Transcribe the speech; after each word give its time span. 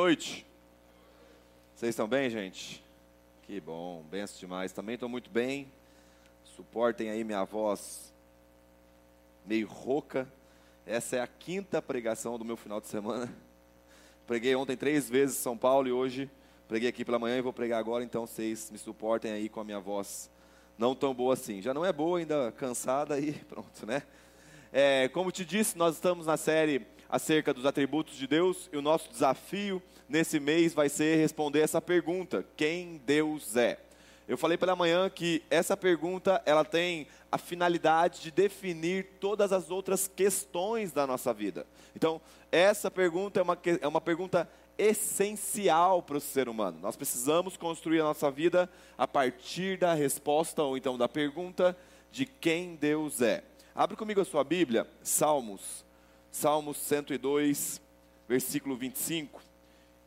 noite. 0.00 0.46
Vocês 1.74 1.90
estão 1.90 2.06
bem, 2.06 2.30
gente? 2.30 2.84
Que 3.42 3.60
bom, 3.60 4.04
benção 4.08 4.38
demais. 4.38 4.72
Também 4.72 4.94
estou 4.94 5.08
muito 5.08 5.28
bem. 5.28 5.66
Suportem 6.44 7.10
aí 7.10 7.24
minha 7.24 7.44
voz 7.44 8.14
meio 9.44 9.66
rouca. 9.66 10.32
Essa 10.86 11.16
é 11.16 11.20
a 11.20 11.26
quinta 11.26 11.82
pregação 11.82 12.38
do 12.38 12.44
meu 12.44 12.56
final 12.56 12.80
de 12.80 12.86
semana. 12.86 13.28
Preguei 14.24 14.54
ontem 14.54 14.76
três 14.76 15.10
vezes 15.10 15.36
em 15.36 15.42
São 15.42 15.58
Paulo 15.58 15.88
e 15.88 15.92
hoje 15.92 16.30
preguei 16.68 16.88
aqui 16.88 17.04
pela 17.04 17.18
manhã 17.18 17.36
e 17.36 17.42
vou 17.42 17.52
pregar 17.52 17.80
agora, 17.80 18.04
então 18.04 18.24
vocês 18.24 18.70
me 18.70 18.78
suportem 18.78 19.32
aí 19.32 19.48
com 19.48 19.58
a 19.58 19.64
minha 19.64 19.80
voz 19.80 20.30
não 20.78 20.94
tão 20.94 21.12
boa 21.12 21.34
assim. 21.34 21.60
Já 21.60 21.74
não 21.74 21.84
é 21.84 21.92
boa, 21.92 22.20
ainda 22.20 22.52
cansada 22.52 23.18
e 23.18 23.32
pronto, 23.50 23.84
né? 23.84 24.04
É, 24.72 25.08
como 25.08 25.32
te 25.32 25.44
disse, 25.44 25.76
nós 25.76 25.96
estamos 25.96 26.24
na 26.24 26.36
série 26.36 26.86
acerca 27.08 27.54
dos 27.54 27.64
atributos 27.64 28.16
de 28.16 28.26
Deus 28.26 28.68
e 28.72 28.76
o 28.76 28.82
nosso 28.82 29.10
desafio 29.10 29.82
nesse 30.08 30.38
mês 30.38 30.74
vai 30.74 30.88
ser 30.88 31.16
responder 31.16 31.60
essa 31.60 31.80
pergunta: 31.80 32.44
quem 32.56 33.00
Deus 33.04 33.56
é? 33.56 33.78
Eu 34.28 34.36
falei 34.36 34.58
pela 34.58 34.76
manhã 34.76 35.08
que 35.08 35.42
essa 35.48 35.74
pergunta 35.74 36.42
ela 36.44 36.62
tem 36.62 37.06
a 37.32 37.38
finalidade 37.38 38.20
de 38.20 38.30
definir 38.30 39.06
todas 39.18 39.52
as 39.52 39.70
outras 39.70 40.06
questões 40.06 40.92
da 40.92 41.06
nossa 41.06 41.32
vida. 41.32 41.66
Então, 41.96 42.20
essa 42.52 42.90
pergunta 42.90 43.40
é 43.40 43.42
uma, 43.42 43.58
é 43.80 43.88
uma 43.88 44.02
pergunta 44.02 44.46
essencial 44.76 46.02
para 46.02 46.18
o 46.18 46.20
ser 46.20 46.46
humano. 46.46 46.78
Nós 46.80 46.94
precisamos 46.94 47.56
construir 47.56 48.00
a 48.00 48.04
nossa 48.04 48.30
vida 48.30 48.70
a 48.98 49.08
partir 49.08 49.78
da 49.78 49.94
resposta 49.94 50.62
ou 50.62 50.76
então 50.76 50.98
da 50.98 51.08
pergunta 51.08 51.74
de 52.12 52.26
quem 52.26 52.76
Deus 52.76 53.22
é. 53.22 53.42
Abre 53.74 53.96
comigo 53.96 54.20
a 54.20 54.24
sua 54.26 54.44
Bíblia, 54.44 54.86
Salmos, 55.02 55.84
Salmos 56.30 56.76
102, 56.78 57.80
versículo 58.28 58.76
25. 58.76 59.40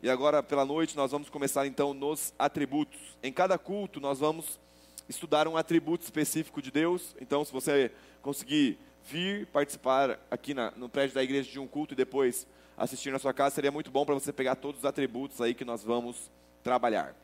E 0.01 0.09
agora, 0.09 0.41
pela 0.41 0.65
noite, 0.65 0.95
nós 0.95 1.11
vamos 1.11 1.29
começar 1.29 1.67
então 1.67 1.93
nos 1.93 2.33
atributos. 2.37 2.99
Em 3.21 3.31
cada 3.31 3.57
culto, 3.57 3.99
nós 3.99 4.19
vamos 4.19 4.59
estudar 5.07 5.47
um 5.47 5.57
atributo 5.57 6.03
específico 6.03 6.61
de 6.61 6.71
Deus. 6.71 7.15
Então, 7.19 7.43
se 7.45 7.51
você 7.51 7.91
conseguir 8.21 8.79
vir 9.03 9.45
participar 9.47 10.19
aqui 10.29 10.53
na, 10.53 10.71
no 10.71 10.87
prédio 10.87 11.15
da 11.15 11.23
igreja 11.23 11.51
de 11.51 11.59
um 11.59 11.67
culto 11.67 11.93
e 11.93 11.97
depois 11.97 12.47
assistir 12.77 13.11
na 13.11 13.19
sua 13.19 13.33
casa, 13.33 13.55
seria 13.55 13.71
muito 13.71 13.91
bom 13.91 14.05
para 14.05 14.15
você 14.15 14.31
pegar 14.31 14.55
todos 14.55 14.79
os 14.79 14.85
atributos 14.85 15.41
aí 15.41 15.53
que 15.53 15.65
nós 15.65 15.83
vamos 15.83 16.31
trabalhar. 16.63 17.15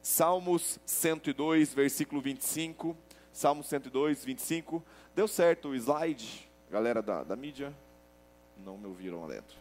Salmos 0.00 0.78
102, 0.86 1.74
versículo 1.74 2.20
25. 2.20 2.96
Salmos 3.32 3.66
102, 3.66 4.24
25. 4.24 4.82
Deu 5.14 5.26
certo 5.26 5.68
o 5.68 5.74
slide, 5.74 6.48
galera 6.70 7.02
da, 7.02 7.22
da 7.22 7.36
mídia? 7.36 7.74
Não 8.58 8.76
me 8.76 8.86
ouviram 8.86 9.20
lá 9.22 9.28
dentro. 9.28 9.56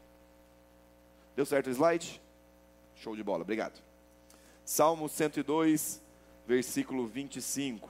Deu 1.36 1.45
certo 1.45 1.67
o 1.67 1.72
slide? 1.72 2.22
Show 2.95 3.16
de 3.16 3.23
bola, 3.23 3.41
obrigado. 3.41 3.81
Salmo 4.66 5.09
102, 5.09 6.02
versículo 6.47 7.08
25. 7.08 7.89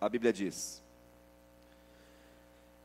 A 0.00 0.08
Bíblia 0.08 0.32
diz: 0.32 0.82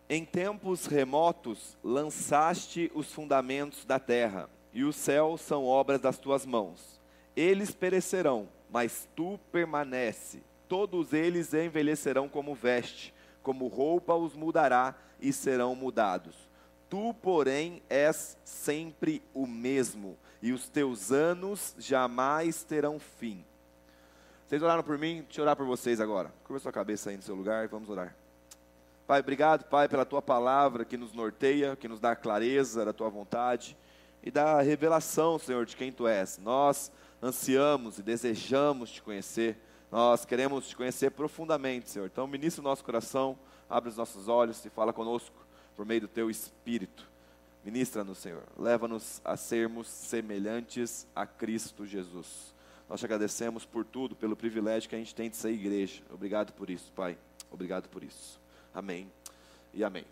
Em 0.10 0.26
tempos 0.26 0.86
remotos 0.86 1.78
lançaste 1.84 2.92
os 2.96 3.12
fundamentos 3.12 3.86
da 3.86 4.00
terra, 4.00 4.50
e 4.74 4.84
os 4.84 4.96
céus 4.96 5.42
são 5.42 5.66
obras 5.66 6.00
das 6.00 6.18
tuas 6.18 6.46
mãos. 6.46 7.00
Eles 7.36 7.72
perecerão, 7.72 8.48
mas 8.70 9.08
tu 9.16 9.40
permanece. 9.52 10.42
Todos 10.72 11.12
eles 11.12 11.54
envelhecerão 11.54 12.30
como 12.30 12.56
veste, 12.56 13.14
como 13.44 13.68
roupa 13.68 14.16
os 14.16 14.38
mudará 14.38 14.96
e 15.20 15.34
serão 15.34 15.76
mudados. 15.76 16.34
Tu, 16.90 17.14
porém, 17.16 17.84
és 17.90 18.38
sempre 18.46 19.22
o 19.34 19.46
mesmo, 19.46 20.18
e 20.42 20.54
os 20.54 20.70
teus 20.70 21.12
anos 21.12 21.76
jamais 21.78 22.64
terão 22.64 23.00
fim. 23.00 23.44
Vocês 24.48 24.64
oraram 24.64 24.82
por 24.82 24.98
mim? 24.98 25.24
Deixa 25.24 25.42
eu 25.42 25.44
orar 25.44 25.58
por 25.58 25.66
vocês 25.66 26.00
agora. 26.00 26.34
Curva 26.46 26.62
sua 26.62 26.72
cabeça 26.72 27.10
aí 27.10 27.18
no 27.18 27.22
seu 27.22 27.36
lugar 27.36 27.66
e 27.66 27.68
vamos 27.68 27.90
orar. 27.90 28.16
Pai, 29.06 29.20
obrigado, 29.20 29.66
Pai, 29.66 29.90
pela 29.90 30.06
tua 30.06 30.22
palavra 30.22 30.86
que 30.86 30.96
nos 30.96 31.12
norteia, 31.12 31.76
que 31.76 31.90
nos 31.90 32.00
dá 32.00 32.16
clareza 32.16 32.86
da 32.86 32.94
tua 32.94 33.10
vontade 33.10 33.76
e 34.24 34.32
da 34.32 34.62
revelação, 34.62 35.38
Senhor, 35.38 35.66
de 35.66 35.76
quem 35.76 35.92
tu 35.92 36.08
és. 36.08 36.38
Nós 36.38 36.90
ansiamos 37.22 38.00
e 38.00 38.02
desejamos 38.02 38.90
te 38.90 39.02
conhecer. 39.02 39.58
Nós 39.92 40.24
queremos 40.24 40.70
te 40.70 40.76
conhecer 40.76 41.12
profundamente, 41.12 41.90
Senhor. 41.90 42.06
Então, 42.06 42.26
ministra 42.26 42.62
o 42.62 42.64
nosso 42.64 42.84
coração, 42.84 43.38
abre 43.70 43.90
os 43.90 43.98
nossos 43.98 44.28
olhos 44.30 44.64
e 44.64 44.70
fala 44.70 44.94
conosco 44.94 45.36
por 45.76 45.86
meio 45.86 46.02
do 46.02 46.08
teu 46.08 46.30
espírito. 46.30 47.10
Ministra-nos, 47.64 48.18
Senhor. 48.18 48.44
Leva-nos 48.58 49.22
a 49.24 49.36
sermos 49.36 49.88
semelhantes 49.88 51.06
a 51.16 51.26
Cristo 51.26 51.86
Jesus. 51.86 52.54
Nós 52.90 53.00
te 53.00 53.06
agradecemos 53.06 53.66
por 53.66 53.86
tudo, 53.86 54.16
pelo 54.16 54.36
privilégio 54.36 54.90
que 54.90 54.96
a 54.96 54.98
gente 54.98 55.14
tem 55.14 55.30
de 55.30 55.36
ser 55.36 55.52
igreja. 55.52 56.02
Obrigado 56.10 56.54
por 56.54 56.70
isso, 56.70 56.92
Pai. 56.94 57.18
Obrigado 57.52 57.90
por 57.90 58.04
isso. 58.04 58.40
Amém 58.74 59.12
e 59.74 59.84
amém. 59.84 60.06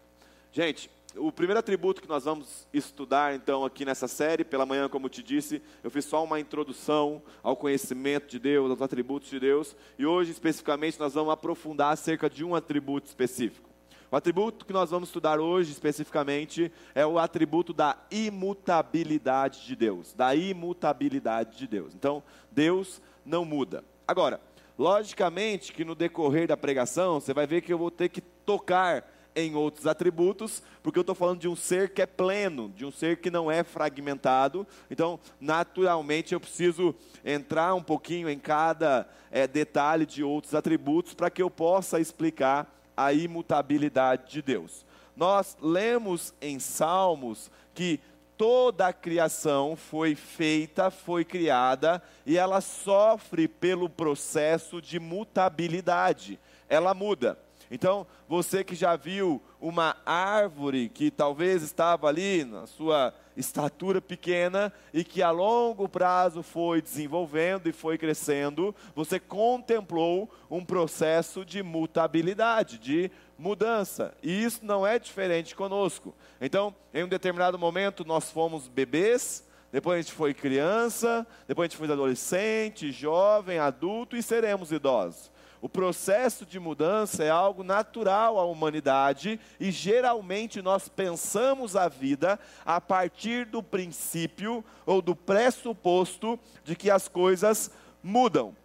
Gente, 0.52 0.90
o 1.16 1.31
primeiro 1.31 1.59
atributo 1.59 2.02
que 2.02 2.08
nós 2.08 2.25
vamos 2.25 2.68
estudar 2.74 3.34
então 3.34 3.66
aqui 3.66 3.84
nessa 3.84 4.08
série, 4.08 4.44
pela 4.44 4.66
manhã, 4.66 4.88
como 4.88 5.09
te 5.09 5.24
disse, 5.24 5.62
eu 5.84 5.90
fiz 5.90 6.06
só 6.06 6.24
uma 6.24 6.40
introdução 6.40 7.22
ao 7.42 7.56
conhecimento 7.56 8.28
de 8.28 8.38
Deus, 8.38 8.70
aos 8.70 8.81
atributos 8.81 9.30
de 9.30 9.40
Deus, 9.40 9.75
e 9.98 10.06
hoje 10.06 10.31
especificamente 10.31 11.00
nós 11.00 11.14
vamos 11.14 11.34
aprofundar 11.34 11.94
acerca 11.94 12.30
de 12.30 12.44
um 12.44 12.53
atributo 12.53 13.08
específico. 13.08 13.69
O 14.12 14.16
atributo 14.16 14.66
que 14.66 14.74
nós 14.74 14.90
vamos 14.90 15.09
estudar 15.09 15.40
hoje 15.40 15.72
especificamente 15.72 16.72
é 16.96 17.06
o 17.06 17.19
atributo 17.19 17.74
da 17.74 17.98
imutabilidade 18.09 19.66
de 19.66 19.75
Deus, 19.75 20.14
da 20.14 20.36
imutabilidade 20.36 21.58
de 21.58 21.68
Deus. 21.68 21.94
Então, 21.94 22.24
Deus 22.52 23.02
não 23.24 23.46
muda. 23.46 23.84
Agora, 24.08 24.42
logicamente 24.78 25.72
que 25.72 25.86
no 25.86 25.94
decorrer 25.94 26.48
da 26.48 26.58
pregação, 26.58 27.19
você 27.19 27.34
vai 27.36 27.46
ver 27.46 27.62
que 27.62 27.72
eu 27.72 27.78
vou 27.78 27.92
ter 27.92 28.09
que 28.09 28.22
tocar 28.22 29.08
em 29.36 29.56
outros 29.56 29.88
atributos, 29.88 30.62
porque 30.82 30.98
eu 30.98 31.02
estou 31.02 31.16
falando 31.16 31.40
de 31.40 31.48
um 31.48 31.56
ser 31.56 31.90
que 31.94 32.02
é 32.02 32.06
pleno, 32.06 32.70
de 32.76 32.86
um 32.86 32.92
ser 32.92 33.18
que 33.18 33.30
não 33.30 33.52
é 33.52 33.64
fragmentado. 33.64 34.66
Então, 34.90 35.20
naturalmente, 35.40 36.34
eu 36.34 36.40
preciso 36.40 36.96
entrar 37.24 37.74
um 37.74 37.84
pouquinho 37.84 38.30
em 38.30 38.40
cada 38.40 39.08
é, 39.32 39.48
detalhe 39.48 40.06
de 40.06 40.24
outros 40.24 40.56
atributos 40.56 41.14
para 41.14 41.30
que 41.30 41.42
eu 41.42 41.50
possa 41.50 42.00
explicar 42.00 42.74
a 42.96 43.14
imutabilidade 43.14 44.32
de 44.32 44.42
Deus. 44.42 44.86
Nós 45.16 45.58
lemos 45.62 46.34
em 46.42 46.60
Salmos 46.60 47.52
que 47.74 48.00
toda 48.38 48.88
a 48.88 48.94
criação 48.94 49.76
foi 49.76 50.16
feita, 50.16 50.90
foi 50.90 51.26
criada 51.26 52.02
e 52.26 52.38
ela 52.38 52.62
sofre 52.62 53.50
pelo 53.50 53.90
processo 53.90 54.82
de 54.82 54.98
mutabilidade. 54.98 56.40
Ela 56.70 56.94
muda. 56.94 57.38
Então, 57.72 58.07
você 58.28 58.63
que 58.63 58.74
já 58.74 58.96
viu 58.96 59.41
uma 59.62 59.96
árvore 60.06 60.90
que 60.90 61.12
talvez 61.12 61.62
estava 61.62 62.07
ali 62.07 62.44
na 62.44 62.66
sua 62.66 63.13
estatura 63.38 64.02
pequena 64.02 64.74
e 64.91 65.03
que 65.03 65.22
a 65.22 65.30
longo 65.30 65.88
prazo 65.88 66.41
foi 66.41 66.81
desenvolvendo 66.81 67.68
e 67.68 67.72
foi 67.72 67.97
crescendo, 67.97 68.75
você 68.96 69.19
contemplou 69.19 70.30
um 70.50 70.66
processo 70.66 71.46
de 71.46 71.62
mutabilidade, 71.62 72.80
de 72.80 73.12
mudança. 73.38 74.13
E 74.24 74.44
isso 74.44 74.62
não 74.63 74.86
é 74.86 74.97
diferente 74.97 75.56
conosco. 75.56 76.16
Então, 76.41 76.75
em 76.94 77.03
um 77.03 77.07
determinado 77.07 77.59
momento, 77.59 78.03
nós 78.03 78.31
fomos 78.31 78.68
bebês, 78.68 79.47
depois 79.72 80.00
a 80.00 80.01
gente 80.01 80.13
foi 80.13 80.34
criança, 80.34 81.25
depois 81.47 81.66
a 81.66 81.69
gente 81.69 81.78
foi 81.78 81.91
adolescente, 81.91 82.91
jovem, 82.91 83.60
adulto 83.60 84.18
e 84.18 84.24
seremos 84.24 84.72
idosos. 84.72 85.31
O 85.62 85.68
processo 85.68 86.46
de 86.46 86.58
mudança 86.58 87.24
é 87.24 87.30
algo 87.30 87.64
natural 87.64 88.40
à 88.40 88.46
humanidade 88.46 89.40
e 89.60 89.72
geralmente 89.72 90.62
nós 90.62 90.88
pensamos 90.88 91.76
a 91.76 91.90
vida 91.90 92.40
a 92.66 92.80
partir 92.80 93.46
do 93.46 93.62
princípio 93.62 94.64
ou 94.86 95.02
do 95.02 95.14
pressuposto 95.14 96.40
de 96.64 96.76
que 96.76 96.90
as 96.90 97.10
coisas 97.10 97.72
mudam. 98.02 98.56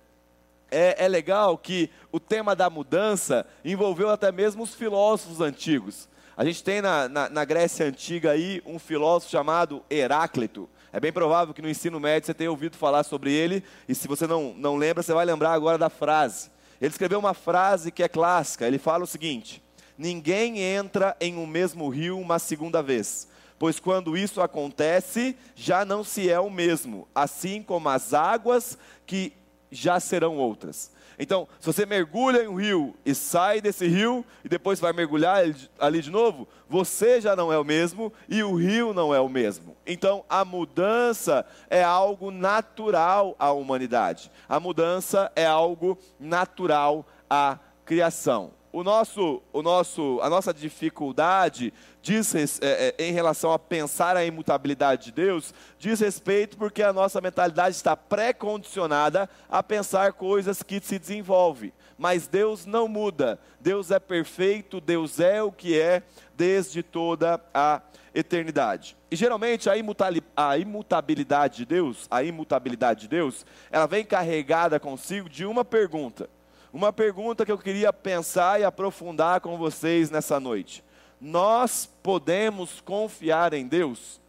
É, 0.70 1.04
é 1.04 1.08
legal 1.08 1.58
que 1.58 1.90
o 2.12 2.20
tema 2.20 2.54
da 2.54 2.70
mudança 2.70 3.44
envolveu 3.64 4.08
até 4.08 4.30
mesmo 4.30 4.62
os 4.62 4.74
filósofos 4.74 5.40
antigos. 5.40 6.08
A 6.36 6.44
gente 6.44 6.62
tem 6.62 6.80
na, 6.80 7.08
na, 7.08 7.28
na 7.28 7.44
Grécia 7.44 7.86
Antiga 7.86 8.30
aí 8.30 8.62
um 8.64 8.78
filósofo 8.78 9.30
chamado 9.30 9.84
Heráclito. 9.90 10.68
É 10.92 11.00
bem 11.00 11.12
provável 11.12 11.52
que 11.52 11.62
no 11.62 11.68
ensino 11.68 11.98
médio 11.98 12.26
você 12.26 12.34
tenha 12.34 12.50
ouvido 12.50 12.76
falar 12.76 13.02
sobre 13.02 13.32
ele, 13.32 13.64
e 13.88 13.94
se 13.96 14.06
você 14.06 14.28
não, 14.28 14.54
não 14.54 14.76
lembra, 14.76 15.02
você 15.02 15.12
vai 15.12 15.24
lembrar 15.24 15.52
agora 15.52 15.76
da 15.76 15.90
frase. 15.90 16.53
Ele 16.80 16.90
escreveu 16.90 17.18
uma 17.18 17.34
frase 17.34 17.90
que 17.90 18.02
é 18.02 18.08
clássica. 18.08 18.66
Ele 18.66 18.78
fala 18.78 19.04
o 19.04 19.06
seguinte: 19.06 19.62
Ninguém 19.96 20.58
entra 20.58 21.16
em 21.20 21.36
um 21.36 21.46
mesmo 21.46 21.88
rio 21.88 22.18
uma 22.18 22.38
segunda 22.38 22.82
vez, 22.82 23.28
pois 23.58 23.78
quando 23.78 24.16
isso 24.16 24.40
acontece, 24.40 25.36
já 25.54 25.84
não 25.84 26.02
se 26.02 26.28
é 26.28 26.40
o 26.40 26.50
mesmo, 26.50 27.06
assim 27.14 27.62
como 27.62 27.88
as 27.88 28.12
águas 28.12 28.76
que 29.06 29.32
já 29.70 30.00
serão 30.00 30.36
outras. 30.36 30.90
Então, 31.18 31.46
se 31.60 31.66
você 31.66 31.86
mergulha 31.86 32.42
em 32.42 32.48
um 32.48 32.54
rio 32.54 32.94
e 33.04 33.14
sai 33.14 33.60
desse 33.60 33.86
rio 33.86 34.24
e 34.44 34.48
depois 34.48 34.80
vai 34.80 34.92
mergulhar 34.92 35.44
ali 35.78 36.00
de 36.00 36.10
novo, 36.10 36.48
você 36.68 37.20
já 37.20 37.36
não 37.36 37.52
é 37.52 37.58
o 37.58 37.64
mesmo 37.64 38.12
e 38.28 38.42
o 38.42 38.54
rio 38.54 38.92
não 38.92 39.14
é 39.14 39.20
o 39.20 39.28
mesmo. 39.28 39.76
Então, 39.86 40.24
a 40.28 40.44
mudança 40.44 41.46
é 41.70 41.82
algo 41.82 42.30
natural 42.30 43.36
à 43.38 43.52
humanidade. 43.52 44.30
A 44.48 44.58
mudança 44.58 45.30
é 45.36 45.46
algo 45.46 45.98
natural 46.18 47.06
à 47.28 47.58
criação 47.84 48.52
o 48.74 48.82
nosso, 48.82 49.40
o 49.52 49.62
nosso, 49.62 50.18
a 50.20 50.28
nossa 50.28 50.52
dificuldade 50.52 51.72
diz, 52.02 52.34
é, 52.34 52.94
é, 52.98 53.06
em 53.06 53.12
relação 53.12 53.52
a 53.52 53.58
pensar 53.58 54.16
a 54.16 54.24
imutabilidade 54.24 55.04
de 55.04 55.12
Deus, 55.12 55.54
diz 55.78 56.00
respeito 56.00 56.56
porque 56.56 56.82
a 56.82 56.92
nossa 56.92 57.20
mentalidade 57.20 57.76
está 57.76 57.96
pré-condicionada 57.96 59.30
a 59.48 59.62
pensar 59.62 60.12
coisas 60.14 60.60
que 60.60 60.80
se 60.80 60.98
desenvolvem. 60.98 61.72
Mas 61.96 62.26
Deus 62.26 62.66
não 62.66 62.88
muda, 62.88 63.38
Deus 63.60 63.92
é 63.92 64.00
perfeito, 64.00 64.80
Deus 64.80 65.20
é 65.20 65.40
o 65.40 65.52
que 65.52 65.78
é 65.78 66.02
desde 66.36 66.82
toda 66.82 67.40
a 67.54 67.80
eternidade. 68.12 68.96
E 69.08 69.14
geralmente 69.14 69.70
a 69.70 70.58
imutabilidade 70.58 71.58
de 71.58 71.64
Deus, 71.64 72.08
a 72.10 72.24
imutabilidade 72.24 73.02
de 73.02 73.08
Deus, 73.08 73.46
ela 73.70 73.86
vem 73.86 74.04
carregada 74.04 74.80
consigo 74.80 75.28
de 75.28 75.46
uma 75.46 75.64
pergunta 75.64 76.28
uma 76.74 76.92
pergunta 76.92 77.46
que 77.46 77.52
eu 77.52 77.56
queria 77.56 77.92
pensar 77.92 78.60
e 78.60 78.64
aprofundar 78.64 79.40
com 79.40 79.56
vocês 79.56 80.10
nessa 80.10 80.40
noite. 80.40 80.82
Nós 81.20 81.88
podemos 82.02 82.80
confiar 82.80 83.54
em 83.54 83.68
Deus? 83.68 84.20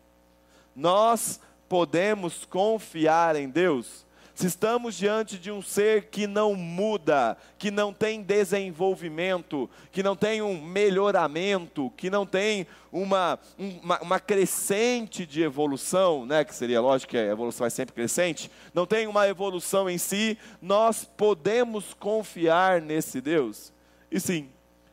Nós 0.76 1.40
podemos 1.68 2.46
confiar 2.46 3.36
em 3.36 3.50
Deus? 3.50 4.05
Se 4.36 4.48
estamos 4.48 4.96
diante 4.96 5.38
de 5.38 5.50
um 5.50 5.62
ser 5.62 6.08
que 6.08 6.28
não 6.28 6.56
muda, 6.56 7.38
que 7.58 7.72
não 7.72 7.94
tem 7.94 8.22
desenvolvimento, 8.22 9.70
que 9.94 10.04
não 10.04 10.14
tem 10.14 10.42
um 10.42 10.62
melhoramento, 10.62 11.90
que 11.96 12.10
não 12.10 12.26
tem 12.26 12.68
uma, 12.92 13.40
uma, 13.58 14.02
uma, 14.02 14.20
crescente 14.20 15.26
de 15.26 15.42
evolução, 15.42 16.26
né, 16.26 16.44
que 16.44 16.54
seria 16.54 16.82
lógico 16.82 17.12
que 17.12 17.18
a 17.18 17.32
evolução 17.32 17.66
é 17.66 17.70
sempre 17.70 17.96
crescente, 17.96 18.52
não 18.74 18.86
tem 18.86 19.08
uma 19.08 19.26
evolução 19.26 19.90
em 19.90 19.98
si, 19.98 20.38
nós 20.62 21.06
podemos 21.06 21.94
confiar 21.94 22.82
nesse 22.82 23.22
Deus? 23.22 23.72
E 24.12 24.20
sim, 24.20 24.50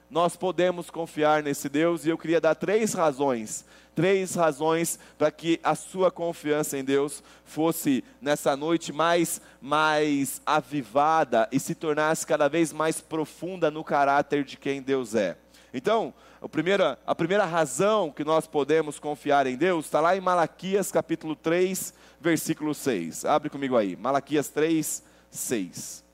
nós 0.09 0.37
podemos 0.37 0.89
confiar 0.89 1.43
nesse 1.43 1.69
Deus, 1.69 2.07
e 2.07 2.11
eu 2.11 2.19
queria 2.19 2.41
dar 2.41 2.55
três 2.55 2.93
razões 2.93 3.65
três 3.95 4.35
razões 4.35 4.99
para 5.19 5.31
que 5.31 5.61
a 5.63 5.75
sua 5.75 6.11
confiança 6.11 6.79
em 6.79 6.85
Deus 6.85 7.23
fosse 7.45 8.03
nessa 8.21 8.57
noite 8.57 8.93
mais 8.93 9.41
mais 9.61 10.43
avivada 10.45 11.49
e 11.53 11.61
se 11.61 11.75
tornasse 11.75 12.27
cada 12.27 12.49
vez 12.49 12.73
mais 12.73 13.01
profunda 13.01 13.71
no 13.71 13.85
caráter 13.85 14.45
de 14.45 14.57
quem 14.57 14.83
Deus 14.83 15.15
é. 15.15 15.37
Então, 15.73 16.13
a 16.41 16.49
primeira, 16.49 16.99
a 17.07 17.15
primeira 17.15 17.45
razão 17.45 18.11
que 18.11 18.25
nós 18.25 18.47
podemos 18.47 18.99
confiar 18.99 19.47
em 19.47 19.57
Deus 19.57 19.85
está 19.85 20.01
lá 20.01 20.17
em 20.17 20.21
Malaquias 20.21 20.91
capítulo 20.91 21.37
3, 21.37 21.95
versículo 22.21 22.75
6. 22.75 23.25
Abre 23.25 23.49
comigo 23.49 23.77
aí, 23.77 23.95
Malaquias 23.95 24.49
3, 24.49 25.03
6. 25.31 26.05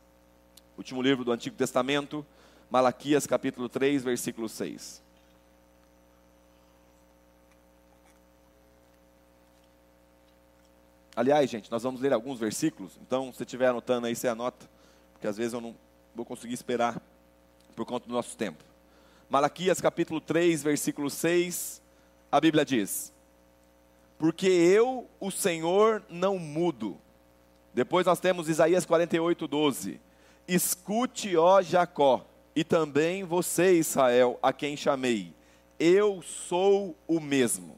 Último 0.77 1.01
livro 1.01 1.25
do 1.25 1.33
Antigo 1.33 1.57
Testamento, 1.57 2.25
Malaquias 2.71 3.27
capítulo 3.27 3.69
3, 3.69 4.05
versículo 4.05 4.49
6. 4.49 5.08
Aliás, 11.19 11.51
gente, 11.51 11.69
nós 11.69 11.83
vamos 11.83 12.01
ler 12.01 12.13
alguns 12.13 12.39
versículos, 12.39 12.93
então 13.03 13.33
se 13.33 13.43
estiver 13.43 13.67
anotando 13.67 14.07
aí, 14.07 14.15
você 14.15 14.29
anota, 14.29 14.71
porque 15.13 15.27
às 15.27 15.37
vezes 15.37 15.53
eu 15.53 15.61
não 15.61 15.75
vou 16.15 16.25
conseguir 16.25 16.55
esperar 16.55 17.03
por 17.75 17.85
conta 17.85 18.07
do 18.07 18.13
nosso 18.15 18.37
tempo. 18.37 18.63
Malaquias 19.29 19.81
capítulo 19.81 20.21
3, 20.21 20.63
versículo 20.63 21.11
6, 21.11 21.83
a 22.31 22.41
Bíblia 22.41 22.65
diz: 22.65 23.13
Porque 24.17 24.47
eu, 24.47 25.09
o 25.19 25.29
Senhor, 25.33 26.05
não 26.09 26.39
mudo. 26.39 26.97
Depois 27.75 28.07
nós 28.07 28.21
temos 28.21 28.49
Isaías 28.49 28.87
48, 28.87 29.49
12: 29.49 30.01
Escute, 30.47 31.37
ó 31.37 31.61
Jacó, 31.61 32.25
e 32.55 32.63
também 32.63 33.25
você, 33.25 33.73
Israel, 33.73 34.39
a 34.41 34.53
quem 34.53 34.77
chamei, 34.77 35.35
eu 35.81 36.23
sou 36.23 36.97
o 37.09 37.19
mesmo 37.19 37.77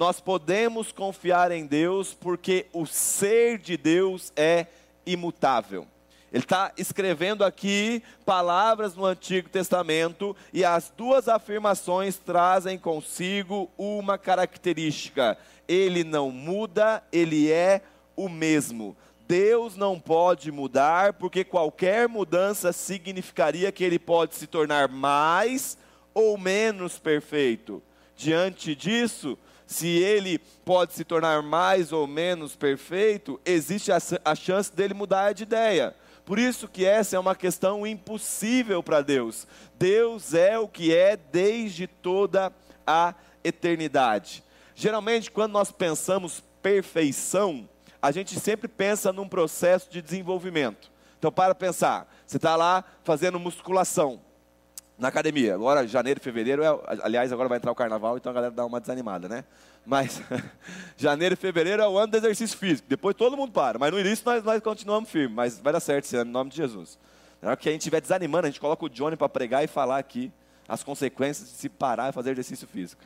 nós 0.00 0.18
podemos 0.18 0.92
confiar 0.92 1.52
em 1.52 1.66
Deus 1.66 2.14
porque 2.14 2.64
o 2.72 2.86
ser 2.86 3.58
de 3.58 3.76
Deus 3.76 4.32
é 4.34 4.66
imutável. 5.04 5.86
Ele 6.32 6.42
está 6.42 6.72
escrevendo 6.78 7.44
aqui 7.44 8.02
palavras 8.24 8.96
no 8.96 9.04
Antigo 9.04 9.50
Testamento 9.50 10.34
e 10.54 10.64
as 10.64 10.90
duas 10.96 11.28
afirmações 11.28 12.16
trazem 12.16 12.78
consigo 12.78 13.70
uma 13.76 14.16
característica: 14.16 15.36
ele 15.68 16.02
não 16.02 16.30
muda, 16.30 17.02
ele 17.12 17.52
é 17.52 17.82
o 18.16 18.26
mesmo. 18.26 18.96
Deus 19.28 19.76
não 19.76 20.00
pode 20.00 20.50
mudar, 20.50 21.12
porque 21.12 21.44
qualquer 21.44 22.08
mudança 22.08 22.72
significaria 22.72 23.70
que 23.70 23.84
ele 23.84 23.98
pode 23.98 24.34
se 24.34 24.46
tornar 24.46 24.88
mais 24.88 25.76
ou 26.14 26.38
menos 26.38 26.98
perfeito. 26.98 27.82
Diante 28.20 28.74
disso, 28.74 29.38
se 29.66 29.88
ele 29.88 30.38
pode 30.62 30.92
se 30.92 31.04
tornar 31.04 31.42
mais 31.42 31.90
ou 31.90 32.06
menos 32.06 32.54
perfeito, 32.54 33.40
existe 33.46 33.90
a, 33.90 33.96
a 34.22 34.34
chance 34.34 34.70
dele 34.70 34.92
mudar 34.92 35.32
de 35.32 35.44
ideia. 35.44 35.96
Por 36.26 36.38
isso 36.38 36.68
que 36.68 36.84
essa 36.84 37.16
é 37.16 37.18
uma 37.18 37.34
questão 37.34 37.86
impossível 37.86 38.82
para 38.82 39.00
Deus. 39.00 39.46
Deus 39.78 40.34
é 40.34 40.58
o 40.58 40.68
que 40.68 40.94
é 40.94 41.16
desde 41.16 41.86
toda 41.86 42.52
a 42.86 43.14
eternidade. 43.42 44.44
Geralmente, 44.74 45.30
quando 45.30 45.52
nós 45.52 45.72
pensamos 45.72 46.44
perfeição, 46.60 47.66
a 48.02 48.12
gente 48.12 48.38
sempre 48.38 48.68
pensa 48.68 49.14
num 49.14 49.26
processo 49.26 49.90
de 49.90 50.02
desenvolvimento. 50.02 50.92
Então, 51.18 51.32
para 51.32 51.54
pensar, 51.54 52.06
você 52.26 52.36
está 52.36 52.54
lá 52.54 52.84
fazendo 53.02 53.40
musculação 53.40 54.20
na 55.00 55.08
academia. 55.08 55.54
Agora, 55.54 55.86
janeiro, 55.88 56.20
fevereiro, 56.20 56.62
é, 56.62 56.68
aliás, 57.02 57.32
agora 57.32 57.48
vai 57.48 57.56
entrar 57.56 57.72
o 57.72 57.74
carnaval, 57.74 58.18
então 58.18 58.30
a 58.30 58.34
galera 58.34 58.52
dá 58.52 58.66
uma 58.66 58.78
desanimada, 58.78 59.28
né? 59.28 59.44
Mas 59.84 60.20
janeiro 60.96 61.32
e 61.32 61.36
fevereiro 61.36 61.82
é 61.82 61.88
o 61.88 61.96
ano 61.98 62.08
do 62.08 62.16
exercício 62.18 62.56
físico. 62.56 62.86
Depois 62.86 63.16
todo 63.16 63.34
mundo 63.34 63.50
para. 63.50 63.78
Mas 63.78 63.90
no 63.90 63.98
início 63.98 64.22
nós, 64.26 64.44
nós 64.44 64.62
continuamos 64.62 65.08
firmes. 65.08 65.34
Mas 65.34 65.58
vai 65.58 65.72
dar 65.72 65.80
certo 65.80 66.04
esse 66.04 66.16
ano, 66.16 66.30
em 66.30 66.32
nome 66.32 66.50
de 66.50 66.58
Jesus. 66.58 66.98
Na 67.40 67.48
hora 67.48 67.56
que 67.56 67.68
a 67.68 67.72
gente 67.72 67.80
estiver 67.80 68.02
desanimando, 68.02 68.46
a 68.46 68.50
gente 68.50 68.60
coloca 68.60 68.84
o 68.84 68.90
Johnny 68.90 69.16
para 69.16 69.28
pregar 69.28 69.64
e 69.64 69.66
falar 69.66 69.98
aqui 69.98 70.30
as 70.68 70.84
consequências 70.84 71.48
de 71.48 71.54
se 71.54 71.68
parar 71.70 72.10
e 72.10 72.12
fazer 72.12 72.32
exercício 72.32 72.68
físico. 72.68 73.02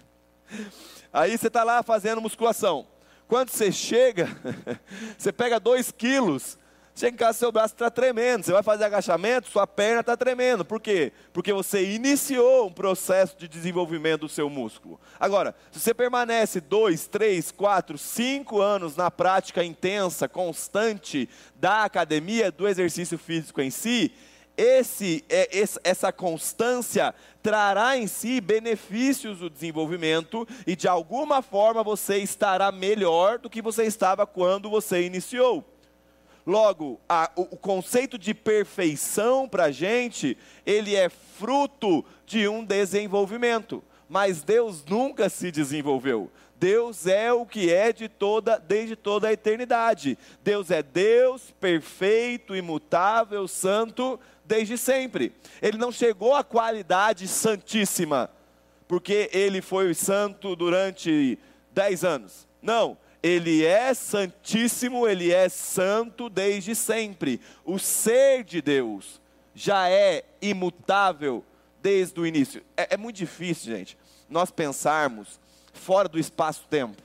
Aí 1.12 1.38
você 1.38 1.46
está 1.46 1.62
lá 1.62 1.80
fazendo 1.84 2.20
musculação. 2.20 2.86
Quando 3.28 3.50
você 3.50 3.70
chega, 3.70 4.28
você 5.16 5.32
pega 5.32 5.60
dois 5.60 5.92
quilos 5.92 6.58
Chega 6.96 7.14
em 7.14 7.18
casa, 7.18 7.38
seu 7.38 7.50
braço 7.50 7.74
está 7.74 7.90
tremendo. 7.90 8.44
Você 8.44 8.52
vai 8.52 8.62
fazer 8.62 8.84
agachamento, 8.84 9.50
sua 9.50 9.66
perna 9.66 10.00
está 10.00 10.16
tremendo. 10.16 10.64
Por 10.64 10.80
quê? 10.80 11.12
Porque 11.32 11.52
você 11.52 11.92
iniciou 11.92 12.68
um 12.68 12.72
processo 12.72 13.36
de 13.36 13.48
desenvolvimento 13.48 14.20
do 14.20 14.28
seu 14.28 14.48
músculo. 14.48 15.00
Agora, 15.18 15.56
se 15.72 15.80
você 15.80 15.92
permanece 15.92 16.60
dois, 16.60 17.08
três, 17.08 17.50
quatro, 17.50 17.98
cinco 17.98 18.60
anos 18.60 18.94
na 18.94 19.10
prática 19.10 19.64
intensa, 19.64 20.28
constante 20.28 21.28
da 21.56 21.82
academia, 21.82 22.52
do 22.52 22.68
exercício 22.68 23.18
físico 23.18 23.60
em 23.60 23.70
si, 23.70 24.12
esse, 24.56 25.24
é, 25.28 25.48
essa 25.82 26.12
constância 26.12 27.12
trará 27.42 27.98
em 27.98 28.06
si 28.06 28.40
benefícios 28.40 29.38
do 29.38 29.50
desenvolvimento 29.50 30.46
e 30.64 30.76
de 30.76 30.86
alguma 30.86 31.42
forma 31.42 31.82
você 31.82 32.18
estará 32.18 32.70
melhor 32.70 33.40
do 33.40 33.50
que 33.50 33.60
você 33.60 33.82
estava 33.82 34.24
quando 34.28 34.70
você 34.70 35.02
iniciou. 35.02 35.73
Logo, 36.46 37.00
a, 37.08 37.30
o, 37.36 37.42
o 37.42 37.56
conceito 37.56 38.18
de 38.18 38.34
perfeição 38.34 39.48
para 39.48 39.64
a 39.64 39.70
gente, 39.70 40.36
ele 40.66 40.94
é 40.94 41.08
fruto 41.08 42.04
de 42.26 42.46
um 42.46 42.64
desenvolvimento. 42.64 43.82
Mas 44.08 44.42
Deus 44.42 44.84
nunca 44.84 45.28
se 45.28 45.50
desenvolveu. 45.50 46.30
Deus 46.56 47.06
é 47.06 47.32
o 47.32 47.44
que 47.44 47.72
é 47.72 47.92
de 47.92 48.08
toda, 48.08 48.58
desde 48.58 48.94
toda 48.94 49.28
a 49.28 49.32
eternidade. 49.32 50.16
Deus 50.42 50.70
é 50.70 50.82
Deus 50.82 51.50
perfeito, 51.60 52.54
imutável, 52.54 53.48
santo, 53.48 54.20
desde 54.44 54.78
sempre. 54.78 55.32
Ele 55.60 55.78
não 55.78 55.90
chegou 55.90 56.34
à 56.34 56.44
qualidade 56.44 57.26
santíssima, 57.26 58.30
porque 58.86 59.28
ele 59.32 59.60
foi 59.60 59.92
santo 59.94 60.54
durante 60.54 61.38
dez 61.72 62.04
anos. 62.04 62.46
Não, 62.62 62.96
ele 63.24 63.64
é 63.64 63.94
santíssimo, 63.94 65.08
ele 65.08 65.32
é 65.32 65.48
santo 65.48 66.28
desde 66.28 66.74
sempre. 66.74 67.40
O 67.64 67.78
ser 67.78 68.44
de 68.44 68.60
Deus 68.60 69.18
já 69.54 69.88
é 69.88 70.24
imutável 70.42 71.42
desde 71.80 72.20
o 72.20 72.26
início. 72.26 72.62
É, 72.76 72.92
é 72.92 72.96
muito 72.98 73.16
difícil, 73.16 73.74
gente, 73.74 73.96
nós 74.28 74.50
pensarmos 74.50 75.40
fora 75.72 76.06
do 76.06 76.18
espaço-tempo. 76.18 77.02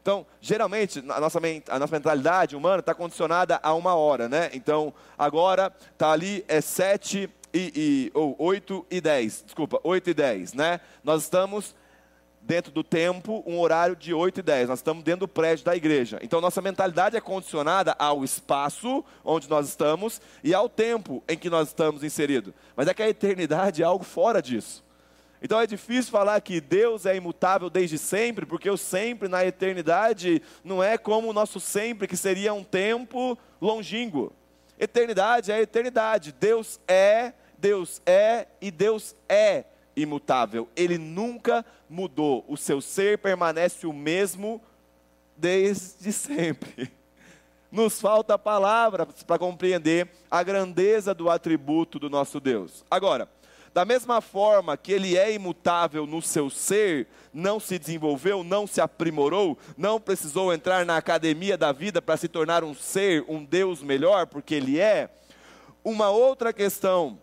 Então, 0.00 0.24
geralmente, 0.40 1.00
a 1.00 1.20
nossa, 1.20 1.38
a 1.68 1.78
nossa 1.78 1.94
mentalidade 1.94 2.56
humana 2.56 2.80
está 2.80 2.94
condicionada 2.94 3.60
a 3.62 3.74
uma 3.74 3.94
hora, 3.94 4.26
né? 4.26 4.48
Então, 4.54 4.94
agora 5.18 5.70
está 5.92 6.12
ali, 6.12 6.46
é 6.48 6.62
sete 6.62 7.28
e, 7.52 7.72
e, 7.76 8.10
ou 8.14 8.34
oito 8.38 8.86
e 8.90 9.02
dez, 9.02 9.42
desculpa, 9.44 9.78
oito 9.84 10.08
e 10.08 10.14
dez, 10.14 10.54
né? 10.54 10.80
Nós 11.04 11.24
estamos 11.24 11.76
dentro 12.48 12.72
do 12.72 12.82
tempo, 12.82 13.44
um 13.46 13.60
horário 13.60 13.94
de 13.94 14.14
8 14.14 14.40
e 14.40 14.42
10. 14.42 14.70
Nós 14.70 14.78
estamos 14.78 15.04
dentro 15.04 15.20
do 15.20 15.28
prédio 15.28 15.66
da 15.66 15.76
igreja. 15.76 16.18
Então, 16.22 16.40
nossa 16.40 16.62
mentalidade 16.62 17.14
é 17.14 17.20
condicionada 17.20 17.94
ao 17.98 18.24
espaço 18.24 19.04
onde 19.22 19.50
nós 19.50 19.68
estamos 19.68 20.18
e 20.42 20.54
ao 20.54 20.66
tempo 20.66 21.22
em 21.28 21.36
que 21.36 21.50
nós 21.50 21.68
estamos 21.68 22.02
inseridos. 22.02 22.54
Mas 22.74 22.88
é 22.88 22.94
que 22.94 23.02
a 23.02 23.08
eternidade 23.08 23.82
é 23.82 23.84
algo 23.84 24.02
fora 24.02 24.40
disso. 24.40 24.82
Então 25.42 25.60
é 25.60 25.66
difícil 25.66 26.10
falar 26.10 26.40
que 26.40 26.58
Deus 26.58 27.04
é 27.04 27.14
imutável 27.14 27.68
desde 27.68 27.98
sempre, 27.98 28.46
porque 28.46 28.68
o 28.68 28.78
sempre 28.78 29.28
na 29.28 29.44
eternidade 29.44 30.42
não 30.64 30.82
é 30.82 30.96
como 30.96 31.28
o 31.28 31.32
nosso 31.34 31.60
sempre, 31.60 32.08
que 32.08 32.16
seria 32.16 32.54
um 32.54 32.64
tempo 32.64 33.38
longínquo. 33.60 34.32
Eternidade 34.80 35.52
é 35.52 35.60
eternidade. 35.60 36.32
Deus 36.32 36.80
é, 36.88 37.34
Deus 37.58 38.00
é 38.06 38.48
e 38.60 38.70
Deus 38.70 39.14
é 39.28 39.64
imutável. 39.98 40.68
Ele 40.76 40.96
nunca 40.98 41.64
mudou. 41.88 42.44
O 42.48 42.56
seu 42.56 42.80
ser 42.80 43.18
permanece 43.18 43.86
o 43.86 43.92
mesmo 43.92 44.60
desde 45.36 46.12
sempre. 46.12 46.90
Nos 47.70 48.00
falta 48.00 48.38
palavras 48.38 49.22
para 49.22 49.38
compreender 49.38 50.08
a 50.30 50.42
grandeza 50.42 51.14
do 51.14 51.28
atributo 51.28 51.98
do 51.98 52.08
nosso 52.08 52.40
Deus. 52.40 52.84
Agora, 52.90 53.28
da 53.74 53.84
mesma 53.84 54.20
forma 54.20 54.76
que 54.76 54.90
ele 54.90 55.16
é 55.16 55.32
imutável 55.32 56.06
no 56.06 56.22
seu 56.22 56.48
ser, 56.48 57.06
não 57.32 57.60
se 57.60 57.78
desenvolveu, 57.78 58.42
não 58.42 58.66
se 58.66 58.80
aprimorou, 58.80 59.58
não 59.76 60.00
precisou 60.00 60.52
entrar 60.52 60.86
na 60.86 60.96
academia 60.96 61.56
da 61.58 61.70
vida 61.70 62.00
para 62.00 62.16
se 62.16 62.26
tornar 62.26 62.64
um 62.64 62.74
ser, 62.74 63.24
um 63.28 63.44
Deus 63.44 63.82
melhor, 63.82 64.26
porque 64.26 64.54
ele 64.54 64.80
é. 64.80 65.10
Uma 65.84 66.10
outra 66.10 66.52
questão 66.52 67.18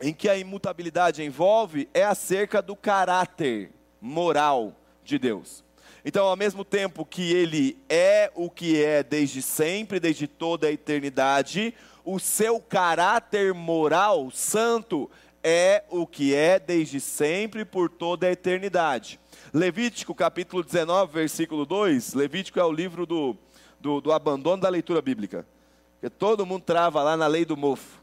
em 0.00 0.12
que 0.14 0.28
a 0.28 0.36
imutabilidade 0.36 1.22
envolve 1.22 1.88
é 1.92 2.04
acerca 2.04 2.62
do 2.62 2.74
caráter 2.74 3.70
moral 4.00 4.74
de 5.04 5.18
Deus. 5.18 5.62
Então, 6.04 6.26
ao 6.26 6.36
mesmo 6.36 6.64
tempo 6.64 7.04
que 7.04 7.32
ele 7.32 7.76
é 7.88 8.30
o 8.34 8.48
que 8.48 8.82
é 8.82 9.02
desde 9.02 9.42
sempre, 9.42 10.00
desde 10.00 10.26
toda 10.26 10.66
a 10.66 10.72
eternidade, 10.72 11.74
o 12.04 12.18
seu 12.18 12.58
caráter 12.60 13.52
moral 13.52 14.30
santo 14.30 15.10
é 15.42 15.84
o 15.90 16.06
que 16.06 16.34
é 16.34 16.58
desde 16.58 17.00
sempre 17.00 17.64
por 17.64 17.90
toda 17.90 18.26
a 18.26 18.32
eternidade. 18.32 19.20
Levítico 19.52 20.14
capítulo 20.14 20.62
19, 20.62 21.12
versículo 21.12 21.66
2. 21.66 22.14
Levítico 22.14 22.58
é 22.58 22.64
o 22.64 22.72
livro 22.72 23.04
do, 23.04 23.36
do, 23.78 24.00
do 24.00 24.12
abandono 24.12 24.62
da 24.62 24.68
leitura 24.68 25.02
bíblica. 25.02 25.46
Porque 25.94 26.08
todo 26.08 26.46
mundo 26.46 26.62
trava 26.62 27.02
lá 27.02 27.16
na 27.16 27.26
lei 27.26 27.44
do 27.44 27.56
mofo. 27.56 27.99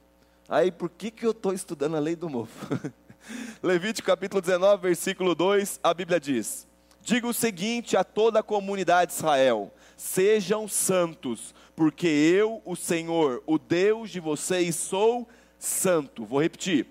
Aí, 0.49 0.71
por 0.71 0.89
que, 0.89 1.11
que 1.11 1.25
eu 1.25 1.31
estou 1.31 1.51
estudando 1.51 1.97
a 1.97 1.99
lei 1.99 2.15
do 2.15 2.29
mofo? 2.29 2.67
Levítico 3.61 4.07
capítulo 4.07 4.41
19, 4.41 4.81
versículo 4.81 5.35
2, 5.35 5.77
a 5.83 5.93
Bíblia 5.93 6.21
diz: 6.21 6.65
Diga 7.01 7.27
o 7.27 7.33
seguinte 7.33 7.97
a 7.97 8.03
toda 8.03 8.39
a 8.39 8.43
comunidade 8.43 9.11
de 9.11 9.17
Israel: 9.17 9.73
sejam 9.97 10.65
santos, 10.65 11.53
porque 11.75 12.07
eu, 12.07 12.61
o 12.63 12.77
Senhor, 12.77 13.43
o 13.45 13.59
Deus 13.59 14.09
de 14.09 14.21
vocês, 14.21 14.73
sou 14.77 15.27
santo. 15.59 16.23
Vou 16.23 16.41
repetir. 16.41 16.87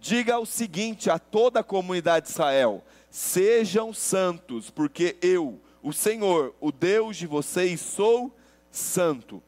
Diga 0.00 0.38
o 0.38 0.46
seguinte 0.46 1.10
a 1.10 1.18
toda 1.18 1.60
a 1.60 1.64
comunidade 1.64 2.24
de 2.24 2.32
Israel: 2.32 2.82
sejam 3.10 3.92
santos, 3.92 4.70
porque 4.70 5.18
eu, 5.20 5.60
o 5.82 5.92
Senhor, 5.92 6.54
o 6.58 6.72
Deus 6.72 7.18
de 7.18 7.26
vocês, 7.26 7.82
sou 7.82 8.34
santo. 8.70 9.42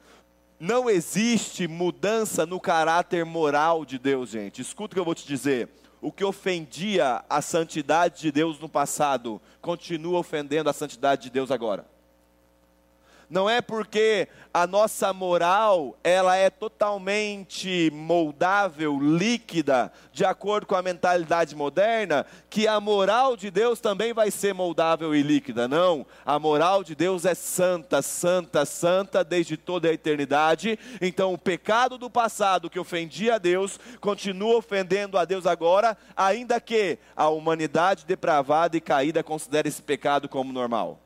Não 0.58 0.88
existe 0.88 1.68
mudança 1.68 2.46
no 2.46 2.58
caráter 2.58 3.24
moral 3.24 3.84
de 3.84 3.98
Deus, 3.98 4.30
gente. 4.30 4.62
Escuta 4.62 4.92
o 4.92 4.96
que 4.96 5.00
eu 5.00 5.04
vou 5.04 5.14
te 5.14 5.26
dizer. 5.26 5.68
O 6.00 6.10
que 6.10 6.24
ofendia 6.24 7.24
a 7.28 7.42
santidade 7.42 8.20
de 8.20 8.32
Deus 8.32 8.58
no 8.58 8.68
passado, 8.68 9.40
continua 9.60 10.18
ofendendo 10.18 10.70
a 10.70 10.72
santidade 10.72 11.24
de 11.24 11.30
Deus 11.30 11.50
agora 11.50 11.95
não 13.28 13.48
é 13.50 13.60
porque 13.60 14.28
a 14.54 14.66
nossa 14.66 15.12
moral 15.12 15.98
ela 16.02 16.36
é 16.36 16.48
totalmente 16.48 17.90
moldável, 17.92 18.98
líquida, 19.00 19.92
de 20.12 20.24
acordo 20.24 20.66
com 20.66 20.74
a 20.74 20.82
mentalidade 20.82 21.54
moderna, 21.54 22.24
que 22.48 22.66
a 22.66 22.80
moral 22.80 23.36
de 23.36 23.50
Deus 23.50 23.80
também 23.80 24.14
vai 24.14 24.30
ser 24.30 24.54
moldável 24.54 25.14
e 25.14 25.22
líquida. 25.22 25.66
Não, 25.68 26.06
a 26.24 26.38
moral 26.38 26.82
de 26.82 26.94
Deus 26.94 27.24
é 27.24 27.34
santa, 27.34 28.00
santa, 28.00 28.64
santa 28.64 29.22
desde 29.22 29.56
toda 29.56 29.88
a 29.88 29.92
eternidade. 29.92 30.78
Então 31.00 31.34
o 31.34 31.38
pecado 31.38 31.98
do 31.98 32.08
passado 32.08 32.70
que 32.70 32.78
ofendia 32.78 33.34
a 33.34 33.38
Deus 33.38 33.78
continua 34.00 34.56
ofendendo 34.56 35.18
a 35.18 35.24
Deus 35.24 35.46
agora, 35.46 35.98
ainda 36.16 36.60
que 36.60 36.98
a 37.14 37.28
humanidade 37.28 38.06
depravada 38.06 38.76
e 38.76 38.80
caída 38.80 39.22
considere 39.22 39.68
esse 39.68 39.82
pecado 39.82 40.28
como 40.28 40.52
normal. 40.52 41.05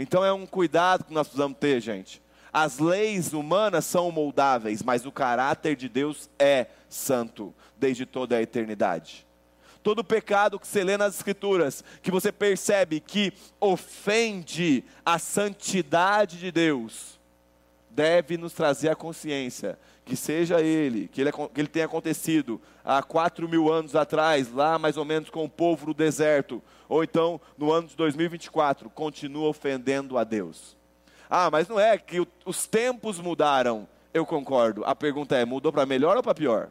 Então 0.00 0.24
é 0.24 0.32
um 0.32 0.46
cuidado 0.46 1.02
que 1.02 1.12
nós 1.12 1.26
precisamos 1.26 1.58
ter, 1.58 1.80
gente. 1.80 2.22
As 2.52 2.78
leis 2.78 3.32
humanas 3.32 3.84
são 3.84 4.12
moldáveis, 4.12 4.80
mas 4.80 5.04
o 5.04 5.10
caráter 5.10 5.74
de 5.74 5.88
Deus 5.88 6.30
é 6.38 6.68
santo 6.88 7.52
desde 7.76 8.06
toda 8.06 8.36
a 8.36 8.42
eternidade. 8.42 9.26
Todo 9.82 10.04
pecado 10.04 10.58
que 10.58 10.68
você 10.68 10.84
lê 10.84 10.96
nas 10.96 11.16
Escrituras, 11.16 11.82
que 12.00 12.12
você 12.12 12.30
percebe 12.30 13.00
que 13.00 13.32
ofende 13.60 14.84
a 15.04 15.18
santidade 15.18 16.38
de 16.38 16.52
Deus, 16.52 17.18
deve 17.90 18.36
nos 18.36 18.52
trazer 18.52 18.90
a 18.90 18.96
consciência 18.96 19.76
que 20.08 20.16
seja 20.16 20.62
ele, 20.62 21.06
que 21.08 21.20
ele, 21.20 21.30
que 21.30 21.60
ele 21.60 21.68
tenha 21.68 21.84
acontecido 21.84 22.58
há 22.82 23.02
quatro 23.02 23.46
mil 23.46 23.70
anos 23.70 23.94
atrás, 23.94 24.50
lá 24.50 24.78
mais 24.78 24.96
ou 24.96 25.04
menos 25.04 25.28
com 25.28 25.44
o 25.44 25.48
povo 25.48 25.88
no 25.88 25.94
deserto, 25.94 26.62
ou 26.88 27.04
então 27.04 27.38
no 27.58 27.70
ano 27.70 27.88
de 27.88 27.94
2024, 27.94 28.88
continua 28.88 29.48
ofendendo 29.48 30.16
a 30.16 30.24
Deus. 30.24 30.74
Ah, 31.28 31.50
mas 31.50 31.68
não 31.68 31.78
é 31.78 31.98
que 31.98 32.26
os 32.46 32.66
tempos 32.66 33.20
mudaram. 33.20 33.86
Eu 34.14 34.24
concordo. 34.24 34.82
A 34.86 34.94
pergunta 34.94 35.36
é: 35.36 35.44
mudou 35.44 35.70
para 35.70 35.84
melhor 35.84 36.16
ou 36.16 36.22
para 36.22 36.34
pior? 36.34 36.70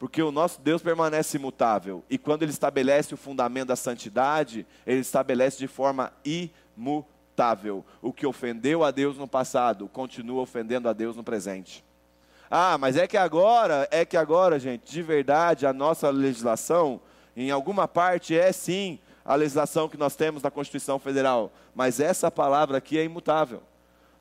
Porque 0.00 0.20
o 0.20 0.32
nosso 0.32 0.60
Deus 0.60 0.82
permanece 0.82 1.36
imutável. 1.36 2.02
E 2.10 2.18
quando 2.18 2.42
Ele 2.42 2.50
estabelece 2.50 3.14
o 3.14 3.16
fundamento 3.16 3.68
da 3.68 3.76
santidade, 3.76 4.66
Ele 4.84 5.00
estabelece 5.00 5.58
de 5.58 5.68
forma 5.68 6.12
imutável 6.24 7.15
o 8.00 8.12
que 8.12 8.26
ofendeu 8.26 8.82
a 8.82 8.90
Deus 8.90 9.18
no 9.18 9.28
passado, 9.28 9.88
continua 9.88 10.42
ofendendo 10.42 10.88
a 10.88 10.92
Deus 10.92 11.16
no 11.16 11.22
presente. 11.22 11.84
Ah, 12.50 12.78
mas 12.78 12.96
é 12.96 13.06
que 13.06 13.16
agora, 13.16 13.88
é 13.90 14.04
que 14.04 14.16
agora, 14.16 14.58
gente, 14.58 14.90
de 14.90 15.02
verdade, 15.02 15.66
a 15.66 15.72
nossa 15.72 16.08
legislação, 16.10 17.00
em 17.36 17.50
alguma 17.50 17.86
parte, 17.86 18.36
é 18.36 18.52
sim 18.52 18.98
a 19.24 19.34
legislação 19.34 19.88
que 19.88 19.96
nós 19.96 20.14
temos 20.14 20.42
na 20.42 20.50
Constituição 20.50 20.98
Federal, 20.98 21.52
mas 21.74 21.98
essa 22.00 22.30
palavra 22.30 22.78
aqui 22.78 22.98
é 22.98 23.04
imutável. 23.04 23.62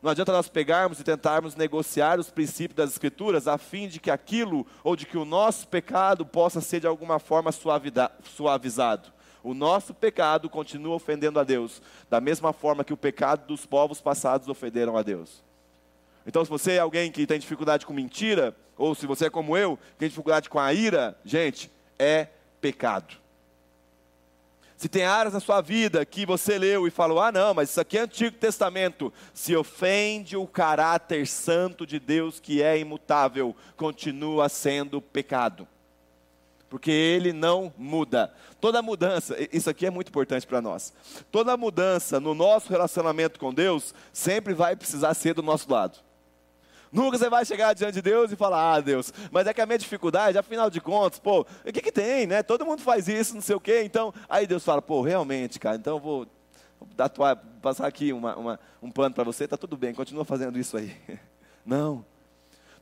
Não 0.02 0.12
adianta 0.12 0.32
nós 0.32 0.50
pegarmos 0.50 1.00
e 1.00 1.04
tentarmos 1.04 1.56
negociar 1.56 2.20
os 2.20 2.30
princípios 2.30 2.76
das 2.76 2.92
Escrituras 2.92 3.48
a 3.48 3.58
fim 3.58 3.88
de 3.88 4.00
que 4.00 4.12
aquilo 4.12 4.66
ou 4.84 4.96
de 4.96 5.06
que 5.06 5.18
o 5.18 5.26
nosso 5.26 5.68
pecado 5.68 6.26
possa 6.26 6.62
ser 6.62 6.80
de 6.80 6.88
alguma 6.88 7.18
forma 7.18 7.52
suavizado 7.52 9.15
o 9.46 9.54
nosso 9.54 9.94
pecado 9.94 10.50
continua 10.50 10.96
ofendendo 10.96 11.40
a 11.40 11.44
Deus, 11.44 11.80
da 12.10 12.20
mesma 12.20 12.52
forma 12.52 12.84
que 12.84 12.92
o 12.92 12.98
pecado 12.98 13.46
dos 13.46 13.64
povos 13.64 14.02
passados 14.02 14.48
ofenderam 14.48 14.98
a 14.98 15.04
Deus. 15.04 15.44
Então, 16.26 16.44
se 16.44 16.50
você 16.50 16.74
é 16.74 16.80
alguém 16.80 17.12
que 17.12 17.28
tem 17.28 17.38
dificuldade 17.38 17.86
com 17.86 17.94
mentira, 17.94 18.56
ou 18.76 18.96
se 18.96 19.06
você 19.06 19.28
é 19.28 19.30
como 19.30 19.56
eu, 19.56 19.78
que 19.78 20.00
tem 20.00 20.10
dificuldade 20.10 20.50
com 20.50 20.58
a 20.58 20.74
ira, 20.74 21.16
gente, 21.24 21.72
é 22.00 22.28
pecado. 22.60 23.18
Se 24.76 24.90
tem 24.90 25.06
áreas 25.06 25.36
na 25.36 25.40
sua 25.40 25.62
vida 25.62 26.04
que 26.04 26.26
você 26.26 26.58
leu 26.58 26.88
e 26.88 26.92
falou, 26.92 27.22
ah, 27.22 27.32
não, 27.32 27.54
mas 27.54 27.70
isso 27.70 27.80
aqui 27.80 28.00
é 28.00 28.02
Antigo 28.02 28.36
Testamento, 28.38 29.14
se 29.32 29.56
ofende 29.56 30.36
o 30.36 30.48
caráter 30.48 31.28
santo 31.28 31.86
de 31.86 32.00
Deus 32.00 32.40
que 32.40 32.64
é 32.64 32.80
imutável, 32.80 33.56
continua 33.78 34.50
sendo 34.50 35.00
pecado 35.00 35.68
porque 36.76 36.92
ele 36.92 37.32
não 37.32 37.74
muda. 37.78 38.34
Toda 38.60 38.82
mudança, 38.82 39.34
isso 39.54 39.70
aqui 39.70 39.86
é 39.86 39.90
muito 39.90 40.10
importante 40.10 40.46
para 40.46 40.62
nós. 40.62 40.92
Toda 41.32 41.56
mudança 41.56 42.20
no 42.20 42.36
nosso 42.36 42.70
relacionamento 42.70 43.40
com 43.40 43.54
Deus 43.54 43.96
sempre 44.12 44.54
vai 44.54 44.76
precisar 44.76 45.14
ser 45.14 45.34
do 45.34 45.42
nosso 45.42 45.72
lado. 45.72 46.00
Nunca 46.92 47.18
você 47.18 47.30
vai 47.30 47.46
chegar 47.46 47.72
diante 47.72 47.94
de 47.94 48.02
Deus 48.02 48.30
e 48.34 48.36
falar, 48.36 48.74
ah, 48.74 48.82
Deus, 48.82 49.14
mas 49.32 49.48
é 49.48 49.54
que 49.54 49.62
a 49.62 49.66
minha 49.66 49.78
dificuldade, 49.78 50.38
afinal 50.38 50.70
de 50.70 50.82
contas, 50.82 51.18
pô, 51.18 51.48
o 51.66 51.72
que 51.72 51.82
que 51.82 51.94
tem, 51.94 52.28
né? 52.28 52.44
Todo 52.44 52.66
mundo 52.66 52.82
faz 52.82 53.08
isso, 53.08 53.36
não 53.36 53.42
sei 53.42 53.56
o 53.56 53.60
quê. 53.62 53.82
Então, 53.86 54.14
aí 54.28 54.46
Deus 54.46 54.66
fala, 54.66 54.82
pô, 54.82 55.02
realmente, 55.02 55.58
cara, 55.58 55.78
então 55.78 55.96
eu 55.96 56.02
vou 56.02 56.28
dar 56.94 57.08
tua, 57.08 57.38
passar 57.38 57.88
aqui 57.88 58.12
uma, 58.12 58.36
uma, 58.36 58.60
um 58.84 58.92
pano 58.92 59.16
para 59.16 59.24
você, 59.24 59.48
tá 59.48 59.56
tudo 59.56 59.78
bem, 59.78 59.94
continua 59.94 60.26
fazendo 60.26 60.60
isso 60.60 60.76
aí. 60.76 60.94
Não. 61.66 62.04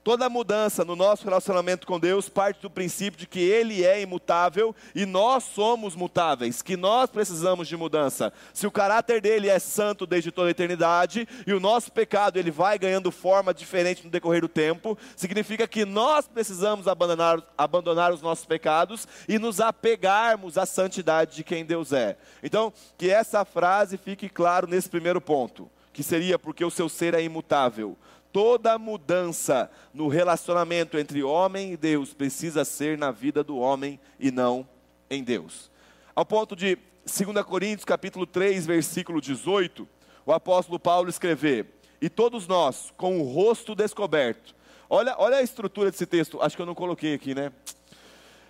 Toda 0.03 0.27
mudança 0.27 0.83
no 0.83 0.97
nosso 0.97 1.23
relacionamento 1.23 1.87
com 1.87 1.97
Deus 1.97 2.27
parte 2.27 2.61
do 2.61 2.69
princípio 2.69 3.17
de 3.17 3.25
que 3.25 3.39
Ele 3.39 3.85
é 3.85 4.01
imutável 4.01 4.75
e 4.93 5.05
nós 5.05 5.45
somos 5.45 5.95
mutáveis, 5.95 6.61
que 6.61 6.75
nós 6.75 7.09
precisamos 7.09 7.69
de 7.69 7.77
mudança. 7.77 8.33
Se 8.53 8.67
o 8.67 8.71
caráter 8.71 9.21
dele 9.21 9.47
é 9.47 9.57
santo 9.59 10.05
desde 10.05 10.29
toda 10.29 10.49
a 10.49 10.51
eternidade 10.51 11.25
e 11.47 11.53
o 11.53 11.59
nosso 11.59 11.89
pecado 11.89 12.37
ele 12.37 12.51
vai 12.51 12.77
ganhando 12.77 13.11
forma 13.11 13.53
diferente 13.53 14.03
no 14.03 14.09
decorrer 14.09 14.41
do 14.41 14.49
tempo, 14.49 14.97
significa 15.15 15.65
que 15.69 15.85
nós 15.85 16.27
precisamos 16.27 16.85
abandonar, 16.85 17.41
abandonar 17.57 18.11
os 18.11 18.21
nossos 18.21 18.45
pecados 18.45 19.07
e 19.25 19.39
nos 19.39 19.61
apegarmos 19.61 20.57
à 20.57 20.65
santidade 20.65 21.37
de 21.37 21.45
quem 21.45 21.63
Deus 21.63 21.93
é. 21.93 22.17
Então, 22.43 22.73
que 22.97 23.09
essa 23.09 23.45
frase 23.45 23.97
fique 23.97 24.27
claro 24.27 24.67
nesse 24.67 24.89
primeiro 24.89 25.21
ponto, 25.21 25.71
que 25.93 26.03
seria 26.03 26.37
porque 26.37 26.65
o 26.65 26.71
seu 26.71 26.89
ser 26.89 27.13
é 27.13 27.23
imutável 27.23 27.97
toda 28.33 28.79
mudança 28.79 29.69
no 29.93 30.07
relacionamento 30.07 30.97
entre 30.97 31.21
homem 31.21 31.73
e 31.73 31.77
Deus 31.77 32.15
precisa 32.15 32.65
ser 32.65 32.97
na 32.97 33.11
vida 33.11 33.43
do 33.43 33.57
homem 33.57 33.99
e 34.19 34.31
não 34.31 34.67
em 35.07 35.23
Deus. 35.23 35.71
Ao 36.15 36.25
ponto 36.25 36.55
de 36.55 36.75
2 37.05 37.45
Coríntios 37.45 37.85
capítulo 37.85 38.25
3, 38.25 38.65
versículo 38.65 39.21
18, 39.21 39.87
o 40.25 40.33
apóstolo 40.33 40.79
Paulo 40.79 41.09
escrever: 41.09 41.79
"E 42.01 42.09
todos 42.09 42.47
nós, 42.47 42.91
com 42.97 43.19
o 43.19 43.23
rosto 43.23 43.75
descoberto". 43.75 44.55
Olha, 44.89 45.15
olha 45.19 45.37
a 45.37 45.43
estrutura 45.43 45.91
desse 45.91 46.07
texto, 46.07 46.41
acho 46.41 46.55
que 46.55 46.61
eu 46.61 46.65
não 46.65 46.75
coloquei 46.75 47.13
aqui, 47.13 47.35
né? 47.35 47.51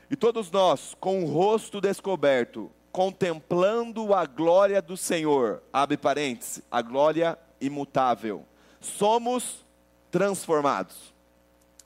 E 0.10 0.16
todos 0.16 0.50
nós, 0.50 0.96
com 1.00 1.24
o 1.24 1.28
rosto 1.28 1.82
descoberto, 1.82 2.72
contemplando 2.92 4.14
a 4.14 4.26
glória 4.26 4.82
do 4.82 4.96
Senhor, 4.96 5.62
abre 5.74 5.98
parênteses, 5.98 6.62
a 6.72 6.82
glória 6.82 7.38
imutável, 7.60 8.46
somos 8.80 9.64
transformados. 10.14 11.12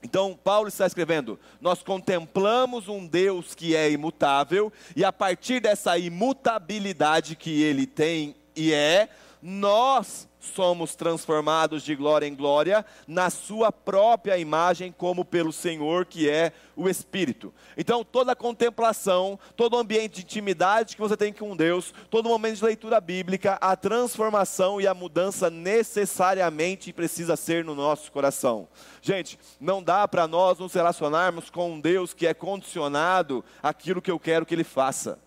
Então, 0.03 0.37
Paulo 0.43 0.67
está 0.67 0.85
escrevendo: 0.85 1.39
nós 1.61 1.81
contemplamos 1.81 2.89
um 2.89 3.07
Deus 3.07 3.55
que 3.55 3.73
é 3.73 3.89
imutável, 3.89 4.71
e 4.97 5.05
a 5.05 5.13
partir 5.13 5.61
dessa 5.61 5.97
imutabilidade 5.97 7.37
que 7.37 7.63
ele 7.63 7.87
tem 7.87 8.35
e 8.53 8.73
é, 8.73 9.07
nós 9.41 10.27
somos 10.39 10.95
transformados 10.95 11.83
de 11.83 11.95
glória 11.95 12.25
em 12.25 12.35
glória 12.35 12.85
na 13.07 13.29
sua 13.29 13.71
própria 13.71 14.37
imagem, 14.37 14.93
como 14.95 15.25
pelo 15.25 15.51
Senhor 15.51 16.05
que 16.05 16.29
é 16.29 16.51
o 16.75 16.87
Espírito. 16.87 17.53
Então, 17.75 18.03
toda 18.03 18.35
contemplação, 18.35 19.39
todo 19.55 19.77
ambiente 19.77 20.15
de 20.15 20.21
intimidade 20.21 20.95
que 20.95 21.01
você 21.01 21.17
tem 21.17 21.33
com 21.33 21.55
Deus, 21.55 21.93
todo 22.09 22.29
momento 22.29 22.57
de 22.57 22.65
leitura 22.65 23.01
bíblica, 23.01 23.57
a 23.59 23.75
transformação 23.75 24.79
e 24.79 24.87
a 24.87 24.93
mudança 24.93 25.49
necessariamente 25.49 26.93
precisa 26.93 27.35
ser 27.35 27.65
no 27.65 27.75
nosso 27.75 28.11
coração. 28.11 28.67
Gente, 29.01 29.39
não 29.59 29.81
dá 29.81 30.07
para 30.07 30.27
nós 30.27 30.59
nos 30.59 30.73
relacionarmos 30.73 31.49
com 31.49 31.73
um 31.73 31.79
Deus 31.79 32.13
que 32.13 32.27
é 32.27 32.33
condicionado 32.33 33.43
àquilo 33.61 34.01
que 34.01 34.11
eu 34.11 34.19
quero 34.19 34.45
que 34.45 34.53
ele 34.53 34.63
faça. 34.63 35.19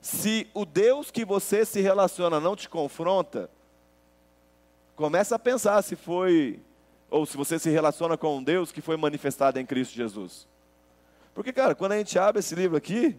Se 0.00 0.48
o 0.54 0.64
Deus 0.64 1.10
que 1.10 1.24
você 1.24 1.64
se 1.64 1.80
relaciona 1.80 2.40
não 2.40 2.56
te 2.56 2.68
confronta, 2.68 3.50
Começa 5.00 5.36
a 5.36 5.38
pensar 5.38 5.80
se 5.80 5.96
foi, 5.96 6.60
ou 7.08 7.24
se 7.24 7.34
você 7.34 7.58
se 7.58 7.70
relaciona 7.70 8.18
com 8.18 8.36
um 8.36 8.42
Deus 8.42 8.70
que 8.70 8.82
foi 8.82 8.98
manifestado 8.98 9.58
em 9.58 9.64
Cristo 9.64 9.94
Jesus. 9.94 10.46
Porque, 11.32 11.54
cara, 11.54 11.74
quando 11.74 11.92
a 11.92 11.96
gente 11.96 12.18
abre 12.18 12.40
esse 12.40 12.54
livro 12.54 12.76
aqui, 12.76 13.16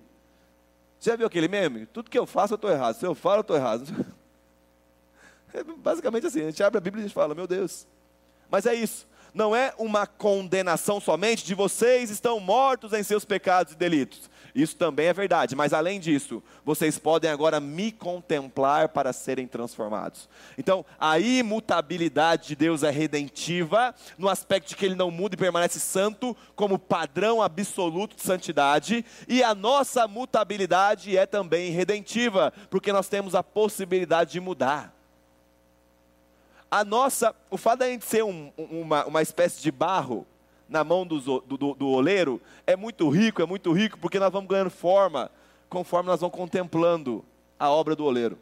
você 0.99 1.09
já 1.09 1.15
viu 1.15 1.25
aquele 1.25 1.47
meme? 1.47 1.87
Tudo 1.87 2.11
que 2.11 2.19
eu 2.19 2.27
faço 2.27 2.53
eu 2.53 2.55
estou 2.55 2.69
errado, 2.69 2.99
se 2.99 3.03
eu 3.03 3.15
falo 3.15 3.37
eu 3.37 3.41
estou 3.41 3.55
errado. 3.55 3.85
É 5.53 5.65
basicamente 5.65 6.25
assim, 6.25 6.43
a 6.43 6.45
gente 6.45 6.63
abre 6.63 6.77
a 6.77 6.81
Bíblia 6.81 7.01
e 7.01 7.03
a 7.03 7.07
gente 7.07 7.13
fala, 7.13 7.35
meu 7.35 7.45
Deus. 7.45 7.85
Mas 8.49 8.65
é 8.65 8.73
isso 8.73 9.05
não 9.33 9.55
é 9.55 9.73
uma 9.77 10.05
condenação 10.05 10.99
somente 10.99 11.45
de 11.45 11.55
vocês 11.55 12.09
estão 12.09 12.39
mortos 12.39 12.93
em 12.93 13.03
seus 13.03 13.23
pecados 13.23 13.73
e 13.73 13.77
delitos. 13.77 14.29
Isso 14.53 14.75
também 14.75 15.07
é 15.07 15.13
verdade, 15.13 15.55
mas 15.55 15.73
além 15.73 15.99
disso, 15.99 16.43
vocês 16.63 16.97
podem 16.97 17.29
agora 17.29 17.59
me 17.59 17.91
contemplar 17.91 18.89
para 18.89 19.13
serem 19.13 19.47
transformados. 19.47 20.27
Então, 20.57 20.85
a 20.99 21.19
imutabilidade 21.19 22.49
de 22.49 22.55
Deus 22.55 22.83
é 22.83 22.89
redentiva, 22.89 23.95
no 24.17 24.29
aspecto 24.29 24.69
de 24.69 24.75
que 24.75 24.85
ele 24.85 24.95
não 24.95 25.09
muda 25.09 25.35
e 25.35 25.37
permanece 25.37 25.79
santo, 25.79 26.35
como 26.55 26.77
padrão 26.77 27.41
absoluto 27.41 28.15
de 28.15 28.23
santidade, 28.23 29.05
e 29.27 29.41
a 29.43 29.55
nossa 29.55 30.07
mutabilidade 30.07 31.17
é 31.17 31.25
também 31.25 31.71
redentiva, 31.71 32.53
porque 32.69 32.91
nós 32.91 33.07
temos 33.07 33.35
a 33.35 33.43
possibilidade 33.43 34.31
de 34.33 34.39
mudar 34.39 34.93
a 36.71 36.85
nossa, 36.85 37.35
o 37.49 37.57
fato 37.57 37.79
da 37.79 37.89
gente 37.89 38.05
ser 38.05 38.23
um, 38.23 38.49
uma, 38.57 39.05
uma 39.05 39.21
espécie 39.21 39.61
de 39.61 39.69
barro 39.69 40.25
na 40.71 40.85
mão 40.85 41.05
do, 41.05 41.19
do, 41.19 41.73
do 41.75 41.87
oleiro 41.89 42.41
é 42.65 42.77
muito 42.77 43.09
rico, 43.09 43.41
é 43.41 43.45
muito 43.45 43.73
rico, 43.73 43.99
porque 43.99 44.17
nós 44.17 44.31
vamos 44.31 44.49
ganhando 44.49 44.69
forma 44.69 45.29
conforme 45.69 46.09
nós 46.09 46.21
vamos 46.21 46.35
contemplando 46.35 47.23
a 47.59 47.69
obra 47.69 47.93
do 47.93 48.05
oleiro. 48.05 48.37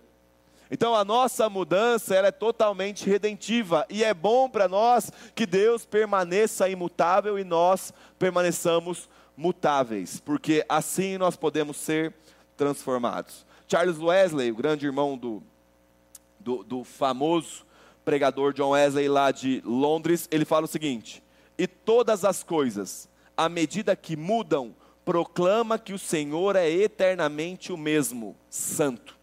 Então 0.70 0.96
a 0.96 1.04
nossa 1.04 1.50
mudança 1.50 2.14
ela 2.14 2.28
é 2.28 2.32
totalmente 2.32 3.10
redentiva 3.10 3.84
e 3.90 4.04
é 4.04 4.14
bom 4.14 4.48
para 4.48 4.68
nós 4.68 5.12
que 5.34 5.48
Deus 5.48 5.86
permaneça 5.86 6.70
imutável 6.70 7.40
e 7.40 7.44
nós 7.44 7.92
permaneçamos 8.20 9.10
mutáveis, 9.36 10.20
porque 10.20 10.64
assim 10.70 11.18
nós 11.18 11.36
podemos 11.36 11.78
ser 11.78 12.14
transformados. 12.56 13.44
Charles 13.68 13.98
Wesley, 13.98 14.52
o 14.52 14.56
grande 14.56 14.86
irmão 14.86 15.18
do, 15.18 15.42
do, 16.40 16.64
do 16.64 16.84
famoso 16.84 17.66
pregador 18.06 18.54
John 18.54 18.72
Wesley 18.72 19.08
lá 19.10 19.32
de 19.32 19.64
Londres, 19.66 20.28
ele 20.30 20.46
fala 20.46 20.66
o 20.66 20.68
seguinte: 20.68 21.24
E 21.60 21.68
todas 21.68 22.24
as 22.24 22.42
coisas, 22.42 23.10
à 23.36 23.50
medida 23.50 23.94
que 23.94 24.16
mudam, 24.16 24.74
proclama 25.04 25.78
que 25.78 25.92
o 25.92 26.00
Senhor 26.00 26.56
é 26.56 26.72
eternamente 26.72 27.74
o 27.74 27.78
mesmo, 27.78 28.34
santo. 28.50 29.18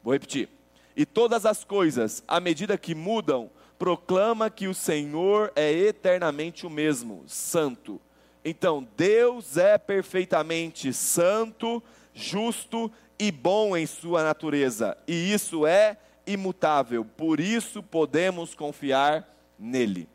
Vou 0.00 0.12
repetir. 0.12 0.48
E 0.96 1.04
todas 1.04 1.44
as 1.44 1.64
coisas, 1.64 2.22
à 2.28 2.38
medida 2.38 2.78
que 2.78 2.94
mudam, 2.94 3.50
proclama 3.76 4.48
que 4.48 4.68
o 4.68 4.74
Senhor 4.74 5.52
é 5.56 5.72
eternamente 5.72 6.64
o 6.64 6.70
mesmo, 6.70 7.24
santo. 7.26 8.00
Então, 8.44 8.86
Deus 8.96 9.56
é 9.56 9.76
perfeitamente 9.76 10.92
santo, 10.92 11.82
justo 12.14 12.88
e 13.18 13.32
bom 13.32 13.76
em 13.76 13.84
sua 13.84 14.22
natureza, 14.22 14.96
e 15.08 15.32
isso 15.32 15.66
é 15.66 15.96
imutável, 16.24 17.04
por 17.04 17.40
isso 17.40 17.82
podemos 17.82 18.54
confiar 18.54 19.28
nele. 19.58 20.08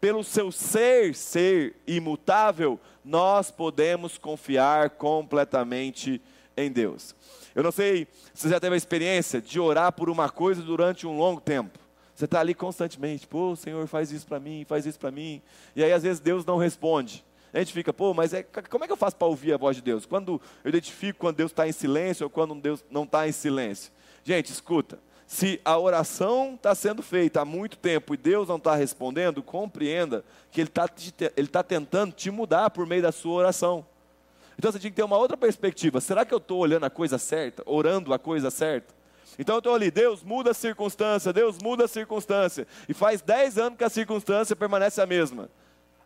Pelo 0.00 0.24
seu 0.24 0.50
ser 0.50 1.14
ser 1.14 1.76
imutável, 1.86 2.80
nós 3.04 3.50
podemos 3.50 4.16
confiar 4.16 4.90
completamente 4.90 6.20
em 6.56 6.70
Deus. 6.70 7.14
Eu 7.54 7.62
não 7.62 7.72
sei 7.72 8.06
se 8.32 8.42
você 8.42 8.48
já 8.48 8.60
teve 8.60 8.74
a 8.74 8.78
experiência 8.78 9.40
de 9.40 9.58
orar 9.60 9.92
por 9.92 10.08
uma 10.08 10.28
coisa 10.28 10.62
durante 10.62 11.06
um 11.06 11.16
longo 11.16 11.40
tempo. 11.40 11.78
Você 12.14 12.26
está 12.26 12.40
ali 12.40 12.54
constantemente, 12.54 13.26
pô, 13.26 13.56
Senhor, 13.56 13.86
faz 13.86 14.12
isso 14.12 14.26
para 14.26 14.38
mim, 14.38 14.64
faz 14.68 14.86
isso 14.86 14.98
para 14.98 15.10
mim. 15.10 15.42
E 15.74 15.82
aí 15.82 15.92
às 15.92 16.02
vezes 16.02 16.20
Deus 16.20 16.44
não 16.44 16.58
responde. 16.58 17.24
A 17.52 17.58
gente 17.58 17.72
fica, 17.72 17.92
pô, 17.92 18.14
mas 18.14 18.32
é, 18.32 18.42
como 18.42 18.84
é 18.84 18.86
que 18.86 18.92
eu 18.92 18.96
faço 18.96 19.16
para 19.16 19.26
ouvir 19.26 19.52
a 19.52 19.56
voz 19.56 19.76
de 19.76 19.82
Deus? 19.82 20.06
Quando 20.06 20.40
eu 20.62 20.68
identifico 20.68 21.18
quando 21.18 21.36
Deus 21.36 21.50
está 21.50 21.66
em 21.66 21.72
silêncio 21.72 22.24
ou 22.24 22.30
quando 22.30 22.54
Deus 22.54 22.84
não 22.90 23.04
está 23.04 23.26
em 23.28 23.32
silêncio. 23.32 23.90
Gente, 24.22 24.52
escuta, 24.52 24.98
se 25.30 25.60
a 25.64 25.78
oração 25.78 26.54
está 26.56 26.74
sendo 26.74 27.04
feita 27.04 27.40
há 27.40 27.44
muito 27.44 27.78
tempo 27.78 28.12
e 28.12 28.16
Deus 28.16 28.48
não 28.48 28.56
está 28.56 28.74
respondendo, 28.74 29.44
compreenda 29.44 30.24
que 30.50 30.60
Ele 30.60 30.68
está 30.68 30.88
tá 31.52 31.62
tentando 31.62 32.12
te 32.12 32.32
mudar 32.32 32.68
por 32.70 32.84
meio 32.84 33.00
da 33.00 33.12
sua 33.12 33.34
oração. 33.34 33.86
Então 34.58 34.72
você 34.72 34.80
tinha 34.80 34.90
que 34.90 34.96
ter 34.96 35.04
uma 35.04 35.16
outra 35.16 35.36
perspectiva. 35.36 36.00
Será 36.00 36.24
que 36.24 36.34
eu 36.34 36.38
estou 36.38 36.58
olhando 36.58 36.82
a 36.82 36.90
coisa 36.90 37.16
certa? 37.16 37.62
Orando 37.64 38.12
a 38.12 38.18
coisa 38.18 38.50
certa? 38.50 38.92
Então 39.38 39.54
eu 39.54 39.58
estou 39.60 39.72
ali, 39.72 39.88
Deus 39.88 40.24
muda 40.24 40.50
a 40.50 40.54
circunstância, 40.54 41.32
Deus 41.32 41.58
muda 41.62 41.84
a 41.84 41.88
circunstância. 41.88 42.66
E 42.88 42.92
faz 42.92 43.22
10 43.22 43.56
anos 43.56 43.78
que 43.78 43.84
a 43.84 43.88
circunstância 43.88 44.56
permanece 44.56 45.00
a 45.00 45.06
mesma. 45.06 45.48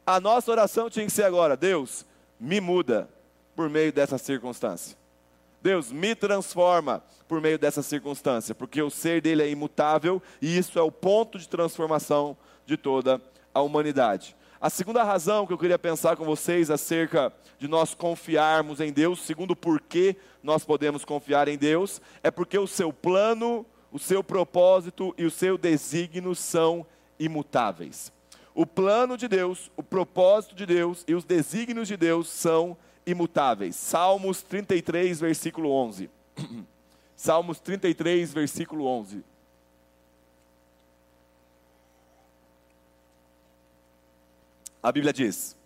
A 0.06 0.20
nossa 0.20 0.50
oração 0.50 0.90
tinha 0.90 1.06
que 1.06 1.12
ser 1.12 1.24
agora, 1.24 1.56
Deus, 1.56 2.04
me 2.38 2.60
muda 2.60 3.08
por 3.56 3.70
meio 3.70 3.90
dessa 3.90 4.18
circunstância. 4.18 4.98
Deus 5.64 5.90
me 5.90 6.14
transforma 6.14 7.02
por 7.26 7.40
meio 7.40 7.58
dessa 7.58 7.82
circunstância, 7.82 8.54
porque 8.54 8.82
o 8.82 8.90
ser 8.90 9.22
dele 9.22 9.42
é 9.42 9.48
imutável 9.48 10.22
e 10.42 10.58
isso 10.58 10.78
é 10.78 10.82
o 10.82 10.92
ponto 10.92 11.38
de 11.38 11.48
transformação 11.48 12.36
de 12.66 12.76
toda 12.76 13.18
a 13.54 13.62
humanidade. 13.62 14.36
A 14.60 14.68
segunda 14.68 15.02
razão 15.02 15.46
que 15.46 15.54
eu 15.54 15.58
queria 15.58 15.78
pensar 15.78 16.16
com 16.16 16.24
vocês 16.26 16.70
acerca 16.70 17.32
de 17.58 17.66
nós 17.66 17.94
confiarmos 17.94 18.78
em 18.78 18.92
Deus, 18.92 19.22
segundo 19.22 19.56
porquê 19.56 20.16
nós 20.42 20.66
podemos 20.66 21.02
confiar 21.02 21.48
em 21.48 21.56
Deus, 21.56 21.98
é 22.22 22.30
porque 22.30 22.58
o 22.58 22.66
seu 22.66 22.92
plano, 22.92 23.64
o 23.90 23.98
seu 23.98 24.22
propósito 24.22 25.14
e 25.16 25.24
o 25.24 25.30
seu 25.30 25.56
desígnio 25.56 26.34
são 26.34 26.86
imutáveis. 27.18 28.12
O 28.54 28.66
plano 28.66 29.16
de 29.16 29.28
Deus, 29.28 29.70
o 29.78 29.82
propósito 29.82 30.54
de 30.54 30.66
Deus 30.66 31.04
e 31.08 31.14
os 31.14 31.24
desígnios 31.24 31.88
de 31.88 31.96
Deus 31.96 32.28
são 32.28 32.76
imutáveis 32.76 32.84
imutáveis. 33.06 33.76
Salmos 33.76 34.42
33, 34.42 35.20
versículo 35.20 35.70
11. 35.70 36.10
Salmos 37.16 37.60
33, 37.60 38.32
versículo 38.32 38.86
11. 38.86 39.24
A 44.82 44.92
Bíblia 44.92 45.12
diz: 45.12 45.56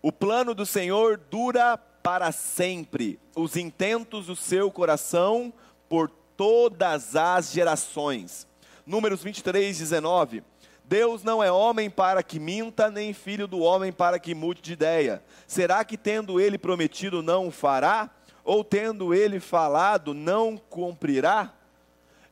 O 0.00 0.12
plano 0.12 0.54
do 0.54 0.64
Senhor 0.64 1.18
dura 1.18 1.76
para 1.76 2.32
sempre, 2.32 3.18
os 3.34 3.56
intentos 3.56 4.26
do 4.26 4.36
seu 4.36 4.70
coração 4.70 5.52
por 5.88 6.08
todas 6.36 7.14
as 7.16 7.52
gerações. 7.52 8.46
Números 8.86 9.22
23, 9.22 9.78
19. 9.78 10.42
Deus 10.84 11.22
não 11.22 11.42
é 11.42 11.50
homem 11.50 11.88
para 11.88 12.22
que 12.22 12.38
minta, 12.38 12.90
nem 12.90 13.12
filho 13.12 13.46
do 13.46 13.60
homem 13.60 13.92
para 13.92 14.18
que 14.18 14.34
mude 14.34 14.60
de 14.60 14.72
ideia. 14.72 15.22
Será 15.46 15.84
que 15.84 15.96
tendo 15.96 16.40
ele 16.40 16.58
prometido 16.58 17.22
não 17.22 17.48
o 17.48 17.50
fará? 17.50 18.10
Ou 18.44 18.62
tendo 18.62 19.14
ele 19.14 19.40
falado 19.40 20.12
não 20.12 20.56
cumprirá? 20.56 21.52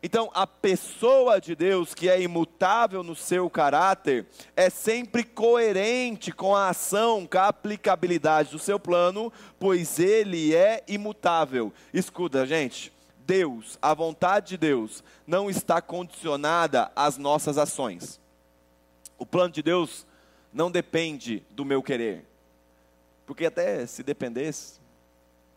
Então, 0.03 0.31
a 0.33 0.47
pessoa 0.47 1.39
de 1.41 1.55
Deus, 1.55 1.95
que 1.95 2.09
é 2.09 2.21
imutável 2.21 3.03
no 3.03 3.15
seu 3.15 3.51
caráter, 3.51 4.27
é 4.57 4.71
sempre 4.71 5.23
coerente 5.23 6.33
com 6.33 6.57
a 6.57 6.71
ação, 6.71 7.27
com 7.27 7.39
a 7.39 7.49
aplicabilidade 7.49 8.51
do 8.51 8.59
seu 8.59 8.81
plano, 8.81 9.31
pois 9.59 9.99
ele 9.99 10.55
é 10.55 10.83
imutável. 10.89 11.71
Escuta, 11.93 12.47
gente. 12.47 12.91
Deus, 13.27 13.79
a 13.81 13.95
vontade 13.95 14.49
de 14.49 14.57
Deus, 14.57 15.05
não 15.27 15.49
está 15.49 15.81
condicionada 15.81 16.91
às 16.97 17.17
nossas 17.17 17.59
ações. 17.59 18.20
O 19.21 19.27
plano 19.27 19.53
de 19.53 19.63
Deus 19.63 20.07
não 20.51 20.71
depende 20.71 21.43
do 21.51 21.63
meu 21.63 21.83
querer. 21.83 22.25
Porque 23.27 23.45
até 23.45 23.87
se 23.87 24.03
dependesse, 24.03 24.81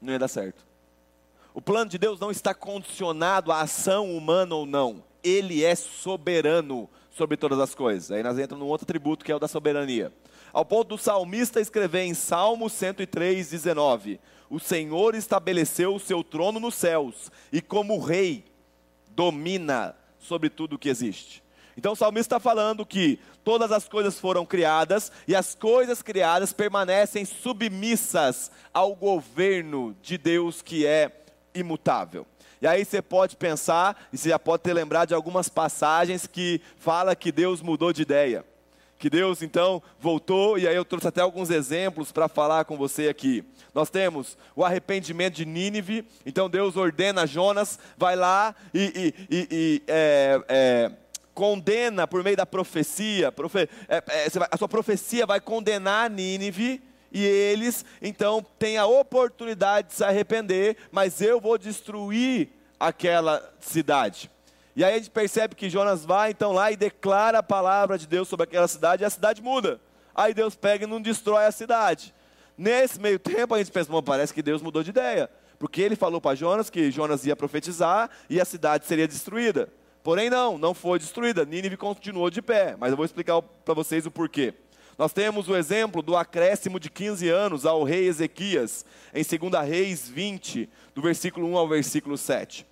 não 0.01 0.11
ia 0.11 0.19
dar 0.19 0.27
certo. 0.27 0.65
O 1.53 1.61
plano 1.61 1.89
de 1.89 1.97
Deus 1.97 2.19
não 2.19 2.29
está 2.29 2.53
condicionado 2.53 3.53
à 3.53 3.61
ação 3.61 4.15
humana 4.15 4.53
ou 4.53 4.65
não. 4.65 5.01
Ele 5.23 5.63
é 5.63 5.75
soberano 5.75 6.89
sobre 7.09 7.37
todas 7.37 7.57
as 7.57 7.73
coisas. 7.73 8.11
Aí 8.11 8.21
nós 8.21 8.37
entramos 8.37 8.65
num 8.65 8.69
outro 8.69 8.83
atributo 8.83 9.23
que 9.23 9.31
é 9.31 9.35
o 9.35 9.39
da 9.39 9.47
soberania. 9.47 10.11
Ao 10.51 10.65
ponto 10.65 10.89
do 10.89 10.97
salmista 10.97 11.61
escrever 11.61 12.01
em 12.01 12.13
Salmo 12.13 12.69
103, 12.69 13.49
19: 13.49 14.19
O 14.49 14.59
Senhor 14.59 15.15
estabeleceu 15.15 15.95
o 15.95 15.99
seu 16.01 16.21
trono 16.21 16.59
nos 16.59 16.75
céus 16.75 17.31
e, 17.49 17.61
como 17.61 17.97
rei, 17.97 18.43
domina 19.07 19.95
sobre 20.19 20.49
tudo 20.49 20.75
o 20.75 20.77
que 20.77 20.89
existe. 20.89 21.43
Então 21.77 21.93
o 21.93 21.95
salmista 21.95 22.35
está 22.35 22.39
falando 22.39 22.85
que 22.85 23.19
todas 23.43 23.71
as 23.71 23.87
coisas 23.87 24.19
foram 24.19 24.45
criadas 24.45 25.11
e 25.27 25.35
as 25.35 25.55
coisas 25.55 26.01
criadas 26.01 26.53
permanecem 26.53 27.25
submissas 27.25 28.51
ao 28.73 28.95
governo 28.95 29.95
de 30.01 30.17
Deus 30.17 30.61
que 30.61 30.85
é 30.85 31.11
imutável. 31.53 32.25
E 32.61 32.67
aí 32.67 32.85
você 32.85 33.01
pode 33.01 33.35
pensar, 33.35 34.07
e 34.13 34.17
você 34.17 34.29
já 34.29 34.39
pode 34.39 34.63
ter 34.63 34.73
lembrado 34.73 35.09
de 35.09 35.13
algumas 35.13 35.49
passagens 35.49 36.25
que 36.25 36.61
fala 36.77 37.13
que 37.13 37.29
Deus 37.29 37.61
mudou 37.61 37.91
de 37.91 38.03
ideia. 38.03 38.45
Que 38.97 39.09
Deus 39.09 39.41
então 39.41 39.83
voltou, 39.99 40.57
e 40.57 40.65
aí 40.65 40.73
eu 40.73 40.85
trouxe 40.85 41.09
até 41.09 41.19
alguns 41.19 41.49
exemplos 41.49 42.09
para 42.13 42.29
falar 42.29 42.63
com 42.63 42.77
você 42.77 43.09
aqui. 43.09 43.43
Nós 43.75 43.89
temos 43.89 44.37
o 44.55 44.63
arrependimento 44.63 45.33
de 45.33 45.45
Nínive, 45.45 46.07
então 46.25 46.49
Deus 46.49 46.77
ordena 46.77 47.27
Jonas, 47.27 47.77
vai 47.97 48.15
lá 48.15 48.55
e, 48.73 49.13
e, 49.29 49.35
e, 49.35 49.47
e 49.51 49.83
é, 49.85 50.41
é, 50.47 50.91
condena 51.33 52.07
por 52.07 52.23
meio 52.23 52.37
da 52.37 52.45
profecia, 52.45 53.31
profe, 53.31 53.69
é, 53.87 53.97
é 54.07 54.27
a 54.51 54.57
sua 54.57 54.67
profecia 54.67 55.25
vai 55.25 55.39
condenar 55.39 56.09
Nínive, 56.09 56.81
e 57.11 57.23
eles 57.23 57.85
então 58.01 58.43
têm 58.57 58.77
a 58.77 58.85
oportunidade 58.85 59.89
de 59.89 59.93
se 59.93 60.03
arrepender, 60.03 60.77
mas 60.91 61.21
eu 61.21 61.39
vou 61.39 61.57
destruir 61.57 62.49
aquela 62.79 63.53
cidade. 63.59 64.31
E 64.75 64.83
aí 64.83 64.95
a 64.95 64.97
gente 64.97 65.11
percebe 65.11 65.53
que 65.53 65.69
Jonas 65.69 66.03
vai 66.03 66.31
então 66.31 66.51
lá 66.51 66.71
e 66.71 66.75
declara 66.75 67.37
a 67.37 67.43
palavra 67.43 67.97
de 67.97 68.07
Deus 68.07 68.27
sobre 68.27 68.45
aquela 68.45 68.67
cidade 68.67 69.03
e 69.03 69.05
a 69.05 69.09
cidade 69.09 69.41
muda. 69.41 69.79
Aí 70.15 70.33
Deus 70.33 70.55
pega 70.55 70.85
e 70.85 70.87
não 70.87 70.99
destrói 70.99 71.45
a 71.45 71.51
cidade. 71.51 72.13
Nesse 72.57 72.99
meio 72.99 73.19
tempo 73.19 73.53
a 73.53 73.59
gente 73.59 73.71
pensa, 73.71 74.01
parece 74.01 74.33
que 74.33 74.41
Deus 74.41 74.61
mudou 74.61 74.81
de 74.81 74.89
ideia. 74.89 75.29
Porque 75.59 75.81
ele 75.81 75.95
falou 75.95 76.19
para 76.19 76.35
Jonas 76.35 76.71
que 76.71 76.89
Jonas 76.89 77.25
ia 77.25 77.35
profetizar 77.35 78.09
e 78.27 78.41
a 78.41 78.45
cidade 78.45 78.87
seria 78.87 79.07
destruída. 79.07 79.69
Porém, 80.03 80.29
não, 80.29 80.57
não 80.57 80.73
foi 80.73 80.99
destruída. 80.99 81.45
Nínive 81.45 81.77
continuou 81.77 82.29
de 82.29 82.41
pé. 82.41 82.75
Mas 82.77 82.91
eu 82.91 82.97
vou 82.97 83.05
explicar 83.05 83.41
para 83.41 83.73
vocês 83.73 84.05
o 84.05 84.11
porquê. 84.11 84.53
Nós 84.97 85.13
temos 85.13 85.47
o 85.47 85.55
exemplo 85.55 86.01
do 86.01 86.15
acréscimo 86.15 86.79
de 86.79 86.89
15 86.89 87.27
anos 87.29 87.65
ao 87.65 87.83
rei 87.83 88.05
Ezequias, 88.05 88.85
em 89.13 89.23
2 89.23 89.67
Reis 89.67 90.07
20, 90.07 90.69
do 90.93 91.01
versículo 91.01 91.47
1 91.47 91.57
ao 91.57 91.67
versículo 91.67 92.15
7. 92.15 92.67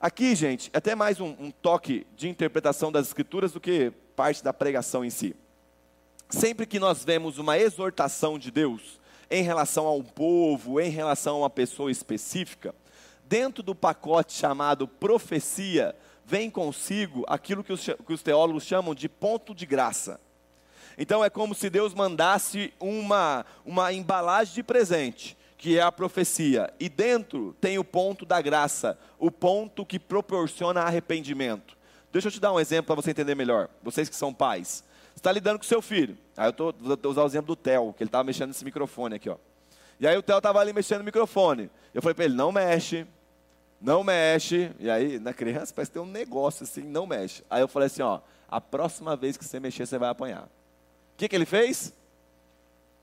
Aqui, 0.00 0.34
gente, 0.34 0.68
é 0.74 0.78
até 0.78 0.94
mais 0.94 1.20
um, 1.20 1.34
um 1.38 1.50
toque 1.50 2.06
de 2.14 2.28
interpretação 2.28 2.92
das 2.92 3.06
Escrituras 3.06 3.52
do 3.52 3.60
que 3.60 3.92
parte 4.14 4.44
da 4.44 4.52
pregação 4.52 5.04
em 5.04 5.10
si. 5.10 5.34
Sempre 6.28 6.66
que 6.66 6.78
nós 6.78 7.02
vemos 7.02 7.38
uma 7.38 7.56
exortação 7.56 8.38
de 8.38 8.50
Deus 8.50 9.00
em 9.30 9.42
relação 9.42 9.86
a 9.86 9.94
um 9.94 10.02
povo, 10.02 10.78
em 10.80 10.90
relação 10.90 11.36
a 11.36 11.38
uma 11.40 11.50
pessoa 11.50 11.90
específica, 11.90 12.74
dentro 13.24 13.62
do 13.62 13.74
pacote 13.74 14.34
chamado 14.34 14.86
profecia, 14.86 15.96
vem 16.28 16.50
consigo 16.50 17.24
aquilo 17.26 17.64
que 17.64 17.72
os, 17.72 17.82
que 17.82 18.12
os 18.12 18.22
teólogos 18.22 18.64
chamam 18.64 18.94
de 18.94 19.08
ponto 19.08 19.54
de 19.54 19.64
graça. 19.64 20.20
Então 20.98 21.24
é 21.24 21.30
como 21.30 21.54
se 21.54 21.70
Deus 21.70 21.94
mandasse 21.94 22.74
uma, 22.78 23.46
uma 23.64 23.94
embalagem 23.94 24.54
de 24.54 24.62
presente, 24.62 25.38
que 25.56 25.78
é 25.78 25.82
a 25.82 25.90
profecia, 25.90 26.70
e 26.78 26.86
dentro 26.86 27.56
tem 27.62 27.78
o 27.78 27.84
ponto 27.84 28.26
da 28.26 28.42
graça, 28.42 28.98
o 29.18 29.30
ponto 29.30 29.86
que 29.86 29.98
proporciona 29.98 30.82
arrependimento. 30.82 31.78
Deixa 32.12 32.28
eu 32.28 32.32
te 32.32 32.40
dar 32.40 32.52
um 32.52 32.60
exemplo 32.60 32.94
para 32.94 32.96
você 32.96 33.10
entender 33.10 33.34
melhor. 33.34 33.70
Vocês 33.82 34.08
que 34.08 34.16
são 34.16 34.32
pais. 34.32 34.84
Você 35.14 35.20
está 35.20 35.32
lidando 35.32 35.58
com 35.58 35.64
seu 35.64 35.80
filho. 35.80 36.16
Aí 36.36 36.52
eu 36.58 36.74
vou 36.78 37.10
usar 37.10 37.22
o 37.22 37.26
exemplo 37.26 37.46
do 37.46 37.56
Theo, 37.56 37.94
que 37.94 38.02
ele 38.02 38.08
estava 38.08 38.24
mexendo 38.24 38.48
nesse 38.48 38.64
microfone 38.64 39.14
aqui, 39.14 39.30
ó. 39.30 39.36
E 39.98 40.06
aí 40.06 40.16
o 40.16 40.22
Theo 40.22 40.38
estava 40.38 40.60
ali 40.60 40.74
mexendo 40.74 40.98
no 40.98 41.04
microfone. 41.04 41.70
Eu 41.94 42.02
falei 42.02 42.14
para 42.14 42.26
ele, 42.26 42.34
não 42.34 42.52
mexe, 42.52 43.06
não 43.80 44.02
mexe. 44.02 44.72
E 44.78 44.90
aí, 44.90 45.18
na 45.18 45.32
criança, 45.32 45.72
parece 45.74 45.92
ter 45.92 45.98
um 45.98 46.06
negócio 46.06 46.64
assim, 46.64 46.82
não 46.82 47.06
mexe. 47.06 47.44
Aí 47.48 47.60
eu 47.60 47.68
falei 47.68 47.86
assim, 47.86 48.02
ó, 48.02 48.20
a 48.48 48.60
próxima 48.60 49.16
vez 49.16 49.36
que 49.36 49.44
você 49.44 49.60
mexer, 49.60 49.86
você 49.86 49.98
vai 49.98 50.08
apanhar 50.08 50.48
que, 51.18 51.28
que 51.28 51.34
ele 51.34 51.44
fez? 51.44 51.92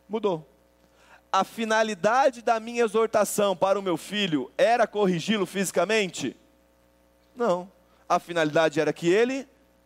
Mudou. 0.08 0.48
A 1.32 1.44
finalidade 1.44 2.42
da 2.42 2.62
minha 2.62 2.82
exortação 2.82 3.56
para 3.56 3.78
o 3.78 3.84
meu 3.84 3.98
filho 3.98 4.50
era 4.58 4.88
corrigi-lo 4.88 5.46
fisicamente? 5.46 6.36
Não. 7.36 7.70
A 8.08 8.18
finalidade 8.18 8.80
era 8.80 8.94
que 8.94 9.10
ele 9.10 9.46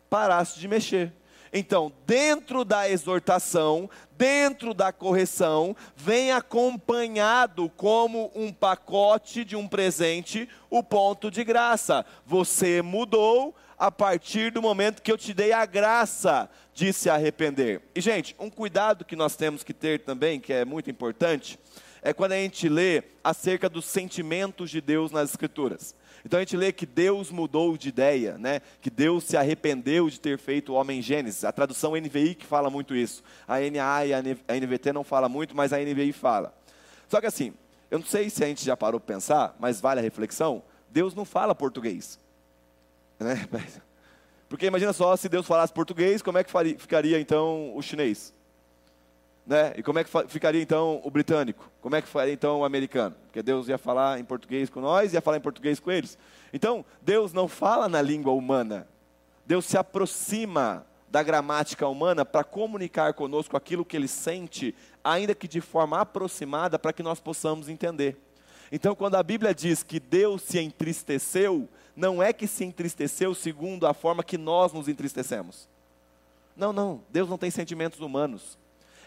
parasse 0.10 0.60
de 0.60 0.68
mexer. 0.68 1.12
Então, 1.52 1.92
dentro 2.06 2.64
da 2.64 2.90
exortação, 2.90 3.90
dentro 4.18 4.74
da 4.74 4.92
correção, 4.92 5.76
vem 5.96 6.32
acompanhado 6.32 7.70
como 7.70 8.32
um 8.36 8.52
pacote 8.52 9.44
de 9.44 9.56
um 9.56 9.68
presente 9.68 10.48
o 10.70 10.84
ponto 10.84 11.32
de 11.32 11.44
graça. 11.44 12.06
Você 12.26 12.82
mudou, 12.82 13.56
a 13.80 13.90
partir 13.90 14.52
do 14.52 14.62
momento 14.62 15.02
que 15.02 15.12
eu 15.12 15.18
te 15.18 15.34
dei 15.34 15.54
a 15.54 15.66
graça 15.66 16.50
de 16.74 16.92
se 16.92 17.10
arrepender. 17.10 17.82
E, 17.96 18.02
gente, 18.02 18.36
um 18.38 18.50
cuidado 18.50 19.06
que 19.06 19.16
nós 19.16 19.38
temos 19.38 19.64
que 19.64 19.74
ter 19.74 20.02
também, 20.02 20.40
que 20.40 20.52
é 20.52 20.66
muito 20.66 20.92
importante, 20.92 21.58
é 22.02 22.14
quando 22.14 22.34
a 22.34 22.38
gente 22.38 22.68
lê 22.68 23.04
acerca 23.24 23.70
dos 23.70 23.86
sentimentos 23.86 24.70
de 24.70 24.82
Deus 24.82 25.12
nas 25.12 25.30
Escrituras. 25.30 25.96
Então 26.26 26.38
a 26.38 26.42
gente 26.42 26.58
lê 26.58 26.72
que 26.72 26.86
Deus 26.86 27.32
mudou 27.32 27.78
de 27.78 27.90
ideia, 27.90 28.38
né? 28.38 28.62
que 28.82 28.90
Deus 28.90 29.24
se 29.24 29.38
arrependeu 29.38 30.10
de 30.10 30.20
ter 30.20 30.38
feito 30.38 30.74
o 30.74 30.76
homem 30.76 31.02
Gênesis. 31.02 31.44
A 31.44 31.52
tradução 31.52 31.96
NVI 31.96 32.36
que 32.36 32.46
fala 32.46 32.70
muito 32.70 32.96
isso. 32.96 33.24
A 33.48 33.60
NA 33.60 34.06
e 34.06 34.14
a 34.14 34.22
NVT 34.56 34.94
não 34.94 35.04
fala 35.04 35.30
muito, 35.30 35.56
mas 35.56 35.74
a 35.74 35.78
NVI 35.78 36.12
fala. 36.12 36.54
Só 37.08 37.20
que 37.20 37.28
assim, 37.28 37.54
eu 37.90 38.00
não 38.00 38.06
sei 38.06 38.30
se 38.30 38.44
a 38.44 38.48
gente 38.48 38.64
já 38.64 38.78
parou 38.78 39.00
para 39.00 39.16
pensar, 39.16 39.56
mas 39.60 39.82
vale 39.82 40.00
a 40.00 40.04
reflexão. 40.04 40.62
Deus 40.90 41.14
não 41.16 41.26
fala 41.26 41.56
português. 41.56 42.20
Né? 43.20 43.48
Porque 44.50 44.66
imagina 44.66 44.94
só, 44.94 45.16
se 45.16 45.30
Deus 45.30 45.46
falasse 45.46 45.72
português, 45.72 46.22
como 46.22 46.38
é 46.38 46.44
que 46.44 46.52
faria, 46.52 46.78
ficaria 46.78 47.20
então 47.20 47.76
o 47.76 47.82
chinês? 47.82 48.34
Né? 49.50 49.74
E 49.78 49.82
como 49.82 49.98
é 49.98 50.04
que 50.04 50.12
ficaria 50.28 50.62
então 50.62 51.02
o 51.04 51.10
britânico? 51.10 51.72
Como 51.82 51.96
é 51.96 52.02
que 52.04 52.08
ficaria 52.08 52.36
então 52.36 52.60
o 52.60 52.64
americano? 52.64 53.16
Porque 53.26 53.42
Deus 53.42 53.68
ia 53.68 53.80
falar 53.80 54.20
em 54.20 54.24
português 54.24 54.70
com 54.70 54.80
nós, 54.80 55.12
ia 55.12 55.22
falar 55.22 55.38
em 55.38 55.42
português 55.42 55.80
com 55.80 55.92
eles. 55.92 56.20
Então, 56.54 56.86
Deus 57.02 57.34
não 57.34 57.48
fala 57.48 57.90
na 57.90 58.00
língua 58.00 58.32
humana. 58.32 58.88
Deus 59.48 59.66
se 59.66 59.76
aproxima 59.76 60.86
da 61.10 61.24
gramática 61.24 61.88
humana 61.88 62.24
para 62.24 62.44
comunicar 62.44 63.16
conosco 63.16 63.58
aquilo 63.58 63.84
que 63.84 63.98
ele 63.98 64.08
sente, 64.08 64.76
ainda 65.04 65.34
que 65.34 65.48
de 65.48 65.62
forma 65.62 66.00
aproximada, 66.00 66.78
para 66.78 66.94
que 66.94 67.02
nós 67.02 67.20
possamos 67.20 67.68
entender. 67.68 68.18
Então, 68.72 68.94
quando 68.94 69.16
a 69.16 69.24
Bíblia 69.24 69.52
diz 69.52 69.82
que 69.82 70.00
Deus 70.00 70.44
se 70.44 70.60
entristeceu, 70.60 71.68
não 71.96 72.22
é 72.22 72.32
que 72.32 72.46
se 72.46 72.64
entristeceu 72.64 73.34
segundo 73.34 73.88
a 73.88 73.96
forma 73.96 74.24
que 74.24 74.38
nós 74.38 74.72
nos 74.72 74.88
entristecemos. 74.88 75.68
Não, 76.56 76.72
não, 76.72 77.02
Deus 77.10 77.28
não 77.28 77.38
tem 77.40 77.50
sentimentos 77.50 78.00
humanos. 78.00 78.60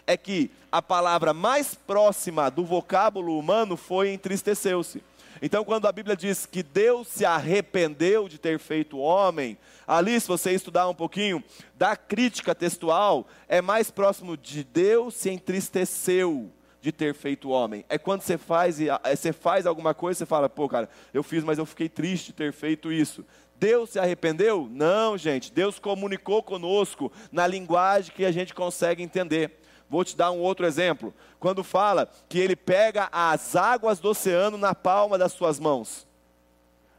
É 0.05 0.17
que 0.17 0.51
a 0.71 0.81
palavra 0.81 1.33
mais 1.33 1.75
próxima 1.75 2.49
do 2.49 2.65
vocábulo 2.65 3.37
humano 3.37 3.77
foi 3.77 4.11
entristeceu-se. 4.11 5.01
Então, 5.41 5.65
quando 5.65 5.87
a 5.87 5.91
Bíblia 5.91 6.15
diz 6.15 6.45
que 6.45 6.63
Deus 6.63 7.07
se 7.07 7.25
arrependeu 7.25 8.29
de 8.29 8.37
ter 8.37 8.57
feito 8.59 8.97
homem, 8.97 9.57
ali, 9.85 10.19
se 10.19 10.27
você 10.27 10.51
estudar 10.51 10.87
um 10.87 10.95
pouquinho 10.95 11.43
da 11.75 11.97
crítica 11.97 12.55
textual, 12.55 13.27
é 13.47 13.61
mais 13.61 13.91
próximo 13.91 14.37
de 14.37 14.63
Deus 14.63 15.15
se 15.15 15.29
entristeceu 15.29 16.49
de 16.81 16.91
ter 16.91 17.13
feito 17.13 17.49
homem. 17.49 17.83
É 17.89 17.97
quando 17.97 18.21
você 18.21 18.37
faz, 18.37 18.79
é, 18.79 19.15
você 19.15 19.33
faz 19.33 19.65
alguma 19.65 19.93
coisa, 19.93 20.19
você 20.19 20.25
fala, 20.25 20.49
pô, 20.49 20.67
cara, 20.69 20.89
eu 21.13 21.23
fiz, 21.23 21.43
mas 21.43 21.57
eu 21.57 21.65
fiquei 21.65 21.89
triste 21.89 22.27
de 22.27 22.33
ter 22.33 22.53
feito 22.53 22.91
isso. 22.91 23.25
Deus 23.57 23.91
se 23.91 23.99
arrependeu? 23.99 24.67
Não, 24.69 25.17
gente. 25.17 25.51
Deus 25.51 25.79
comunicou 25.79 26.43
conosco 26.43 27.11
na 27.31 27.47
linguagem 27.47 28.13
que 28.13 28.25
a 28.25 28.31
gente 28.31 28.53
consegue 28.53 29.01
entender. 29.01 29.59
Vou 29.89 30.03
te 30.03 30.15
dar 30.15 30.31
um 30.31 30.39
outro 30.39 30.65
exemplo. 30.65 31.13
Quando 31.39 31.63
fala 31.63 32.09
que 32.27 32.39
ele 32.39 32.55
pega 32.55 33.09
as 33.11 33.55
águas 33.55 33.99
do 33.99 34.09
oceano 34.09 34.57
na 34.57 34.73
palma 34.73 35.17
das 35.17 35.33
suas 35.33 35.59
mãos. 35.59 36.07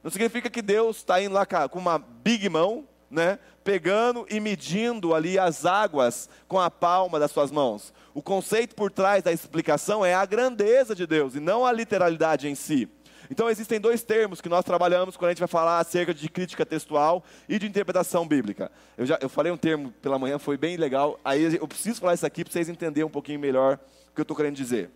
Não 0.02 0.10
significa 0.10 0.50
que 0.50 0.60
Deus 0.60 0.98
está 0.98 1.20
indo 1.20 1.34
lá 1.34 1.46
com 1.46 1.78
uma 1.78 1.98
big 1.98 2.48
mão, 2.48 2.86
né? 3.10 3.38
Pegando 3.62 4.26
e 4.28 4.38
medindo 4.38 5.14
ali 5.14 5.38
as 5.38 5.64
águas 5.64 6.28
com 6.46 6.60
a 6.60 6.70
palma 6.70 7.18
das 7.18 7.30
suas 7.30 7.50
mãos. 7.50 7.92
O 8.12 8.20
conceito 8.20 8.74
por 8.74 8.90
trás 8.90 9.22
da 9.22 9.32
explicação 9.32 10.04
é 10.04 10.14
a 10.14 10.26
grandeza 10.26 10.94
de 10.94 11.06
Deus 11.06 11.34
e 11.34 11.40
não 11.40 11.64
a 11.64 11.72
literalidade 11.72 12.48
em 12.48 12.54
si. 12.54 12.88
Então 13.30 13.48
existem 13.48 13.80
dois 13.80 14.02
termos 14.02 14.40
que 14.40 14.48
nós 14.48 14.64
trabalhamos 14.64 15.16
quando 15.16 15.28
a 15.28 15.32
gente 15.32 15.40
vai 15.40 15.48
falar 15.48 15.78
acerca 15.78 16.12
de 16.12 16.28
crítica 16.28 16.64
textual 16.64 17.24
e 17.48 17.58
de 17.58 17.66
interpretação 17.66 18.26
bíblica. 18.26 18.70
Eu 18.96 19.06
já 19.06 19.18
eu 19.20 19.28
falei 19.28 19.50
um 19.50 19.56
termo 19.56 19.92
pela 20.02 20.18
manhã, 20.18 20.38
foi 20.38 20.56
bem 20.56 20.76
legal. 20.76 21.18
Aí 21.24 21.56
eu 21.56 21.66
preciso 21.66 22.00
falar 22.00 22.14
isso 22.14 22.26
aqui 22.26 22.44
para 22.44 22.52
vocês 22.52 22.68
entenderem 22.68 23.06
um 23.06 23.10
pouquinho 23.10 23.40
melhor 23.40 23.78
o 24.10 24.14
que 24.14 24.20
eu 24.20 24.24
estou 24.24 24.36
querendo 24.36 24.56
dizer. 24.56 24.90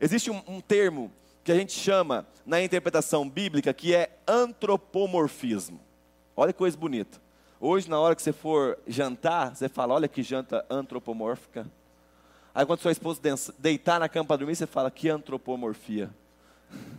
Existe 0.00 0.30
um, 0.30 0.42
um 0.46 0.60
termo 0.60 1.10
que 1.42 1.52
a 1.52 1.54
gente 1.54 1.72
chama 1.72 2.26
na 2.44 2.62
interpretação 2.62 3.28
bíblica 3.28 3.72
que 3.72 3.94
é 3.94 4.10
antropomorfismo. 4.26 5.80
Olha 6.36 6.52
que 6.52 6.58
coisa 6.58 6.76
bonita. 6.76 7.18
Hoje, 7.60 7.90
na 7.90 7.98
hora 7.98 8.14
que 8.14 8.22
você 8.22 8.32
for 8.32 8.78
jantar, 8.86 9.56
você 9.56 9.68
fala: 9.68 9.94
olha 9.94 10.06
que 10.06 10.22
janta 10.22 10.64
antropomórfica. 10.70 11.66
Aí, 12.54 12.64
quando 12.64 12.80
sua 12.80 12.92
esposa 12.92 13.20
deitar 13.58 13.98
na 13.98 14.08
cama 14.08 14.26
para 14.26 14.36
dormir, 14.36 14.54
você 14.54 14.66
fala: 14.66 14.90
que 14.90 15.08
antropomorfia. 15.08 16.10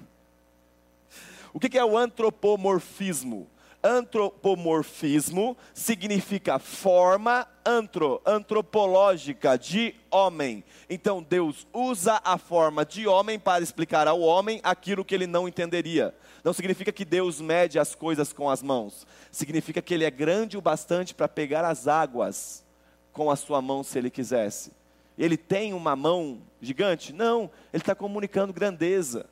O 1.54 1.60
que 1.60 1.78
é 1.78 1.84
o 1.84 1.98
antropomorfismo? 1.98 3.48
Antropomorfismo 3.82 5.56
significa 5.74 6.60
forma 6.60 7.48
antro, 7.66 8.22
antropológica 8.26 9.58
de 9.58 9.96
homem. 10.12 10.66
Então 10.90 11.24
Deus 11.24 11.66
usa 11.74 12.20
a 12.26 12.38
forma 12.38 12.86
de 12.86 13.08
homem 13.08 13.40
para 13.40 13.64
explicar 13.64 14.06
ao 14.06 14.20
homem 14.20 14.60
aquilo 14.64 15.06
que 15.06 15.16
ele 15.16 15.26
não 15.26 15.48
entenderia. 15.48 16.14
Não 16.44 16.52
significa 16.52 16.92
que 16.92 17.06
Deus 17.06 17.40
mede 17.40 17.80
as 17.80 17.96
coisas 17.96 18.34
com 18.34 18.50
as 18.50 18.62
mãos. 18.62 19.08
Significa 19.32 19.82
que 19.82 19.94
ele 19.94 20.04
é 20.04 20.12
grande 20.12 20.58
o 20.58 20.62
bastante 20.62 21.16
para 21.16 21.30
pegar 21.30 21.64
as 21.64 21.88
águas 21.88 22.66
com 23.14 23.32
a 23.32 23.38
sua 23.38 23.62
mão 23.62 23.82
se 23.82 23.98
ele 23.98 24.10
quisesse. 24.10 24.72
Ele 25.18 25.38
tem 25.38 25.74
uma 25.74 25.96
mão 25.96 26.42
gigante? 26.62 27.14
Não, 27.14 27.50
ele 27.74 27.82
está 27.82 27.96
comunicando 27.96 28.54
grandeza. 28.54 29.26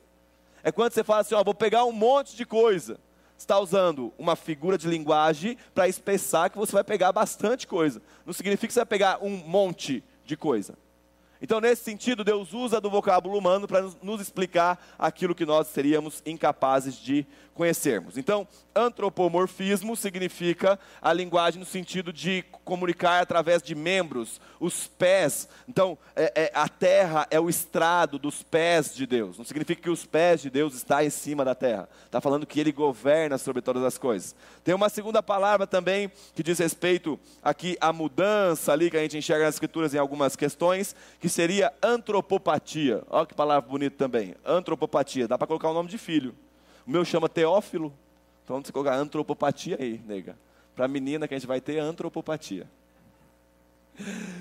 É 0.62 0.72
quando 0.72 0.92
você 0.92 1.04
fala 1.04 1.20
assim: 1.20 1.34
ó, 1.34 1.42
vou 1.42 1.54
pegar 1.54 1.84
um 1.84 1.92
monte 1.92 2.36
de 2.36 2.44
coisa. 2.44 2.98
Está 3.36 3.58
usando 3.58 4.12
uma 4.18 4.34
figura 4.34 4.76
de 4.76 4.88
linguagem 4.88 5.56
para 5.72 5.86
expressar 5.86 6.50
que 6.50 6.58
você 6.58 6.72
vai 6.72 6.82
pegar 6.82 7.12
bastante 7.12 7.66
coisa. 7.68 8.02
Não 8.26 8.32
significa 8.32 8.66
que 8.66 8.72
você 8.72 8.80
vai 8.80 8.86
pegar 8.86 9.22
um 9.22 9.30
monte 9.30 10.02
de 10.24 10.36
coisa. 10.36 10.74
Então, 11.40 11.60
nesse 11.60 11.84
sentido, 11.84 12.24
Deus 12.24 12.52
usa 12.52 12.80
do 12.80 12.90
vocábulo 12.90 13.38
humano 13.38 13.68
para 13.68 13.82
nos 14.02 14.20
explicar 14.20 14.94
aquilo 14.98 15.34
que 15.34 15.46
nós 15.46 15.68
seríamos 15.68 16.22
incapazes 16.26 16.96
de 16.96 17.26
conhecermos. 17.58 18.16
Então, 18.16 18.46
antropomorfismo 18.72 19.96
significa 19.96 20.78
a 21.02 21.12
linguagem 21.12 21.58
no 21.58 21.66
sentido 21.66 22.12
de 22.12 22.44
comunicar 22.64 23.20
através 23.20 23.60
de 23.60 23.74
membros, 23.74 24.40
os 24.60 24.86
pés. 24.86 25.48
Então, 25.68 25.98
é, 26.14 26.32
é, 26.36 26.52
a 26.54 26.68
terra 26.68 27.26
é 27.32 27.40
o 27.40 27.50
estrado 27.50 28.16
dos 28.16 28.44
pés 28.44 28.94
de 28.94 29.04
Deus. 29.06 29.36
Não 29.36 29.44
significa 29.44 29.82
que 29.82 29.90
os 29.90 30.06
pés 30.06 30.40
de 30.40 30.50
Deus 30.50 30.72
estão 30.74 31.00
em 31.00 31.10
cima 31.10 31.44
da 31.44 31.54
terra. 31.54 31.88
Está 32.06 32.20
falando 32.20 32.46
que 32.46 32.60
Ele 32.60 32.70
governa 32.70 33.36
sobre 33.38 33.60
todas 33.60 33.82
as 33.82 33.98
coisas. 33.98 34.36
Tem 34.62 34.72
uma 34.72 34.88
segunda 34.88 35.20
palavra 35.20 35.66
também 35.66 36.12
que 36.36 36.44
diz 36.44 36.60
respeito 36.60 37.18
aqui 37.42 37.76
à 37.80 37.92
mudança 37.92 38.72
ali 38.72 38.88
que 38.88 38.96
a 38.96 39.02
gente 39.02 39.18
enxerga 39.18 39.46
nas 39.46 39.56
escrituras 39.56 39.92
em 39.94 39.98
algumas 39.98 40.36
questões, 40.36 40.94
que 41.18 41.27
seria 41.28 41.72
antropopatia. 41.82 43.02
Olha 43.08 43.26
que 43.26 43.34
palavra 43.34 43.68
bonita 43.68 43.96
também. 43.96 44.34
Antropopatia. 44.44 45.26
Dá 45.26 45.36
para 45.36 45.46
colocar 45.46 45.70
o 45.70 45.74
nome 45.74 45.88
de 45.88 45.98
filho. 45.98 46.34
O 46.86 46.90
meu 46.90 47.04
chama 47.04 47.28
Teófilo. 47.28 47.92
Então 48.44 48.62
você 48.62 48.72
colocar 48.72 48.94
antropopatia 48.94 49.76
aí, 49.80 50.00
nega. 50.06 50.36
Para 50.74 50.88
menina 50.88 51.26
que 51.26 51.34
a 51.34 51.38
gente 51.38 51.46
vai 51.46 51.60
ter 51.60 51.78
antropopatia. 51.78 52.66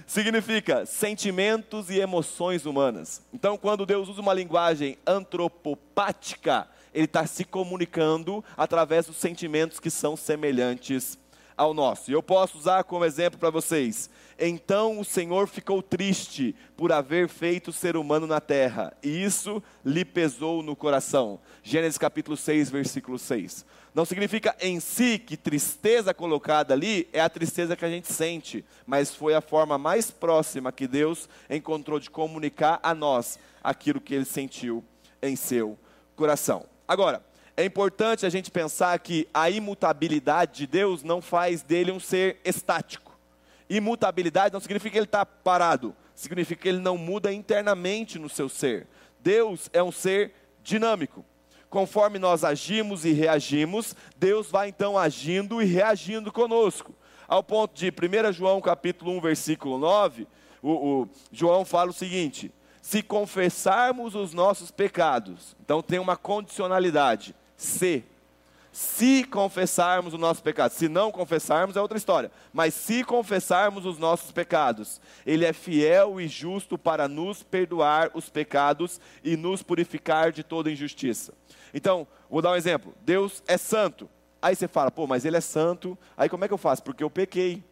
Significa 0.05 0.85
sentimentos 0.85 1.89
e 1.89 1.99
emoções 1.99 2.65
humanas. 2.65 3.21
Então, 3.33 3.57
quando 3.57 3.85
Deus 3.85 4.07
usa 4.07 4.21
uma 4.21 4.33
linguagem 4.33 4.97
antropopática, 5.05 6.67
Ele 6.93 7.05
está 7.05 7.25
se 7.25 7.43
comunicando 7.43 8.43
através 8.55 9.07
dos 9.07 9.17
sentimentos 9.17 9.79
que 9.79 9.89
são 9.89 10.15
semelhantes 10.15 11.17
ao 11.57 11.73
nosso. 11.73 12.11
E 12.11 12.13
eu 12.13 12.21
posso 12.21 12.57
usar 12.57 12.83
como 12.83 13.03
exemplo 13.03 13.39
para 13.39 13.49
vocês. 13.49 14.09
Então 14.39 14.99
o 14.99 15.05
Senhor 15.05 15.47
ficou 15.47 15.81
triste 15.81 16.55
por 16.77 16.91
haver 16.91 17.27
feito 17.27 17.73
ser 17.73 17.97
humano 17.97 18.27
na 18.27 18.39
terra, 18.39 18.95
e 19.01 19.23
isso 19.23 19.63
lhe 19.83 20.05
pesou 20.05 20.61
no 20.61 20.75
coração. 20.75 21.39
Gênesis 21.63 21.97
capítulo 21.97 22.37
6, 22.37 22.69
versículo 22.69 23.17
6. 23.17 23.65
Não 23.95 24.05
significa 24.05 24.55
em 24.61 24.79
si 24.79 25.17
que 25.17 25.35
tristeza 25.35 26.13
colocada 26.13 26.71
ali 26.71 27.09
é 27.11 27.19
a 27.19 27.29
tristeza 27.29 27.75
que 27.75 27.83
a 27.83 27.89
gente 27.89 28.13
sente, 28.13 28.63
mas 28.85 29.15
foi 29.15 29.33
a 29.33 29.41
forma 29.41 29.75
mais 29.75 30.11
próxima 30.11 30.71
que 30.71 30.87
Deus 30.87 31.27
encontrou 31.49 31.99
de 31.99 32.11
comunicar 32.11 32.79
a 32.83 32.93
nós 32.93 33.39
aquilo 33.63 33.99
que 33.99 34.13
ele 34.13 34.25
sentiu 34.25 34.85
em 35.19 35.35
seu 35.35 35.79
coração. 36.15 36.63
Agora, 36.87 37.25
é 37.57 37.65
importante 37.65 38.23
a 38.23 38.29
gente 38.29 38.51
pensar 38.51 38.99
que 38.99 39.27
a 39.33 39.49
imutabilidade 39.49 40.59
de 40.59 40.67
Deus 40.67 41.01
não 41.01 41.23
faz 41.23 41.63
dele 41.63 41.91
um 41.91 41.99
ser 41.99 42.39
estático. 42.45 43.17
Imutabilidade 43.67 44.53
não 44.53 44.59
significa 44.59 44.91
que 44.91 44.97
ele 44.99 45.05
está 45.05 45.25
parado, 45.25 45.95
significa 46.13 46.61
que 46.61 46.69
ele 46.69 46.77
não 46.77 46.99
muda 46.99 47.33
internamente 47.33 48.19
no 48.19 48.29
seu 48.29 48.47
ser. 48.47 48.85
Deus 49.19 49.71
é 49.73 49.81
um 49.81 49.91
ser 49.91 50.33
dinâmico. 50.63 51.25
Conforme 51.67 52.19
nós 52.19 52.43
agimos 52.43 53.03
e 53.03 53.11
reagimos, 53.11 53.95
Deus 54.17 54.51
vai 54.51 54.69
então 54.69 54.95
agindo 54.95 55.59
e 55.59 55.65
reagindo 55.65 56.31
conosco. 56.31 56.93
Ao 57.27 57.43
ponto 57.43 57.73
de 57.73 57.89
1 57.89 58.33
João 58.33 58.61
capítulo 58.61 59.11
1, 59.17 59.19
versículo 59.19 59.79
9, 59.79 60.27
o, 60.61 60.71
o 60.71 61.09
João 61.31 61.65
fala 61.65 61.89
o 61.89 61.93
seguinte: 61.93 62.51
se 62.83 63.01
confessarmos 63.01 64.13
os 64.13 64.31
nossos 64.31 64.69
pecados, 64.69 65.55
então 65.59 65.81
tem 65.81 65.97
uma 65.97 66.15
condicionalidade 66.15 67.35
se. 67.57 68.05
Se 68.71 69.23
confessarmos 69.23 70.13
o 70.13 70.19
nosso 70.19 70.43
pecado, 70.43 70.69
se 70.71 70.87
não 70.87 71.11
confessarmos 71.11 71.75
é 71.75 71.81
outra 71.81 71.97
história, 71.97 72.31
mas 72.53 72.75
se 72.75 73.03
confessarmos 73.03 73.87
os 73.87 73.97
nossos 73.97 74.31
pecados, 74.31 75.01
Ele 75.25 75.45
é 75.45 75.51
fiel 75.51 76.21
e 76.21 76.27
justo 76.27 76.77
para 76.77 77.07
nos 77.07 77.41
perdoar 77.41 78.11
os 78.13 78.29
pecados 78.29 79.01
e 79.23 79.35
nos 79.35 79.63
purificar 79.63 80.31
de 80.31 80.43
toda 80.43 80.71
injustiça. 80.71 81.33
Então, 81.73 82.05
vou 82.29 82.39
dar 82.39 82.51
um 82.51 82.55
exemplo: 82.55 82.93
Deus 83.01 83.41
é 83.47 83.57
santo. 83.57 84.07
Aí 84.39 84.55
você 84.55 84.67
fala, 84.67 84.91
pô, 84.91 85.07
mas 85.07 85.25
Ele 85.25 85.37
é 85.37 85.41
santo, 85.41 85.97
aí 86.15 86.29
como 86.29 86.45
é 86.45 86.47
que 86.47 86.53
eu 86.53 86.59
faço? 86.59 86.83
Porque 86.83 87.03
eu 87.03 87.09
pequei. 87.09 87.63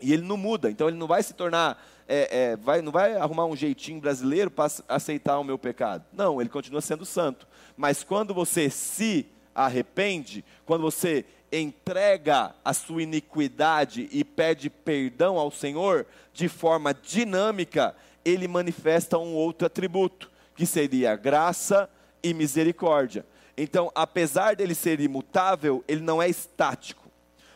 E 0.00 0.12
Ele 0.12 0.22
não 0.22 0.36
muda, 0.36 0.68
então 0.68 0.88
Ele 0.88 0.96
não 0.96 1.06
vai 1.06 1.22
se 1.22 1.32
tornar 1.32 1.80
é, 2.08 2.52
é, 2.52 2.56
vai, 2.56 2.82
não 2.82 2.92
vai 2.92 3.16
arrumar 3.16 3.46
um 3.46 3.56
jeitinho 3.56 4.00
brasileiro 4.00 4.50
para 4.50 4.70
aceitar 4.88 5.38
o 5.38 5.44
meu 5.44 5.58
pecado. 5.58 6.04
Não, 6.12 6.40
ele 6.40 6.50
continua 6.50 6.80
sendo 6.80 7.04
santo. 7.04 7.46
Mas 7.76 8.04
quando 8.04 8.34
você 8.34 8.68
se 8.70 9.26
arrepende, 9.54 10.44
quando 10.66 10.82
você 10.82 11.24
entrega 11.52 12.54
a 12.64 12.72
sua 12.72 13.02
iniquidade 13.02 14.08
e 14.10 14.24
pede 14.24 14.68
perdão 14.68 15.38
ao 15.38 15.50
Senhor, 15.50 16.06
de 16.32 16.48
forma 16.48 16.92
dinâmica, 16.92 17.94
ele 18.24 18.48
manifesta 18.48 19.18
um 19.18 19.34
outro 19.34 19.66
atributo, 19.66 20.30
que 20.56 20.66
seria 20.66 21.16
graça 21.16 21.88
e 22.22 22.34
misericórdia. 22.34 23.24
Então, 23.56 23.90
apesar 23.94 24.56
dele 24.56 24.74
ser 24.74 24.98
imutável, 25.00 25.84
ele 25.86 26.00
não 26.00 26.20
é 26.20 26.28
estático. 26.28 27.08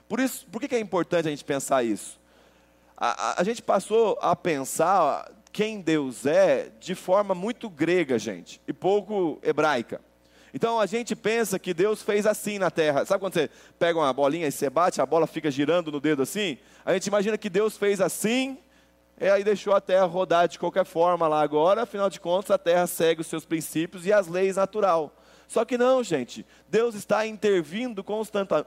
Por 0.08 0.20
isso, 0.20 0.46
por 0.46 0.60
que 0.60 0.74
é 0.74 0.80
importante 0.80 1.26
a 1.26 1.30
gente 1.30 1.44
pensar 1.44 1.82
isso? 1.82 2.17
A, 3.00 3.40
a, 3.40 3.44
gente 3.44 3.62
passou 3.62 4.18
a 4.20 4.34
pensar 4.34 5.30
quem 5.52 5.80
Deus 5.80 6.26
é 6.26 6.68
de 6.80 6.96
forma 6.96 7.32
muito 7.32 7.70
grega, 7.70 8.18
gente, 8.18 8.60
e 8.66 8.72
pouco 8.72 9.38
hebraica. 9.40 10.00
Então 10.52 10.80
a 10.80 10.86
gente 10.86 11.14
pensa 11.14 11.60
que 11.60 11.72
Deus 11.72 12.02
fez 12.02 12.26
assim 12.26 12.58
na 12.58 12.72
terra. 12.72 13.06
Sabe 13.06 13.20
quando 13.20 13.34
você 13.34 13.48
pega 13.78 14.00
uma 14.00 14.12
bolinha 14.12 14.48
e 14.48 14.50
você 14.50 14.68
bate, 14.68 15.00
a 15.00 15.06
bola 15.06 15.28
fica 15.28 15.48
girando 15.48 15.92
no 15.92 16.00
dedo 16.00 16.22
assim? 16.22 16.58
A 16.84 16.92
gente 16.92 17.06
imagina 17.06 17.38
que 17.38 17.48
Deus 17.48 17.76
fez 17.76 18.00
assim, 18.00 18.58
e 19.20 19.28
aí 19.28 19.44
deixou 19.44 19.74
a 19.74 19.80
terra 19.80 20.04
rodar 20.04 20.48
de 20.48 20.58
qualquer 20.58 20.84
forma 20.84 21.28
lá 21.28 21.40
agora, 21.40 21.82
afinal 21.82 22.10
de 22.10 22.18
contas 22.18 22.50
a 22.50 22.58
terra 22.58 22.88
segue 22.88 23.20
os 23.20 23.28
seus 23.28 23.44
princípios 23.44 24.06
e 24.06 24.12
as 24.12 24.26
leis 24.26 24.56
natural. 24.56 25.14
Só 25.48 25.64
que 25.64 25.78
não, 25.78 26.04
gente. 26.04 26.46
Deus 26.68 26.94
está 26.94 27.26
intervindo 27.26 28.04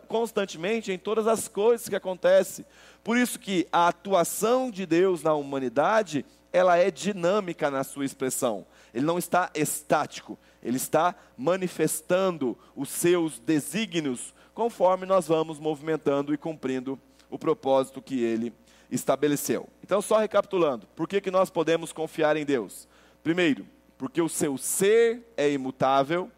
constantemente 0.08 0.91
em 0.91 0.98
todas 0.98 1.28
as 1.28 1.48
coisas 1.48 1.88
que 1.88 1.96
acontecem. 1.96 2.65
Por 3.04 3.17
isso 3.17 3.39
que 3.39 3.67
a 3.72 3.88
atuação 3.88 4.72
de 4.72 4.86
Deus 4.88 5.22
na 5.22 5.34
humanidade, 5.36 6.26
ela 6.52 6.78
é 6.78 6.89
dinâmica 6.89 7.70
na 7.70 7.84
sua 7.84 8.04
expressão. 8.04 8.65
Ele 8.94 9.06
não 9.06 9.20
está 9.20 9.52
estático, 9.54 10.38
ele 10.62 10.78
está 10.78 11.15
manifestando 11.38 12.58
os 12.76 12.89
seus 12.89 13.39
desígnios 13.39 14.34
conforme 14.54 15.06
nós 15.06 15.28
vamos 15.28 15.60
movimentando 15.60 16.34
e 16.34 16.38
cumprindo 16.38 17.00
o 17.30 17.38
propósito 17.38 18.02
que 18.02 18.22
ele 18.22 18.52
estabeleceu. 18.89 19.70
Então, 19.84 20.02
só 20.02 20.17
recapitulando, 20.17 20.88
por 20.96 21.08
que, 21.08 21.22
que 21.22 21.32
nós 21.32 21.50
podemos 21.50 21.94
confiar 21.94 22.36
em 22.36 22.46
Deus? 22.46 22.88
Primeiro, 23.24 23.65
porque 23.98 24.22
o 24.22 24.28
seu 24.28 24.58
ser 24.58 25.32
é 25.38 25.50
imutável. 25.50 26.30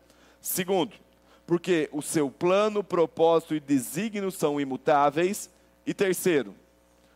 Segundo, 0.44 0.94
porque 1.48 1.90
o 1.94 2.02
seu 2.02 2.30
plano, 2.30 2.84
propósito 2.84 3.56
e 3.56 3.62
desígnio 3.62 4.30
são 4.30 4.60
imutáveis. 4.60 5.50
E 5.86 5.94
terceiro, 5.94 6.54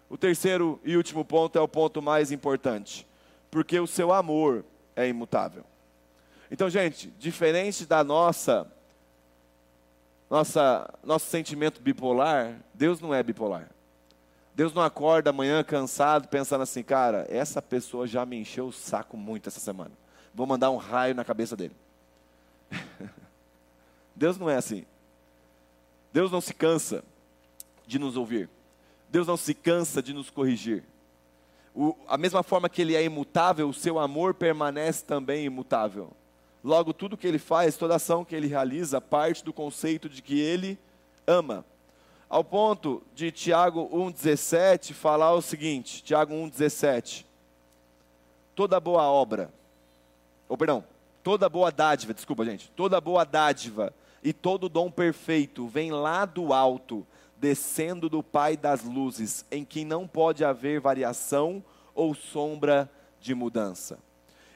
o 0.10 0.18
terceiro 0.18 0.80
e 0.82 0.96
último 0.96 1.26
ponto 1.26 1.60
é 1.60 1.62
o 1.62 1.68
ponto 1.68 2.02
mais 2.02 2.32
importante, 2.32 3.06
porque 3.52 3.78
o 3.82 3.86
seu 3.86 4.14
amor 4.14 4.64
é 4.96 5.06
imutável. 5.10 5.66
Então, 6.50 6.70
gente, 6.70 7.14
diferente 7.20 7.86
da 7.86 8.02
nossa 8.02 8.66
nossa 10.30 10.90
nosso 11.04 11.26
sentimento 11.26 11.82
bipolar, 11.82 12.62
Deus 12.74 13.02
não 13.02 13.14
é 13.14 13.22
bipolar. 13.22 13.70
Deus 14.56 14.74
não 14.74 14.82
acorda 14.82 15.32
amanhã 15.32 15.64
cansado 15.66 16.30
pensando 16.30 16.62
assim, 16.62 16.82
cara, 16.82 17.28
essa 17.30 17.62
pessoa 17.62 18.08
já 18.08 18.26
me 18.26 18.38
encheu 18.38 18.68
o 18.68 18.74
saco 18.74 19.18
muito 19.18 19.50
essa 19.50 19.60
semana. 19.60 19.92
Vou 20.34 20.48
mandar 20.48 20.72
um 20.72 20.78
raio 20.78 21.14
na 21.14 21.26
cabeça 21.26 21.56
dele. 21.58 21.76
Deus 24.16 24.38
não 24.38 24.50
é 24.50 24.56
assim. 24.56 24.86
Deus 26.12 26.32
não 26.32 26.42
se 26.42 26.54
cansa 26.54 27.04
de 27.86 28.00
nos 28.00 28.18
ouvir. 28.18 28.50
Deus 29.10 29.28
não 29.28 29.38
se 29.38 29.54
cansa 29.54 30.02
de 30.02 30.14
nos 30.14 30.30
corrigir. 30.30 30.84
O, 31.76 31.96
a 32.08 32.18
mesma 32.18 32.42
forma 32.44 32.68
que 32.68 32.82
ele 32.82 32.96
é 32.96 33.04
imutável, 33.04 33.70
o 33.70 33.74
seu 33.74 34.00
amor 34.00 34.34
permanece 34.34 35.06
também 35.06 35.46
imutável. 35.46 36.12
Logo, 36.64 36.94
tudo 36.94 37.18
que 37.18 37.28
ele 37.28 37.40
faz, 37.40 37.78
toda 37.78 37.96
ação 37.96 38.26
que 38.26 38.36
ele 38.36 38.48
realiza, 38.48 39.00
parte 39.00 39.44
do 39.44 39.54
conceito 39.54 40.10
de 40.10 40.22
que 40.22 40.40
ele 40.40 40.78
ama 41.26 41.64
ao 42.30 42.44
ponto 42.44 43.02
de 43.16 43.32
Tiago 43.32 43.90
1,17 43.90 44.94
falar 44.94 45.34
o 45.34 45.42
seguinte: 45.42 46.04
Tiago 46.04 46.34
1,17. 46.34 47.26
Toda 48.56 48.80
boa 48.80 49.04
obra, 49.04 49.54
ou 50.50 50.58
perdão, 50.58 50.84
toda 51.28 51.50
boa 51.50 51.70
dádiva, 51.70 52.14
desculpa 52.14 52.46
gente, 52.46 52.72
toda 52.72 53.02
boa 53.02 53.26
dádiva 53.26 53.94
e 54.24 54.32
todo 54.32 54.70
dom 54.70 54.90
perfeito 54.90 55.68
vem 55.68 55.92
lá 55.92 56.24
do 56.24 56.54
alto, 56.54 57.06
descendo 57.36 58.08
do 58.08 58.24
Pai 58.24 58.56
das 58.56 58.86
luzes, 58.86 59.46
em 59.52 59.66
quem 59.66 59.84
não 59.84 60.08
pode 60.08 60.46
haver 60.46 60.80
variação 60.80 61.62
ou 61.94 62.16
sombra 62.16 62.90
de 63.20 63.36
mudança. 63.36 64.00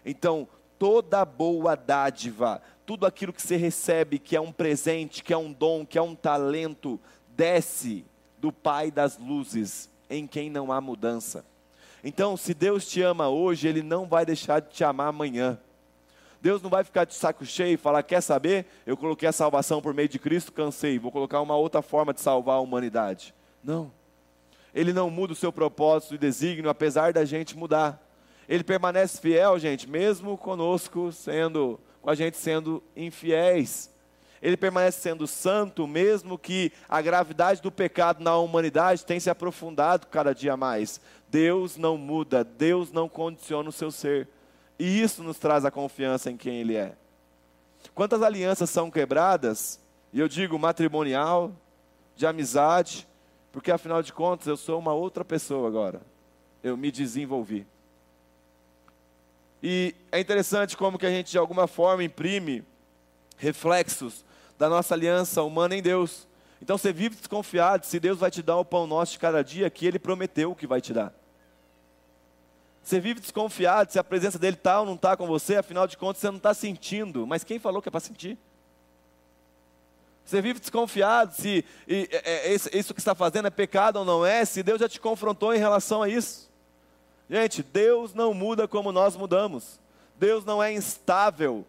Então, 0.06 0.48
toda 0.80 1.26
boa 1.26 1.76
dádiva, 1.76 2.62
tudo 2.86 3.06
aquilo 3.06 3.34
que 3.34 3.42
você 3.42 3.58
recebe, 3.58 4.18
que 4.18 4.38
é 4.38 4.40
um 4.40 4.54
presente, 4.54 5.26
que 5.26 5.34
é 5.34 5.38
um 5.38 5.52
dom, 5.52 5.86
que 5.86 5.98
é 5.98 6.02
um 6.02 6.16
talento, 6.16 6.98
desce 7.36 8.06
do 8.38 8.50
Pai 8.50 8.90
das 8.90 9.18
luzes, 9.18 9.90
em 10.10 10.26
quem 10.26 10.50
não 10.50 10.72
há 10.72 10.80
mudança. 10.80 11.44
Então, 12.02 12.38
se 12.38 12.54
Deus 12.54 12.88
te 12.88 13.02
ama 13.02 13.28
hoje, 13.28 13.68
Ele 13.68 13.84
não 13.84 14.08
vai 14.08 14.26
deixar 14.26 14.62
de 14.62 14.70
te 14.70 14.86
amar 14.86 15.10
amanhã. 15.10 15.60
Deus 16.42 16.62
não 16.62 16.70
vai 16.70 16.84
ficar 16.84 17.06
de 17.06 17.14
saco 17.14 17.46
cheio 17.46 17.76
e 17.76 17.78
falar: 17.78 18.04
quer 18.04 18.22
saber? 18.22 18.66
Eu 18.86 18.98
coloquei 18.98 19.30
a 19.30 19.32
salvação 19.32 19.82
por 19.82 19.94
meio 19.94 20.10
de 20.10 20.20
Cristo, 20.20 20.52
cansei, 20.52 20.98
vou 20.98 21.12
colocar 21.12 21.40
uma 21.42 21.56
outra 21.56 21.82
forma 21.82 22.14
de 22.14 22.22
salvar 22.22 22.58
a 22.58 22.62
humanidade. 22.62 23.34
Não. 23.64 23.92
Ele 24.74 24.94
não 24.94 25.10
muda 25.10 25.34
o 25.34 25.36
seu 25.36 25.52
propósito 25.52 26.16
e 26.16 26.18
desígnio, 26.18 26.70
apesar 26.70 27.14
da 27.14 27.26
gente 27.26 27.58
mudar. 27.58 28.02
Ele 28.48 28.64
permanece 28.64 29.20
fiel, 29.20 29.60
gente, 29.60 29.88
mesmo 29.88 30.38
conosco 30.38 31.12
sendo, 31.12 31.80
com 32.02 32.10
a 32.10 32.16
gente 32.16 32.38
sendo 32.38 32.82
infiéis 32.96 33.92
ele 34.42 34.58
permanece 34.58 35.00
sendo 35.00 35.28
santo, 35.28 35.86
mesmo 35.86 36.38
que 36.38 36.72
a 36.90 37.02
gravidade 37.02 37.62
do 37.62 37.72
pecado 37.72 38.24
na 38.24 38.36
humanidade 38.38 39.06
tenha 39.06 39.20
se 39.20 39.30
aprofundado 39.30 40.08
cada 40.08 40.34
dia 40.34 40.58
mais. 40.58 41.00
Deus 41.30 41.78
não 41.78 41.96
muda, 41.96 42.44
Deus 42.44 42.92
não 42.92 43.08
condiciona 43.08 43.70
o 43.70 43.74
seu 43.74 43.92
ser. 43.92 44.28
E 44.82 45.00
isso 45.00 45.22
nos 45.22 45.38
traz 45.38 45.64
a 45.64 45.70
confiança 45.70 46.32
em 46.32 46.36
quem 46.36 46.56
Ele 46.56 46.76
é. 46.76 46.96
Quantas 47.94 48.24
alianças 48.24 48.68
são 48.68 48.90
quebradas? 48.90 49.80
E 50.12 50.20
eu 50.20 50.28
digo 50.28 50.58
matrimonial, 50.58 51.56
de 52.16 52.26
amizade, 52.26 53.08
porque 53.52 53.72
afinal 53.72 54.02
de 54.02 54.12
contas 54.12 54.48
eu 54.48 54.58
sou 54.58 54.80
uma 54.80 54.92
outra 54.92 55.24
pessoa 55.24 55.68
agora. 55.68 56.02
Eu 56.64 56.76
me 56.76 56.92
desenvolvi. 56.92 57.68
E 59.62 59.94
é 60.12 60.20
interessante 60.20 60.76
como 60.76 60.98
que 60.98 61.06
a 61.06 61.12
gente 61.12 61.30
de 61.30 61.38
alguma 61.38 61.68
forma 61.68 62.04
imprime 62.04 62.64
reflexos 63.38 64.26
da 64.58 64.68
nossa 64.68 64.96
aliança 64.96 65.44
humana 65.44 65.76
em 65.76 65.82
Deus. 65.84 66.28
Então 66.60 66.76
você 66.76 66.92
vive 66.92 67.18
desconfiado 67.18 67.86
se 67.86 68.00
Deus 68.00 68.18
vai 68.18 68.32
te 68.32 68.42
dar 68.42 68.58
o 68.58 68.66
pão 68.66 68.88
nosso 68.88 69.12
de 69.12 69.20
cada 69.20 69.44
dia 69.44 69.70
que 69.70 69.86
Ele 69.86 70.00
prometeu 70.00 70.56
que 70.56 70.66
vai 70.66 70.82
te 70.82 70.92
dar. 70.92 71.21
Você 72.92 73.00
vive 73.00 73.22
desconfiado 73.22 73.90
se 73.90 73.98
a 73.98 74.04
presença 74.04 74.38
dele 74.38 74.58
está 74.58 74.82
ou 74.82 74.86
não 74.86 74.96
está 74.96 75.16
com 75.16 75.26
você, 75.26 75.56
afinal 75.56 75.88
de 75.88 75.96
contas 75.96 76.20
você 76.20 76.28
não 76.28 76.36
está 76.36 76.54
sentindo. 76.54 77.26
Mas 77.26 77.42
quem 77.42 77.58
falou 77.58 77.82
que 77.82 77.88
é 77.88 77.90
para 77.90 78.02
sentir? 78.02 78.38
Você 80.26 80.42
vive 80.42 80.60
desconfiado 80.60 81.34
se 81.34 81.64
e, 81.88 82.10
é, 82.12 82.52
é, 82.52 82.54
isso 82.54 82.94
que 82.94 83.00
está 83.00 83.16
fazendo 83.16 83.48
é 83.48 83.50
pecado 83.50 84.00
ou 84.00 84.04
não 84.04 84.26
é, 84.26 84.44
se 84.44 84.62
Deus 84.62 84.78
já 84.78 84.90
te 84.90 85.00
confrontou 85.00 85.56
em 85.56 85.58
relação 85.58 86.04
a 86.04 86.10
isso. 86.10 86.52
Gente, 87.30 87.64
Deus 87.64 88.14
não 88.14 88.34
muda 88.34 88.68
como 88.68 88.92
nós 88.92 89.16
mudamos. 89.16 89.80
Deus 90.18 90.44
não 90.44 90.62
é 90.62 90.74
instável 90.74 91.66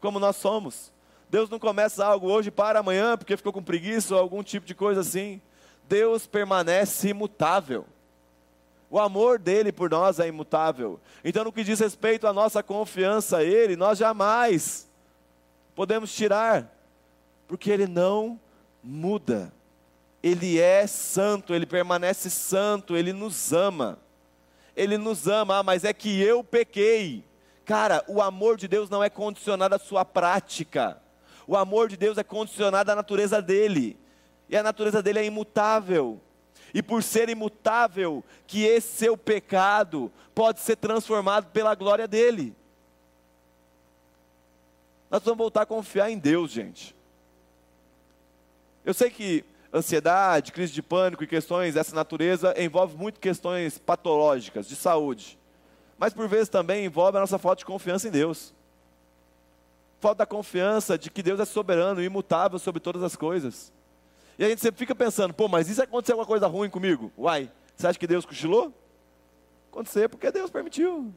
como 0.00 0.18
nós 0.18 0.34
somos. 0.34 0.90
Deus 1.30 1.48
não 1.48 1.60
começa 1.60 2.04
algo 2.04 2.26
hoje 2.26 2.50
para 2.50 2.80
amanhã 2.80 3.16
porque 3.16 3.36
ficou 3.36 3.52
com 3.52 3.62
preguiça 3.62 4.16
ou 4.16 4.20
algum 4.20 4.42
tipo 4.42 4.66
de 4.66 4.74
coisa 4.74 5.02
assim. 5.02 5.40
Deus 5.88 6.26
permanece 6.26 7.10
imutável. 7.10 7.86
O 8.94 9.00
amor 9.00 9.40
dele 9.40 9.72
por 9.72 9.90
nós 9.90 10.20
é 10.20 10.28
imutável. 10.28 11.00
Então, 11.24 11.42
no 11.42 11.52
que 11.52 11.64
diz 11.64 11.80
respeito 11.80 12.28
à 12.28 12.32
nossa 12.32 12.62
confiança 12.62 13.38
a 13.38 13.42
Ele, 13.42 13.74
nós 13.74 13.98
jamais 13.98 14.88
podemos 15.74 16.14
tirar, 16.14 16.72
porque 17.48 17.72
Ele 17.72 17.88
não 17.88 18.38
muda. 18.80 19.52
Ele 20.22 20.60
é 20.60 20.86
santo, 20.86 21.52
Ele 21.52 21.66
permanece 21.66 22.30
santo, 22.30 22.96
Ele 22.96 23.12
nos 23.12 23.52
ama. 23.52 23.98
Ele 24.76 24.96
nos 24.96 25.26
ama, 25.26 25.58
ah, 25.58 25.62
mas 25.64 25.82
é 25.82 25.92
que 25.92 26.22
eu 26.22 26.44
pequei. 26.44 27.24
Cara, 27.64 28.04
o 28.06 28.22
amor 28.22 28.56
de 28.56 28.68
Deus 28.68 28.88
não 28.88 29.02
é 29.02 29.10
condicionado 29.10 29.74
à 29.74 29.78
sua 29.80 30.04
prática. 30.04 31.02
O 31.48 31.56
amor 31.56 31.88
de 31.88 31.96
Deus 31.96 32.16
é 32.16 32.22
condicionado 32.22 32.92
à 32.92 32.94
natureza 32.94 33.42
dele. 33.42 33.98
E 34.48 34.56
a 34.56 34.62
natureza 34.62 35.02
dele 35.02 35.18
é 35.18 35.24
imutável. 35.24 36.20
E 36.74 36.82
por 36.82 37.02
ser 37.02 37.28
imutável, 37.28 38.22
que 38.46 38.64
esse 38.64 38.88
seu 38.88 39.16
pecado 39.16 40.12
pode 40.34 40.60
ser 40.60 40.76
transformado 40.76 41.46
pela 41.52 41.74
glória 41.74 42.06
dele. 42.06 42.54
Nós 45.08 45.22
vamos 45.22 45.38
voltar 45.38 45.62
a 45.62 45.66
confiar 45.66 46.10
em 46.10 46.18
Deus, 46.18 46.50
gente. 46.50 46.94
Eu 48.84 48.92
sei 48.92 49.08
que 49.08 49.44
ansiedade, 49.72 50.52
crise 50.52 50.72
de 50.72 50.82
pânico 50.82 51.22
e 51.22 51.28
questões 51.28 51.74
dessa 51.74 51.94
natureza 51.94 52.54
envolve 52.60 52.96
muito 52.96 53.20
questões 53.20 53.78
patológicas 53.78 54.66
de 54.66 54.74
saúde. 54.74 55.38
Mas 55.96 56.12
por 56.12 56.28
vezes 56.28 56.48
também 56.48 56.84
envolve 56.84 57.16
a 57.16 57.20
nossa 57.20 57.38
falta 57.38 57.60
de 57.60 57.64
confiança 57.64 58.08
em 58.08 58.10
Deus 58.10 58.52
falta 60.04 60.18
da 60.18 60.26
confiança 60.26 60.98
de 60.98 61.10
que 61.10 61.22
Deus 61.22 61.40
é 61.40 61.46
soberano 61.46 62.02
e 62.02 62.04
imutável 62.04 62.58
sobre 62.58 62.78
todas 62.78 63.02
as 63.02 63.16
coisas. 63.16 63.72
E 64.38 64.44
a 64.44 64.48
gente 64.48 64.60
sempre 64.60 64.78
fica 64.78 64.94
pensando, 64.94 65.32
pô, 65.32 65.48
mas 65.48 65.68
e 65.68 65.74
se 65.74 65.82
acontecer 65.82 66.12
alguma 66.12 66.26
coisa 66.26 66.46
ruim 66.46 66.68
comigo? 66.68 67.12
Uai, 67.16 67.50
você 67.76 67.86
acha 67.86 67.98
que 67.98 68.06
Deus 68.06 68.24
cochilou? 68.24 68.72
Acontecer 69.70 70.08
porque 70.08 70.30
Deus 70.30 70.50
permitiu. 70.50 71.12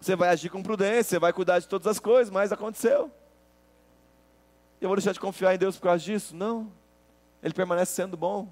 Você 0.00 0.14
vai 0.14 0.28
agir 0.28 0.50
com 0.50 0.62
prudência, 0.62 1.10
você 1.10 1.18
vai 1.18 1.32
cuidar 1.32 1.58
de 1.58 1.68
todas 1.68 1.86
as 1.86 1.98
coisas, 1.98 2.30
mas 2.30 2.52
aconteceu. 2.52 3.10
Eu 4.80 4.88
vou 4.88 4.96
deixar 4.96 5.12
de 5.12 5.20
confiar 5.20 5.54
em 5.54 5.58
Deus 5.58 5.76
por 5.76 5.84
causa 5.84 6.04
disso? 6.04 6.36
Não. 6.36 6.70
Ele 7.42 7.54
permanece 7.54 7.92
sendo 7.92 8.16
bom. 8.16 8.48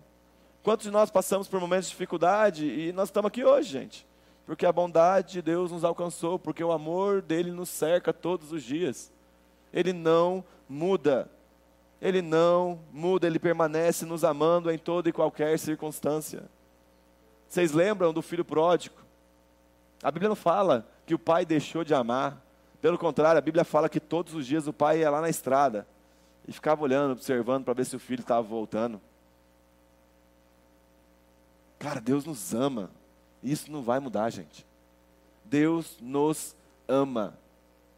Quantos 0.63 0.85
de 0.85 0.91
nós 0.91 1.11
passamos 1.11 1.49
por 1.49 1.61
momentos 1.61 1.87
de 1.87 1.93
dificuldade 1.93 2.67
e 2.67 2.93
nós 2.93 3.09
estamos 3.09 3.29
aqui 3.29 3.45
hoje, 3.45 3.69
gente? 3.69 4.07
porque 4.45 4.67
a 4.67 4.73
bondade 4.73 5.35
de 5.35 5.43
Deus 5.43 5.71
nos 5.71 5.85
alcançou, 5.85 6.39
porque 6.39 6.63
o 6.63 6.73
amor 6.73 7.23
dele 7.23 7.51
nos 7.51 7.69
cerca 7.69 8.13
todos 8.13 8.53
os 8.53 8.63
dias. 8.63 9.13
Ele 9.73 9.93
não 9.93 10.45
muda. 10.69 11.31
Ele 12.03 12.21
não 12.21 12.81
muda, 12.93 13.29
ele 13.29 13.39
permanece 13.39 14.05
nos 14.05 14.25
amando 14.25 14.69
em 14.73 14.77
toda 14.77 15.09
e 15.09 15.13
qualquer 15.13 15.57
circunstância. 15.57 16.43
Vocês 17.49 17.71
lembram 17.71 18.13
do 18.13 18.21
filho 18.21 18.45
pródigo? 18.45 18.97
A 20.03 20.11
Bíblia 20.11 20.29
não 20.29 20.35
fala 20.35 20.85
que 21.07 21.15
o 21.15 21.19
pai 21.19 21.47
deixou 21.47 21.85
de 21.85 21.95
amar, 21.95 22.43
Pelo 22.81 22.99
contrário, 22.99 23.39
a 23.39 23.41
Bíblia 23.41 23.63
fala 23.63 23.89
que 23.89 24.01
todos 24.01 24.35
os 24.35 24.45
dias 24.45 24.67
o 24.67 24.73
pai 24.73 24.99
ia 24.99 25.11
lá 25.11 25.21
na 25.21 25.31
estrada 25.31 25.87
e 26.49 26.51
ficava 26.51 26.83
olhando, 26.83 27.13
observando 27.13 27.65
para 27.65 27.75
ver 27.75 27.87
se 27.87 27.95
o 27.95 28.01
filho 28.01 28.23
estava 28.23 28.43
voltando. 28.43 29.01
Cara, 31.79 32.01
Deus 32.01 32.25
nos 32.25 32.53
ama. 32.53 32.91
Isso 33.41 33.71
não 33.71 33.83
vai 33.83 34.01
mudar, 34.01 34.29
gente. 34.31 34.67
Deus 35.45 35.97
nos 36.01 36.57
ama. 36.89 37.39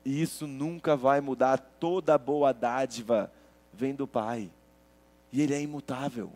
E 0.04 0.20
isso 0.20 0.46
nunca 0.46 0.94
vai 0.94 1.22
mudar. 1.22 1.56
Toda 1.80 2.18
boa 2.18 2.52
dádiva 2.52 3.32
vem 3.76 3.94
do 3.94 4.06
Pai. 4.06 4.50
E 5.32 5.40
Ele 5.42 5.54
é 5.54 5.60
imutável. 5.60 6.32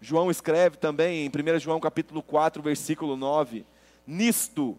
João 0.00 0.30
escreve 0.30 0.76
também 0.76 1.26
em 1.26 1.28
1 1.28 1.58
João 1.58 1.80
capítulo 1.80 2.22
4, 2.22 2.62
versículo 2.62 3.16
9. 3.16 3.64
Nisto, 4.06 4.78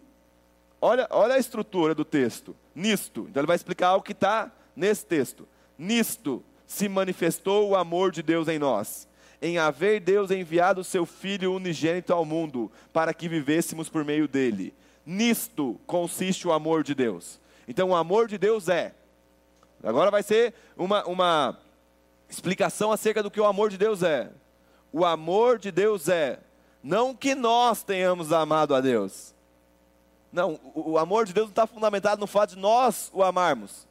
olha, 0.80 1.06
olha 1.10 1.34
a 1.34 1.38
estrutura 1.38 1.94
do 1.94 2.04
texto. 2.04 2.56
Nisto. 2.74 3.26
Então 3.28 3.40
ele 3.40 3.46
vai 3.46 3.56
explicar 3.56 3.94
o 3.96 4.02
que 4.02 4.12
está 4.12 4.50
nesse 4.74 5.04
texto. 5.04 5.46
Nisto 5.78 6.42
se 6.66 6.88
manifestou 6.88 7.68
o 7.68 7.76
amor 7.76 8.12
de 8.12 8.22
Deus 8.22 8.48
em 8.48 8.58
nós, 8.58 9.08
em 9.42 9.58
haver 9.58 10.00
Deus 10.00 10.30
enviado 10.30 10.80
o 10.80 10.84
seu 10.84 11.04
Filho 11.04 11.54
unigênito 11.54 12.12
ao 12.12 12.24
mundo, 12.24 12.70
para 12.92 13.12
que 13.12 13.28
vivêssemos 13.28 13.88
por 13.88 14.04
meio 14.04 14.26
dele. 14.26 14.72
Nisto 15.04 15.78
consiste 15.86 16.46
o 16.46 16.52
amor 16.52 16.82
de 16.82 16.94
Deus. 16.94 17.40
Então 17.66 17.90
o 17.90 17.96
amor 17.96 18.26
de 18.28 18.38
Deus 18.38 18.68
é. 18.68 18.94
Agora 19.82 20.10
vai 20.10 20.22
ser 20.22 20.54
uma, 20.76 21.04
uma 21.06 21.58
explicação 22.28 22.92
acerca 22.92 23.22
do 23.22 23.30
que 23.30 23.40
o 23.40 23.46
amor 23.46 23.70
de 23.70 23.78
Deus 23.78 24.02
é. 24.02 24.30
O 24.92 25.04
amor 25.04 25.58
de 25.58 25.70
Deus 25.70 26.08
é 26.08 26.38
não 26.82 27.14
que 27.14 27.34
nós 27.34 27.82
tenhamos 27.82 28.32
amado 28.32 28.74
a 28.74 28.80
Deus. 28.80 29.34
Não, 30.32 30.60
o, 30.74 30.92
o 30.92 30.98
amor 30.98 31.26
de 31.26 31.32
Deus 31.32 31.46
não 31.46 31.52
está 31.52 31.66
fundamentado 31.66 32.20
no 32.20 32.26
fato 32.26 32.50
de 32.50 32.58
nós 32.58 33.10
o 33.12 33.22
amarmos. 33.22 33.88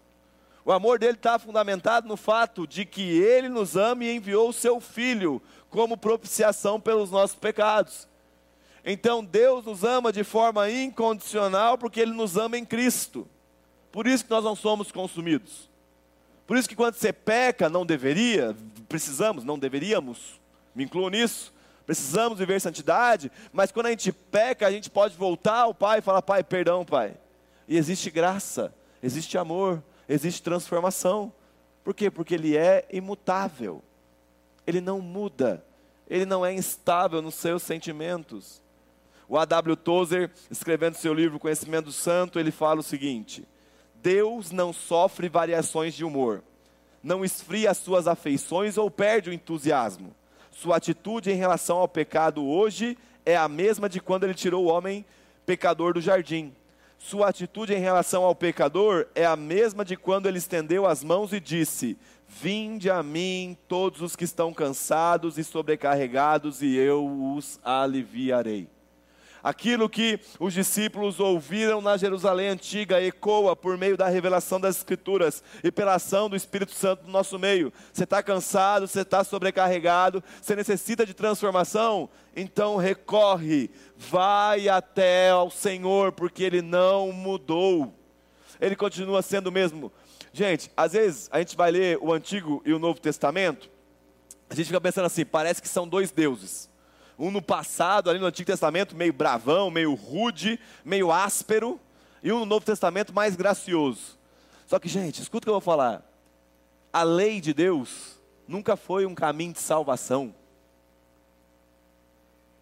O 0.65 0.71
amor 0.71 0.99
dele 0.99 1.13
está 1.13 1.39
fundamentado 1.39 2.07
no 2.07 2.17
fato 2.17 2.67
de 2.67 2.85
que 2.85 3.01
ele 3.01 3.49
nos 3.49 3.75
ama 3.75 4.03
e 4.03 4.15
enviou 4.15 4.49
o 4.49 4.53
seu 4.53 4.79
filho 4.79 5.41
como 5.69 5.97
propiciação 5.97 6.79
pelos 6.79 7.09
nossos 7.09 7.35
pecados. 7.35 8.07
Então 8.85 9.23
Deus 9.23 9.65
nos 9.65 9.83
ama 9.83 10.11
de 10.11 10.23
forma 10.23 10.69
incondicional 10.69 11.77
porque 11.77 11.99
ele 11.99 12.11
nos 12.11 12.37
ama 12.37 12.57
em 12.57 12.65
Cristo. 12.65 13.27
Por 13.91 14.05
isso 14.05 14.23
que 14.23 14.29
nós 14.29 14.43
não 14.43 14.55
somos 14.55 14.91
consumidos. 14.91 15.68
Por 16.49 16.57
isso 16.57 16.67
que 16.67 16.75
quando 16.75 16.95
você 16.95 17.13
peca, 17.13 17.69
não 17.69 17.85
deveria, 17.85 18.57
precisamos, 18.87 19.43
não 19.43 19.59
deveríamos, 19.59 20.41
me 20.73 20.83
incluo 20.83 21.07
nisso, 21.07 21.53
precisamos 21.85 22.39
viver 22.39 22.59
santidade, 22.59 23.31
mas 23.53 23.71
quando 23.71 23.85
a 23.85 23.91
gente 23.91 24.11
peca, 24.11 24.65
a 24.65 24.71
gente 24.71 24.89
pode 24.89 25.15
voltar 25.15 25.59
ao 25.59 25.75
Pai 25.75 25.99
e 25.99 26.01
falar: 26.01 26.23
Pai, 26.23 26.43
perdão, 26.43 26.83
Pai. 26.83 27.15
E 27.67 27.77
existe 27.77 28.09
graça, 28.09 28.73
existe 29.03 29.37
amor, 29.37 29.83
existe 30.07 30.41
transformação. 30.41 31.31
Por 31.83 31.93
quê? 31.93 32.09
Porque 32.09 32.33
Ele 32.33 32.57
é 32.57 32.83
imutável, 32.91 33.83
Ele 34.65 34.81
não 34.81 34.99
muda, 35.01 35.63
Ele 36.09 36.25
não 36.25 36.43
é 36.43 36.51
instável 36.51 37.21
nos 37.21 37.35
seus 37.35 37.61
sentimentos. 37.61 38.59
O 39.27 39.37
A.W. 39.37 39.75
Tozer, 39.75 40.31
escrevendo 40.49 40.95
seu 40.95 41.13
livro 41.13 41.37
Conhecimento 41.37 41.91
Santo, 41.91 42.39
ele 42.39 42.49
fala 42.49 42.79
o 42.79 42.83
seguinte: 42.83 43.47
Deus 44.01 44.51
não 44.51 44.71
sofre 44.71 45.27
variações 45.27 45.93
de 45.93 46.05
humor, 46.05 46.43
não 47.03 47.23
esfria 47.23 47.71
as 47.71 47.77
suas 47.77 48.07
afeições 48.07 48.77
ou 48.77 48.89
perde 48.89 49.29
o 49.29 49.33
entusiasmo. 49.33 50.15
Sua 50.51 50.77
atitude 50.77 51.31
em 51.31 51.35
relação 51.35 51.77
ao 51.77 51.87
pecado 51.87 52.45
hoje 52.45 52.97
é 53.25 53.35
a 53.35 53.47
mesma 53.47 53.87
de 53.87 53.99
quando 53.99 54.23
ele 54.23 54.33
tirou 54.33 54.65
o 54.65 54.69
homem 54.69 55.05
pecador 55.45 55.93
do 55.93 56.01
jardim. 56.01 56.53
Sua 56.97 57.29
atitude 57.29 57.73
em 57.73 57.79
relação 57.79 58.23
ao 58.23 58.35
pecador 58.35 59.07
é 59.15 59.25
a 59.25 59.35
mesma 59.35 59.85
de 59.85 59.95
quando 59.95 60.27
ele 60.27 60.37
estendeu 60.37 60.85
as 60.85 61.03
mãos 61.03 61.31
e 61.31 61.39
disse: 61.39 61.97
Vinde 62.27 62.89
a 62.89 63.01
mim 63.01 63.57
todos 63.67 64.01
os 64.01 64.15
que 64.15 64.25
estão 64.25 64.53
cansados 64.53 65.37
e 65.37 65.43
sobrecarregados, 65.43 66.61
e 66.61 66.75
eu 66.75 67.05
os 67.35 67.59
aliviarei. 67.63 68.67
Aquilo 69.43 69.89
que 69.89 70.19
os 70.39 70.53
discípulos 70.53 71.19
ouviram 71.19 71.81
na 71.81 71.95
Jerusalém 71.95 72.49
antiga 72.49 73.01
ecoa 73.01 73.55
por 73.55 73.77
meio 73.77 73.95
da 73.95 74.07
revelação 74.09 74.59
das 74.59 74.77
Escrituras 74.77 75.41
e 75.63 75.71
pela 75.71 75.95
ação 75.95 76.29
do 76.29 76.35
Espírito 76.35 76.73
Santo 76.73 77.05
no 77.05 77.11
nosso 77.11 77.39
meio. 77.39 77.71
Você 77.93 78.03
está 78.03 78.21
cansado, 78.21 78.87
você 78.87 79.01
está 79.01 79.23
sobrecarregado, 79.23 80.23
você 80.41 80.55
necessita 80.55 81.05
de 81.05 81.13
transformação? 81.13 82.09
Então 82.35 82.75
recorre, 82.75 83.69
vai 83.95 84.67
até 84.67 85.29
ao 85.29 85.49
Senhor, 85.49 86.11
porque 86.11 86.43
Ele 86.43 86.61
não 86.61 87.11
mudou. 87.11 87.93
Ele 88.59 88.75
continua 88.75 89.21
sendo 89.21 89.47
o 89.47 89.51
mesmo. 89.51 89.91
Gente, 90.33 90.69
às 90.75 90.93
vezes 90.93 91.29
a 91.31 91.39
gente 91.39 91.55
vai 91.55 91.71
ler 91.71 91.97
o 92.01 92.13
Antigo 92.13 92.61
e 92.65 92.73
o 92.73 92.79
Novo 92.79 92.99
Testamento, 92.99 93.69
a 94.49 94.55
gente 94.55 94.67
fica 94.67 94.81
pensando 94.81 95.05
assim, 95.05 95.25
parece 95.25 95.61
que 95.61 95.67
são 95.69 95.87
dois 95.87 96.11
deuses 96.11 96.69
um 97.19 97.29
no 97.29 97.41
passado, 97.41 98.09
ali 98.09 98.17
no 98.17 98.25
Antigo 98.25 98.47
Testamento, 98.47 98.95
meio 98.95 99.11
bravão, 99.11 99.69
meio 99.69 99.93
rude, 99.93 100.57
meio 100.85 101.11
áspero, 101.11 101.77
e 102.23 102.31
um 102.31 102.39
no 102.39 102.45
Novo 102.45 102.65
Testamento 102.65 103.13
mais 103.13 103.35
gracioso. 103.35 104.17
Só 104.65 104.79
que, 104.79 104.87
gente, 104.87 105.21
escuta 105.21 105.43
o 105.43 105.45
que 105.45 105.49
eu 105.49 105.53
vou 105.55 105.61
falar. 105.61 106.01
A 106.93 107.03
lei 107.03 107.41
de 107.41 107.53
Deus 107.53 108.17
nunca 108.47 108.77
foi 108.77 109.05
um 109.05 109.13
caminho 109.13 109.51
de 109.51 109.59
salvação. 109.59 110.33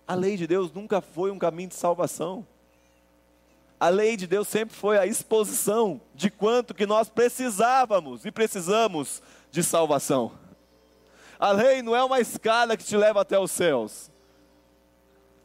A 0.07 0.15
lei 0.15 0.35
de 0.35 0.47
Deus 0.47 0.71
nunca 0.71 1.01
foi 1.01 1.29
um 1.29 1.37
caminho 1.37 1.69
de 1.69 1.75
salvação. 1.75 2.45
A 3.79 3.89
lei 3.89 4.17
de 4.17 4.25
Deus 4.25 4.47
sempre 4.47 4.75
foi 4.75 4.97
a 4.97 5.05
exposição 5.05 6.01
de 6.15 6.31
quanto 6.31 6.73
que 6.73 6.87
nós 6.87 7.09
precisávamos 7.09 8.25
e 8.25 8.31
precisamos 8.31 9.21
de 9.51 9.61
salvação. 9.61 10.31
A 11.39 11.51
lei 11.51 11.83
não 11.83 11.95
é 11.95 12.03
uma 12.03 12.19
escada 12.19 12.75
que 12.75 12.83
te 12.83 12.97
leva 12.97 13.21
até 13.21 13.37
os 13.37 13.51
céus. 13.51 14.09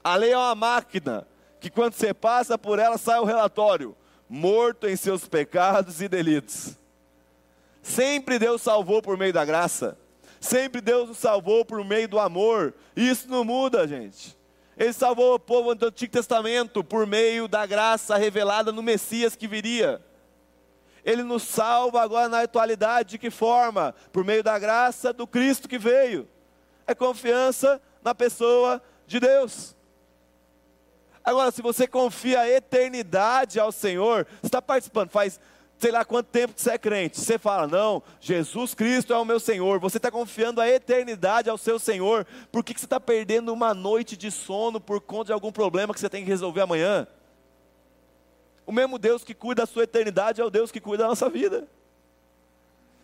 A 0.05 0.17
lei 0.17 0.33
é 0.33 0.39
uma 0.39 0.55
máquina 0.55 1.27
que 1.61 1.71
quando 1.71 1.95
você 1.95 2.13
passa 2.13 2.59
por 2.59 2.79
ela 2.79 2.99
sai 2.99 3.19
o 3.21 3.25
relatório: 3.25 3.97
morto 4.29 4.89
em 4.89 4.97
seus 4.97 5.27
pecados 5.27 6.01
e 6.01 6.09
delitos. 6.09 6.77
Sempre 7.83 8.39
Deus 8.39 8.63
salvou 8.63 9.03
por 9.03 9.17
meio 9.17 9.33
da 9.33 9.45
graça. 9.45 9.99
Sempre 10.41 10.81
Deus 10.81 11.09
nos 11.09 11.19
salvou 11.19 11.65
por 11.65 11.85
meio 11.85 12.09
do 12.09 12.19
amor. 12.19 12.75
Isso 12.97 13.29
não 13.29 13.45
muda, 13.45 13.87
gente. 13.87 14.37
Ele 14.77 14.93
salvou 14.93 15.35
o 15.35 15.39
povo 15.39 15.75
do 15.75 15.87
Antigo 15.87 16.13
Testamento 16.13 16.83
por 16.83 17.07
meio 17.07 17.47
da 17.47 17.65
graça 17.67 18.17
revelada 18.17 18.73
no 18.73 18.83
Messias 18.83 19.37
que 19.37 19.47
viria. 19.47 20.03
Ele 21.05 21.23
nos 21.23 21.43
salva 21.43 22.01
agora 22.01 22.29
na 22.29 22.43
atualidade, 22.43 23.11
de 23.11 23.19
que 23.19 23.31
forma? 23.31 23.95
Por 24.13 24.25
meio 24.25 24.43
da 24.43 24.59
graça 24.59 25.13
do 25.13 25.27
Cristo 25.27 25.69
que 25.69 25.79
veio. 25.79 26.29
É 26.87 26.95
confiança 26.95 27.81
na 28.03 28.15
pessoa 28.15 28.83
de 29.07 29.21
Deus. 29.21 29.77
Agora, 31.25 31.51
se 31.51 31.63
você 31.63 31.87
confia 31.87 32.41
a 32.41 32.51
eternidade 32.51 33.61
ao 33.61 33.71
Senhor, 33.71 34.27
você 34.41 34.47
está 34.47 34.61
participando, 34.61 35.11
faz 35.11 35.39
sei 35.83 35.91
lá 35.91 36.05
quanto 36.05 36.29
tempo 36.29 36.55
que 36.55 36.63
você 36.63 36.71
é 36.71 36.79
crente. 36.79 37.19
Você 37.19 37.37
fala, 37.37 37.67
não, 37.67 38.01
Jesus 38.21 38.73
Cristo 38.73 39.13
é 39.13 39.19
o 39.19 39.25
meu 39.25 39.41
Senhor. 39.41 39.81
Você 39.81 39.97
está 39.97 40.13
confiando 40.13 40.61
a 40.61 40.69
eternidade 40.69 41.51
ao 41.51 41.59
seu 41.59 41.77
Senhor. 41.77 42.25
Por 42.53 42.63
que, 42.63 42.73
que 42.73 42.79
você 42.79 42.87
está 42.87 43.01
perdendo 43.01 43.53
uma 43.53 43.75
noite 43.75 44.17
de 44.17 44.31
sono 44.31 44.81
por 44.81 45.01
conta 45.01 45.27
de 45.27 45.33
algum 45.33 45.51
problema 45.51 45.93
que 45.93 45.99
você 45.99 46.09
tem 46.09 46.23
que 46.23 46.31
resolver 46.31 46.61
amanhã? 46.61 47.05
O 48.65 48.71
mesmo 48.71 48.97
Deus 48.97 49.25
que 49.25 49.35
cuida 49.35 49.63
da 49.63 49.67
sua 49.67 49.83
eternidade 49.83 50.41
é 50.41 50.45
o 50.45 50.51
Deus 50.51 50.71
que 50.71 50.81
cuida 50.81 51.03
da 51.03 51.09
nossa 51.09 51.29
vida. 51.29 51.67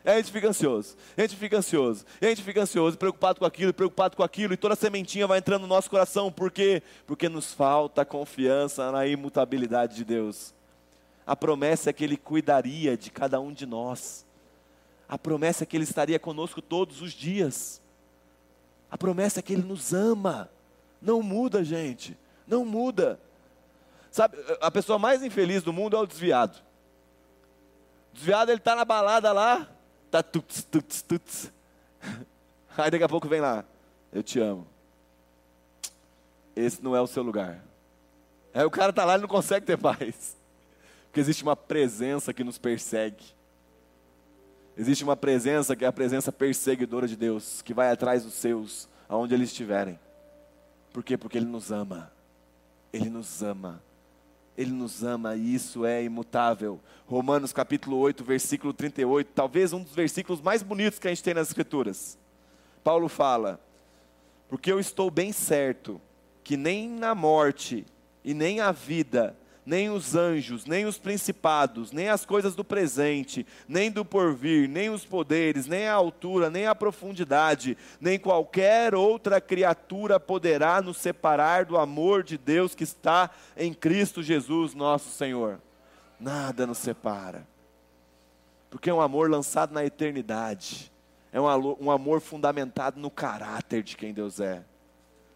E 0.05 0.11
a 0.11 0.16
gente 0.16 0.30
fica 0.30 0.49
ansioso, 0.49 0.96
a 1.16 1.20
gente 1.20 1.36
fica 1.36 1.59
ansioso, 1.59 2.05
a 2.20 2.24
gente 2.26 2.42
fica 2.42 2.62
ansioso, 2.62 2.96
preocupado 2.96 3.40
com 3.40 3.44
aquilo, 3.44 3.74
preocupado 3.74 4.16
com 4.16 4.22
aquilo, 4.22 4.55
e 4.55 4.57
toda 4.57 4.74
a 4.74 4.76
sementinha 4.76 5.26
vai 5.26 5.38
entrando 5.38 5.62
no 5.62 5.68
nosso 5.68 5.90
coração, 5.90 6.30
por 6.30 6.51
quê? 6.51 6.82
Porque 7.07 7.28
nos 7.28 7.53
falta 7.53 8.05
confiança 8.05 8.90
na 8.92 9.07
imutabilidade 9.07 9.96
de 9.96 10.05
Deus. 10.05 10.55
A 11.26 11.34
promessa 11.36 11.90
é 11.90 11.92
que 11.92 12.05
Ele 12.05 12.16
cuidaria 12.16 12.96
de 12.96 13.11
cada 13.11 13.40
um 13.40 13.53
de 13.53 13.66
nós, 13.66 14.24
a 15.09 15.18
promessa 15.18 15.64
é 15.64 15.66
que 15.66 15.76
Ele 15.76 15.84
estaria 15.84 16.18
conosco 16.18 16.62
todos 16.62 17.03
os 17.03 17.12
dias, 17.12 17.82
a 18.90 18.96
promessa 18.96 19.40
é 19.40 19.42
que 19.42 19.53
Ele 19.53 19.62
nos 19.62 19.92
ama, 19.92 20.49
não 21.03 21.22
muda, 21.22 21.62
gente, 21.64 22.16
não 22.46 22.64
muda. 22.64 23.20
Sabe, 24.11 24.36
a 24.61 24.70
pessoa 24.70 24.99
mais 24.99 25.22
infeliz 25.22 25.62
do 25.62 25.72
mundo 25.72 25.96
é 25.96 26.01
o 26.01 26.07
desviado. 26.07 26.59
Desviado, 28.12 28.51
ele 28.51 28.59
está 28.59 28.74
na 28.74 28.84
balada 28.84 29.30
lá, 29.32 29.68
Tá 30.11 30.23
tuts, 30.23 30.65
tuts, 30.65 31.03
tuts. 31.03 31.53
Aí 32.77 32.91
daqui 32.91 33.05
a 33.05 33.09
pouco 33.09 33.29
vem 33.29 33.41
lá, 33.41 33.65
eu 34.13 34.23
te 34.23 34.39
amo. 34.41 34.67
Esse 36.55 36.83
não 36.83 36.95
é 36.95 37.01
o 37.01 37.07
seu 37.07 37.23
lugar. 37.23 37.63
Aí 38.55 38.65
o 38.65 38.71
cara 38.71 38.93
tá 38.93 39.05
lá 39.05 39.17
e 39.17 39.21
não 39.21 39.29
consegue 39.29 39.67
ter 39.67 39.77
paz. 39.79 40.37
Porque 41.07 41.21
existe 41.21 41.43
uma 41.43 41.57
presença 41.57 42.33
que 42.33 42.45
nos 42.45 42.59
persegue. 42.59 43.25
Existe 44.77 45.03
uma 45.03 45.17
presença 45.17 45.75
que 45.75 45.85
é 45.85 45.89
a 45.89 45.93
presença 45.93 46.31
perseguidora 46.31 47.09
de 47.09 47.17
Deus, 47.17 47.63
que 47.63 47.75
vai 47.75 47.91
atrás 47.91 48.23
dos 48.23 48.35
seus, 48.35 48.89
aonde 49.09 49.35
eles 49.35 49.51
estiverem. 49.51 49.99
Por 50.93 51.03
quê? 51.03 51.17
Porque 51.17 51.39
Ele 51.39 51.47
nos 51.47 51.73
ama. 51.73 52.13
Ele 52.93 53.11
nos 53.11 53.43
ama. 53.43 53.83
Ele 54.59 54.73
nos 54.73 55.05
ama 55.05 55.37
e 55.37 55.55
isso 55.55 55.87
é 55.87 56.03
imutável. 56.03 56.81
Romanos 57.07 57.53
capítulo 57.53 57.97
8, 57.99 58.25
versículo 58.25 58.73
38, 58.73 59.31
talvez 59.33 59.73
um 59.73 59.81
dos 59.81 59.95
versículos 59.95 60.41
mais 60.41 60.65
bonitos 60.65 60.99
que 60.99 61.07
a 61.07 61.11
gente 61.11 61.23
tem 61.23 61.33
nas 61.33 61.47
Escrituras. 61.47 62.19
Paulo 62.83 63.09
fala: 63.09 63.61
Porque 64.49 64.73
eu 64.73 64.81
estou 64.81 65.13
bem 65.13 65.31
certo 65.31 66.01
que 66.43 66.57
nem 66.57 66.89
na 66.89 67.15
morte 67.15 67.87
e 68.25 68.35
nem 68.35 68.59
a 68.59 68.73
vida, 68.73 69.37
nem 69.69 69.91
os 69.91 70.16
anjos, 70.16 70.64
nem 70.64 70.87
os 70.87 70.97
principados, 70.97 71.93
nem 71.93 72.09
as 72.09 72.25
coisas 72.25 72.55
do 72.55 72.64
presente, 72.64 73.47
nem 73.69 73.91
do 73.91 74.03
porvir, 74.03 74.66
nem 74.66 74.89
os 74.89 75.05
poderes, 75.05 75.66
nem 75.66 75.87
a 75.87 75.93
altura, 75.93 76.49
nem 76.49 76.66
a 76.66 76.75
profundidade, 76.75 77.77
nem 78.01 78.19
qualquer 78.19 78.95
outra 78.95 79.43
criatura 79.43 80.19
poderá 80.19 80.81
nos 80.81 80.97
separar 80.97 81.66
do 81.66 81.77
amor 81.77 82.23
de 82.23 82.39
Deus 82.39 82.75
que 82.75 82.83
está 82.83 83.29
em 83.59 83.75
Cristo 83.75 84.23
Jesus, 84.23 84.73
nosso 84.73 85.11
Senhor. 85.11 85.61
Nada 86.19 86.66
nos 86.66 86.79
separa, 86.79 87.47
porque 88.71 88.89
é 88.89 88.95
um 88.95 89.03
amor 89.03 89.29
lançado 89.29 89.75
na 89.75 89.85
eternidade, 89.85 90.91
é 91.31 91.39
um 91.39 91.91
amor 91.91 92.23
fundamentado 92.23 92.99
no 92.99 93.11
caráter 93.11 93.83
de 93.83 93.99
quem 93.99 94.14
Deus 94.14 94.41
é. 94.41 94.64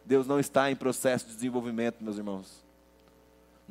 Deus 0.07 0.26
não 0.26 0.41
está 0.41 0.70
em 0.70 0.74
processo 0.74 1.26
de 1.26 1.35
desenvolvimento, 1.35 2.03
meus 2.03 2.16
irmãos 2.16 2.61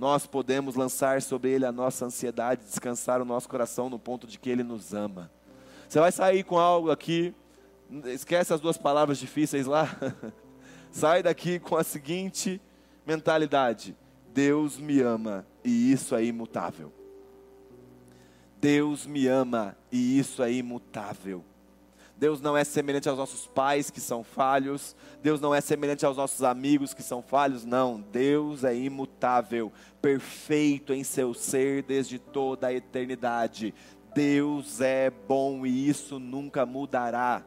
nós 0.01 0.25
podemos 0.25 0.73
lançar 0.73 1.21
sobre 1.21 1.51
Ele 1.51 1.63
a 1.63 1.71
nossa 1.71 2.05
ansiedade, 2.05 2.65
descansar 2.65 3.21
o 3.21 3.25
nosso 3.25 3.47
coração 3.47 3.87
no 3.87 3.99
ponto 3.99 4.25
de 4.25 4.39
que 4.39 4.49
Ele 4.49 4.63
nos 4.63 4.95
ama. 4.95 5.29
Você 5.87 5.99
vai 5.99 6.11
sair 6.11 6.43
com 6.43 6.57
algo 6.57 6.89
aqui, 6.89 7.35
esquece 8.05 8.51
as 8.51 8.59
duas 8.59 8.79
palavras 8.79 9.19
difíceis 9.19 9.67
lá, 9.67 9.87
sai 10.89 11.21
daqui 11.21 11.59
com 11.59 11.75
a 11.75 11.83
seguinte 11.83 12.59
mentalidade: 13.05 13.95
Deus 14.33 14.79
me 14.79 15.01
ama 15.01 15.45
e 15.63 15.91
isso 15.91 16.15
é 16.15 16.25
imutável. 16.25 16.91
Deus 18.59 19.05
me 19.05 19.27
ama 19.27 19.77
e 19.91 20.17
isso 20.17 20.41
é 20.41 20.51
imutável. 20.51 21.45
Deus 22.21 22.39
não 22.39 22.55
é 22.55 22.63
semelhante 22.63 23.09
aos 23.09 23.17
nossos 23.17 23.47
pais 23.47 23.89
que 23.89 23.99
são 23.99 24.23
falhos, 24.23 24.95
Deus 25.23 25.41
não 25.41 25.55
é 25.55 25.59
semelhante 25.59 26.05
aos 26.05 26.17
nossos 26.17 26.43
amigos 26.43 26.93
que 26.93 27.01
são 27.01 27.19
falhos, 27.19 27.65
não. 27.65 27.99
Deus 27.99 28.63
é 28.63 28.75
imutável, 28.75 29.73
perfeito 29.99 30.93
em 30.93 31.03
seu 31.03 31.33
ser 31.33 31.81
desde 31.81 32.19
toda 32.19 32.67
a 32.67 32.73
eternidade. 32.73 33.73
Deus 34.13 34.81
é 34.81 35.09
bom 35.09 35.65
e 35.65 35.89
isso 35.89 36.19
nunca 36.19 36.63
mudará. 36.63 37.43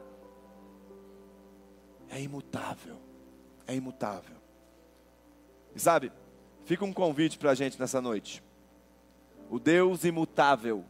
É 2.10 2.20
imutável, 2.20 2.96
é 3.68 3.76
imutável. 3.76 4.34
E 5.72 5.78
sabe, 5.78 6.10
fica 6.64 6.84
um 6.84 6.92
convite 6.92 7.38
para 7.38 7.52
a 7.52 7.54
gente 7.54 7.78
nessa 7.78 8.00
noite. 8.00 8.42
O 9.48 9.60
Deus 9.60 10.02
imutável 10.02 10.84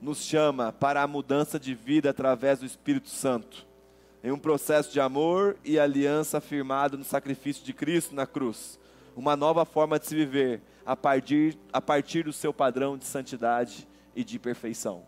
nos 0.00 0.18
chama 0.18 0.72
para 0.72 1.02
a 1.02 1.06
mudança 1.06 1.58
de 1.58 1.74
vida 1.74 2.10
através 2.10 2.60
do 2.60 2.66
Espírito 2.66 3.08
Santo, 3.08 3.66
em 4.22 4.30
um 4.30 4.38
processo 4.38 4.92
de 4.92 5.00
amor 5.00 5.56
e 5.64 5.78
aliança 5.78 6.40
firmado 6.40 6.98
no 6.98 7.04
sacrifício 7.04 7.64
de 7.64 7.72
Cristo 7.72 8.14
na 8.14 8.26
cruz, 8.26 8.78
uma 9.16 9.36
nova 9.36 9.64
forma 9.64 9.98
de 9.98 10.06
se 10.06 10.14
viver 10.14 10.60
a 10.84 10.94
partir, 10.94 11.58
a 11.72 11.80
partir 11.80 12.24
do 12.24 12.32
seu 12.32 12.52
padrão 12.52 12.98
de 12.98 13.04
santidade 13.04 13.88
e 14.14 14.22
de 14.22 14.38
perfeição. 14.38 15.02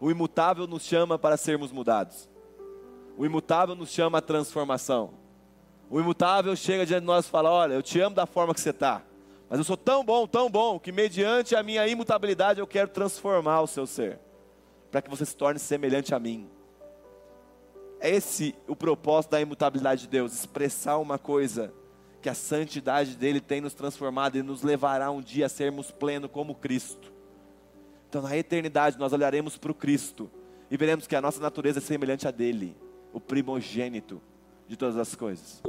O 0.00 0.10
imutável 0.10 0.66
nos 0.66 0.82
chama 0.82 1.18
para 1.18 1.36
sermos 1.36 1.70
mudados. 1.70 2.28
O 3.18 3.26
imutável 3.26 3.74
nos 3.74 3.90
chama 3.90 4.18
à 4.18 4.22
transformação. 4.22 5.10
O 5.90 6.00
imutável 6.00 6.56
chega 6.56 6.86
diante 6.86 7.00
de 7.00 7.06
nós 7.06 7.26
e 7.26 7.30
fala: 7.30 7.50
Olha, 7.50 7.74
eu 7.74 7.82
te 7.82 8.00
amo 8.00 8.16
da 8.16 8.24
forma 8.24 8.54
que 8.54 8.60
você 8.60 8.70
está, 8.70 9.02
mas 9.50 9.58
eu 9.58 9.64
sou 9.64 9.76
tão 9.76 10.02
bom, 10.02 10.26
tão 10.26 10.48
bom, 10.48 10.78
que 10.78 10.90
mediante 10.90 11.54
a 11.54 11.62
minha 11.62 11.86
imutabilidade 11.86 12.60
eu 12.60 12.66
quero 12.66 12.88
transformar 12.88 13.60
o 13.60 13.66
seu 13.66 13.86
ser 13.86 14.18
para 14.90 15.02
que 15.02 15.10
você 15.10 15.24
se 15.24 15.36
torne 15.36 15.58
semelhante 15.58 16.14
a 16.14 16.18
mim. 16.18 16.48
É 18.00 18.10
esse 18.10 18.54
o 18.66 18.74
propósito 18.74 19.32
da 19.32 19.40
imutabilidade 19.40 20.02
de 20.02 20.08
Deus, 20.08 20.32
expressar 20.32 20.98
uma 20.98 21.18
coisa 21.18 21.72
que 22.20 22.28
a 22.28 22.34
santidade 22.34 23.16
dele 23.16 23.40
tem 23.40 23.60
nos 23.60 23.74
transformado 23.74 24.36
e 24.36 24.42
nos 24.42 24.62
levará 24.62 25.10
um 25.10 25.20
dia 25.20 25.46
a 25.46 25.48
sermos 25.48 25.90
plenos 25.90 26.30
como 26.30 26.54
Cristo. 26.54 27.12
Então, 28.08 28.22
na 28.22 28.36
eternidade, 28.36 28.98
nós 28.98 29.12
olharemos 29.12 29.56
para 29.56 29.70
o 29.70 29.74
Cristo 29.74 30.30
e 30.70 30.76
veremos 30.76 31.06
que 31.06 31.16
a 31.16 31.20
nossa 31.20 31.40
natureza 31.40 31.78
é 31.78 31.82
semelhante 31.82 32.26
a 32.26 32.30
dele, 32.30 32.76
o 33.12 33.20
primogênito 33.20 34.20
de 34.66 34.76
todas 34.76 34.96
as 34.96 35.14
coisas. 35.14 35.62